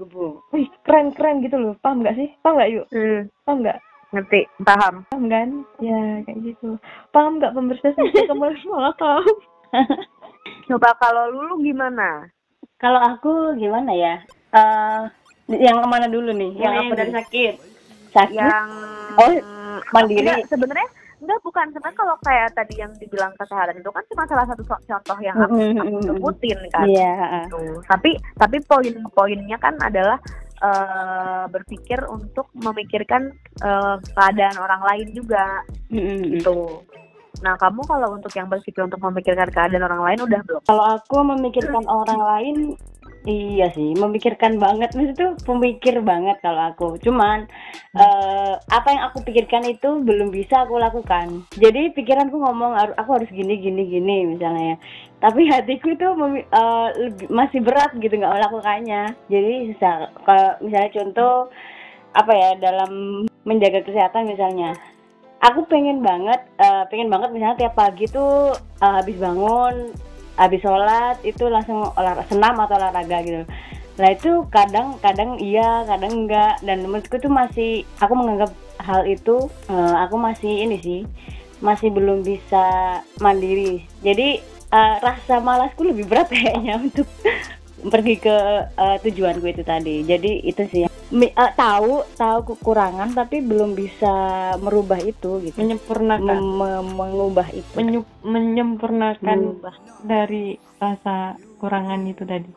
wih 0.50 0.66
keren 0.82 1.14
keren 1.14 1.40
gitu 1.40 1.54
loh. 1.54 1.74
Paham 1.78 2.02
nggak 2.02 2.16
sih? 2.16 2.28
Paham 2.40 2.58
nggak 2.58 2.70
yuk 2.70 2.86
Hmm, 2.90 3.20
paham 3.44 3.56
nggak? 3.62 3.78
Ngerti, 4.08 4.40
paham. 4.64 4.94
paham 5.06 5.24
kan? 5.28 5.48
Ya 5.78 6.00
kayak 6.24 6.38
gitu. 6.42 6.80
Paham 7.08 7.38
nggak 7.38 7.52
pemirsa 7.52 7.92
saya 7.92 8.08
kamu 8.24 8.48
malah 8.66 8.94
tahu 8.96 9.24
Coba 10.68 10.96
kalau 10.96 11.28
lulu 11.30 11.60
gimana? 11.62 12.28
Kalau 12.78 13.00
aku 13.02 13.32
gimana 13.58 13.92
ya? 13.92 14.14
Eh 14.54 15.02
yang 15.48 15.82
ke 15.82 15.88
mana 15.88 16.06
dulu 16.06 16.30
nih? 16.30 16.54
Yang, 16.54 16.62
yang 16.62 16.86
apa 16.86 16.94
dari 16.94 17.12
sakit. 17.12 17.54
Sakit? 18.14 18.36
Yang 18.38 18.68
Oh, 19.18 19.30
mandiri. 19.90 20.22
Enggak, 20.22 20.46
sebenarnya 20.46 20.88
enggak 21.18 21.40
bukan. 21.42 21.66
Sebenarnya 21.74 21.98
kalau 21.98 22.16
kayak 22.22 22.48
tadi 22.54 22.74
yang 22.78 22.92
dibilang 22.94 23.34
kesehatan 23.34 23.82
itu 23.82 23.90
kan 23.90 24.04
cuma 24.06 24.24
salah 24.30 24.46
satu 24.46 24.62
contoh 24.62 25.18
yang 25.18 25.34
aku, 25.34 25.58
Mm, 25.58 25.74
aku 25.82 25.98
sebutin 26.06 26.58
kan. 26.70 26.86
Iya, 26.86 27.10
heeh. 27.18 27.44
gitu. 27.50 27.82
tapi 27.90 28.10
tapi 28.38 28.56
poin-poinnya 28.62 29.58
kan 29.58 29.74
adalah 29.82 30.22
eh, 30.58 31.44
berpikir 31.50 32.02
untuk 32.06 32.46
memikirkan 32.54 33.34
eh, 33.58 33.96
keadaan 34.14 34.56
orang 34.58 34.82
lain 34.86 35.08
juga. 35.10 35.66
Mm, 35.90 35.98
mm, 35.98 36.14
mm. 36.14 36.22
gitu 36.38 36.56
nah 37.42 37.54
kamu 37.54 37.80
kalau 37.86 38.18
untuk 38.18 38.32
yang 38.34 38.50
berpikir 38.50 38.82
untuk 38.82 38.98
memikirkan 38.98 39.48
keadaan 39.50 39.86
orang 39.86 40.02
lain 40.02 40.18
udah 40.26 40.40
belum 40.42 40.60
Kalau 40.66 40.84
aku 40.96 41.16
memikirkan 41.22 41.84
orang 41.86 42.20
lain, 42.20 42.56
iya 43.24 43.70
sih, 43.72 43.94
memikirkan 43.94 44.58
banget. 44.58 44.92
Maksudnya 44.94 45.16
tuh 45.16 45.32
pemikir 45.46 46.00
banget 46.02 46.38
kalau 46.42 46.72
aku. 46.72 46.88
Cuman 47.00 47.46
eh, 47.94 48.54
apa 48.58 48.88
yang 48.90 49.02
aku 49.08 49.22
pikirkan 49.22 49.64
itu 49.66 50.02
belum 50.02 50.28
bisa 50.30 50.66
aku 50.66 50.76
lakukan. 50.76 51.46
Jadi 51.56 51.94
pikiranku 51.94 52.36
ngomong 52.36 52.74
"Har- 52.74 52.96
aku 52.98 53.22
harus 53.22 53.30
gini 53.30 53.58
gini 53.58 53.86
gini 53.86 54.34
misalnya 54.36 54.74
ya. 54.74 54.76
Tapi 55.18 55.46
hatiku 55.50 55.94
memi- 56.14 56.46
eh, 56.46 56.88
lebih- 56.98 57.30
masih 57.30 57.60
berat 57.62 57.94
gitu 57.96 58.12
nggak 58.12 58.34
melakukannya. 58.34 59.14
Jadi 59.30 59.72
susah. 59.74 60.10
Kalau 60.26 60.48
misalnya 60.62 60.90
contoh 60.94 61.32
apa 62.16 62.32
ya 62.34 62.50
dalam 62.58 63.22
menjaga 63.44 63.84
kesehatan 63.84 64.26
misalnya 64.26 64.74
aku 65.38 65.66
pengen 65.70 66.02
banget 66.02 66.40
eh, 66.58 66.84
pengen 66.90 67.08
banget 67.10 67.30
misalnya 67.30 67.56
tiap 67.66 67.74
pagi 67.78 68.10
tuh 68.10 68.54
eh, 68.56 68.92
habis 68.98 69.16
bangun 69.18 69.94
habis 70.38 70.62
sholat 70.62 71.18
itu 71.26 71.50
langsung 71.50 71.90
olahraga 71.98 72.22
senam 72.30 72.54
atau 72.62 72.78
olahraga 72.78 73.18
gitu. 73.26 73.42
Nah 73.98 74.08
itu 74.14 74.46
kadang-kadang 74.54 75.42
iya 75.42 75.82
kadang 75.82 76.26
enggak. 76.26 76.62
Dan 76.62 76.86
menurutku 76.86 77.18
tuh 77.18 77.30
masih 77.30 77.82
aku 77.98 78.14
menganggap 78.14 78.54
hal 78.78 79.02
itu 79.06 79.50
eh, 79.66 79.94
aku 80.06 80.14
masih 80.14 80.62
ini 80.62 80.78
sih 80.78 81.00
masih 81.58 81.90
belum 81.90 82.22
bisa 82.22 82.98
mandiri. 83.18 83.82
Jadi 84.02 84.38
eh, 84.70 84.94
rasa 85.02 85.42
malasku 85.42 85.82
lebih 85.82 86.06
berat 86.06 86.30
kayaknya 86.34 86.78
untuk 86.78 87.10
pergi 87.90 88.14
ke 88.22 88.36
eh, 88.78 88.96
tujuanku 89.02 89.46
itu 89.50 89.62
tadi. 89.66 90.06
Jadi 90.06 90.46
itu 90.46 90.62
sih 90.70 90.86
Eh, 91.08 91.32
tahu 91.56 92.04
tahu 92.20 92.38
kekurangan 92.52 93.16
tapi 93.16 93.40
belum 93.40 93.72
bisa 93.72 94.12
merubah 94.60 95.00
itu 95.00 95.40
gitu. 95.40 95.56
Menyempurnakan. 95.56 96.36
Mem- 96.36 96.92
mengubah 96.92 97.48
itu. 97.48 97.72
Menyu- 97.72 98.12
menyempurnakan 98.20 99.38
Mengubah. 99.56 99.74
dari 100.04 100.60
rasa 100.76 101.34
kurangan 101.58 102.04
itu 102.04 102.22
tadi 102.22 102.50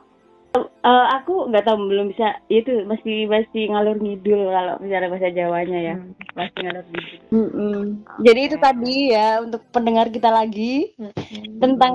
Eh, 0.54 1.06
aku 1.14 1.48
nggak 1.48 1.64
tahu 1.64 1.88
belum 1.88 2.12
bisa 2.12 2.42
itu 2.50 2.84
masih 2.84 3.24
masih 3.26 3.72
ngalur 3.72 3.96
ngidul 3.96 4.50
kalau 4.50 4.76
bicara 4.78 5.08
bahasa 5.08 5.32
Jawanya 5.32 5.80
ya. 5.80 5.96
Hmm. 5.96 6.12
masih 6.34 6.60
ngalur 6.60 6.86
ngidul. 6.86 7.80
Jadi 8.20 8.42
itu 8.42 8.58
tadi 8.58 8.96
ya 9.10 9.40
untuk 9.40 9.64
pendengar 9.70 10.10
kita 10.10 10.28
lagi 10.28 10.92
tentang 11.56 11.94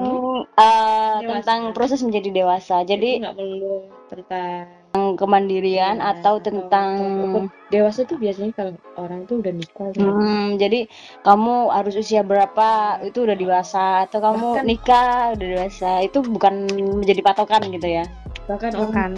eh, 0.48 1.16
Dewasa. 1.20 1.32
tentang 1.36 1.60
proses 1.74 2.00
menjadi 2.00 2.32
dewasa. 2.32 2.80
Jadi 2.82 3.20
nggak 3.20 3.34
perlu 3.34 3.76
tentang 4.06 4.64
kemandirian 4.96 6.00
Iya, 6.00 6.16
atau 6.16 6.40
atau- 6.40 6.44
tentang 6.46 6.90
atau- 6.96 7.52
dewasa 7.68 8.08
tuh 8.08 8.16
biasanya 8.16 8.54
kalau 8.54 8.72
orang 8.96 9.28
tuh 9.28 9.44
udah 9.44 9.52
nikah 9.52 9.92
kan. 9.92 10.00
Hmm, 10.00 10.46
jadi 10.56 10.88
kamu 11.20 11.68
harus 11.68 11.92
usia 11.92 12.22
berapa 12.22 12.68
itu 13.04 13.20
udah 13.20 13.36
dewasa. 13.36 14.08
Atau 14.08 14.24
kamu 14.24 14.46
Bahkan- 14.56 14.64
nikah 14.64 15.10
udah 15.36 15.46
dewasa. 15.50 15.90
Itu 16.00 16.24
bukan 16.24 16.64
menjadi 17.02 17.20
patokan 17.20 17.68
gitu 17.68 17.90
ya 17.92 18.06
bahkan 18.46 18.72
orang 18.78 18.86
bukan 18.86 19.12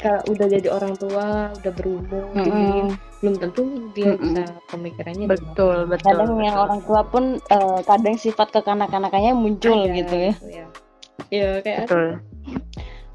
kalau 0.00 0.20
udah 0.32 0.46
jadi 0.48 0.68
orang 0.72 0.94
tua 0.96 1.52
udah 1.60 1.72
berumur 1.76 2.24
Mm-mm. 2.32 2.44
gini, 2.48 2.80
belum 3.20 3.34
tentu 3.36 3.62
dia 3.92 4.16
Mm-mm. 4.16 4.32
bisa 4.32 4.44
pemikirannya 4.72 5.26
betul 5.28 5.76
betul 5.84 6.16
kadang 6.16 6.40
yang 6.40 6.56
betul. 6.56 6.64
orang 6.64 6.80
tua 6.88 7.00
pun 7.04 7.24
eh, 7.36 7.78
kadang 7.84 8.16
sifat 8.16 8.48
kekanak-kanakannya 8.48 9.32
muncul 9.36 9.84
Ada 9.84 9.96
gitu 9.96 10.14
ya. 10.16 10.32
ya 10.48 10.66
ya 11.28 11.48
kayak 11.60 11.80
betul. 11.86 12.08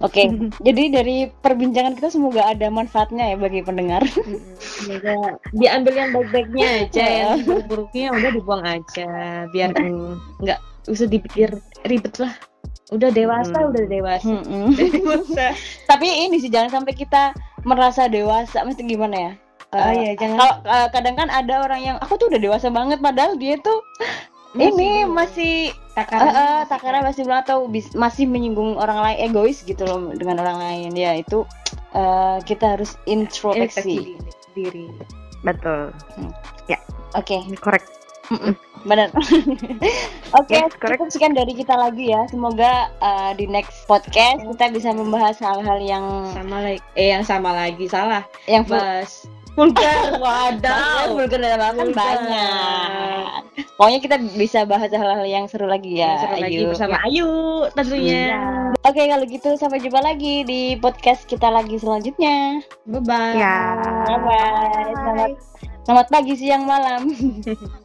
Oke 0.03 0.27
jadi 0.67 0.83
dari 0.91 1.17
perbincangan 1.41 1.97
kita 1.97 2.13
semoga 2.13 2.45
ada 2.45 2.69
manfaatnya 2.69 3.33
ya 3.33 3.35
bagi 3.39 3.65
pendengar. 3.65 4.05
Semoga 4.61 5.41
diambil 5.57 5.93
yang 5.97 6.09
baik-baiknya 6.13 6.67
aja 6.85 7.05
yang 7.05 7.41
buruk-buruknya 7.47 8.13
udah 8.13 8.31
dibuang 8.35 8.63
aja 8.63 9.09
biar 9.49 9.73
nggak 10.43 10.59
usah 10.87 11.05
dipikir 11.05 11.49
ribet 11.83 12.15
lah. 12.17 12.33
Udah 12.87 13.09
dewasa 13.09 13.57
Hmm. 13.57 13.69
udah 13.69 13.83
dewasa. 13.83 14.29
Mm-mm. 14.29 14.65
dewasa. 14.77 15.45
Tapi 15.85 16.07
ini 16.23 16.37
sih 16.37 16.47
jangan 16.47 16.69
sampai 16.71 16.93
kita 16.93 17.33
merasa 17.61 18.05
dewasa. 18.05 18.61
Mesti 18.61 18.83
gimana 18.83 19.15
ya? 19.15 19.31
Oh 19.67 19.81
Eh, 19.81 19.93
iya 19.97 20.11
jangan. 20.15 20.37
kalau 20.37 20.55
eh, 20.63 20.87
kadang 20.89 21.15
kan 21.15 21.27
ada 21.27 21.53
orang 21.59 21.81
yang 21.83 21.97
aku 21.97 22.15
tuh 22.15 22.29
udah 22.29 22.37
dewasa 22.37 22.69
banget 22.69 23.01
padahal 23.01 23.35
dia 23.35 23.57
tuh 23.57 23.81
ini 24.55 25.03
belum. 25.03 25.11
masih 25.11 25.53
takaran 25.91 26.21
Eh, 26.23 26.31
eh, 26.31 26.61
takaran 26.65 27.03
masih 27.03 27.21
belum 27.23 27.39
atau 27.41 27.57
bis- 27.67 27.91
masih 27.91 28.23
menyinggung 28.23 28.77
orang 28.77 29.01
lain 29.01 29.17
egois 29.25 29.59
gitu 29.59 29.83
loh 29.83 30.13
dengan 30.13 30.39
orang 30.39 30.61
lain. 30.61 30.91
Ya 30.93 31.11
itu 31.13 31.43
eh, 31.91 32.37
kita 32.41 32.77
harus 32.77 32.95
introspeksi. 33.03 34.15
Diri. 34.53 34.87
Betul. 35.41 35.91
Oke. 37.11 37.35
Ini 37.41 37.57
korek 37.57 37.83
benar 38.85 39.09
oke 40.39 40.57
correct. 40.77 41.01
cukup 41.01 41.09
sekian 41.09 41.33
dari 41.33 41.53
kita 41.57 41.73
lagi 41.73 42.13
ya. 42.13 42.29
Semoga 42.29 42.93
eh, 43.01 43.31
di 43.35 43.49
next 43.49 43.85
podcast 43.89 44.45
kita 44.45 44.71
bisa 44.71 44.93
membahas 44.93 45.35
hal-hal 45.41 45.81
yang 45.81 46.05
sama 46.31 46.61
lagi 46.61 46.81
eh 46.93 47.09
yang 47.11 47.25
sama 47.25 47.49
lagi 47.51 47.85
salah. 47.89 48.23
Yang 48.45 48.63
full 48.69 48.77
bahas 48.77 49.11
vulgar 49.55 50.19
wadaw 50.23 51.15
vulgar 51.15 51.39
dan 51.41 51.57
apa 51.57 51.73
kan 51.73 51.89
banyak. 51.95 53.39
Pokoknya 53.75 53.99
kita 53.99 54.15
bisa 54.39 54.63
bahas 54.63 54.91
hal-hal 54.93 55.25
yang 55.27 55.45
seru 55.51 55.67
lagi 55.67 55.99
ya 55.99 56.15
Yang 56.15 56.21
seru 56.21 56.35
lagi 56.39 56.55
Ayu. 56.55 56.67
bersama 56.71 56.95
Ayu 57.03 57.31
tentunya. 57.73 58.23
Oke 58.85 59.01
kalau 59.09 59.25
gitu 59.25 59.49
sampai 59.57 59.81
jumpa 59.81 59.99
lagi 60.03 60.45
di 60.45 60.77
podcast 60.77 61.25
kita 61.25 61.49
lagi 61.49 61.75
selanjutnya. 61.81 62.61
Bye 62.85 63.01
bye 63.01 63.33
ya. 63.33 63.57
Bye 64.05 64.19
bye 64.21 64.91
selamat 64.93 65.31
selamat 65.85 66.07
pagi 66.11 66.33
siang 66.37 66.63
malam 66.67 67.01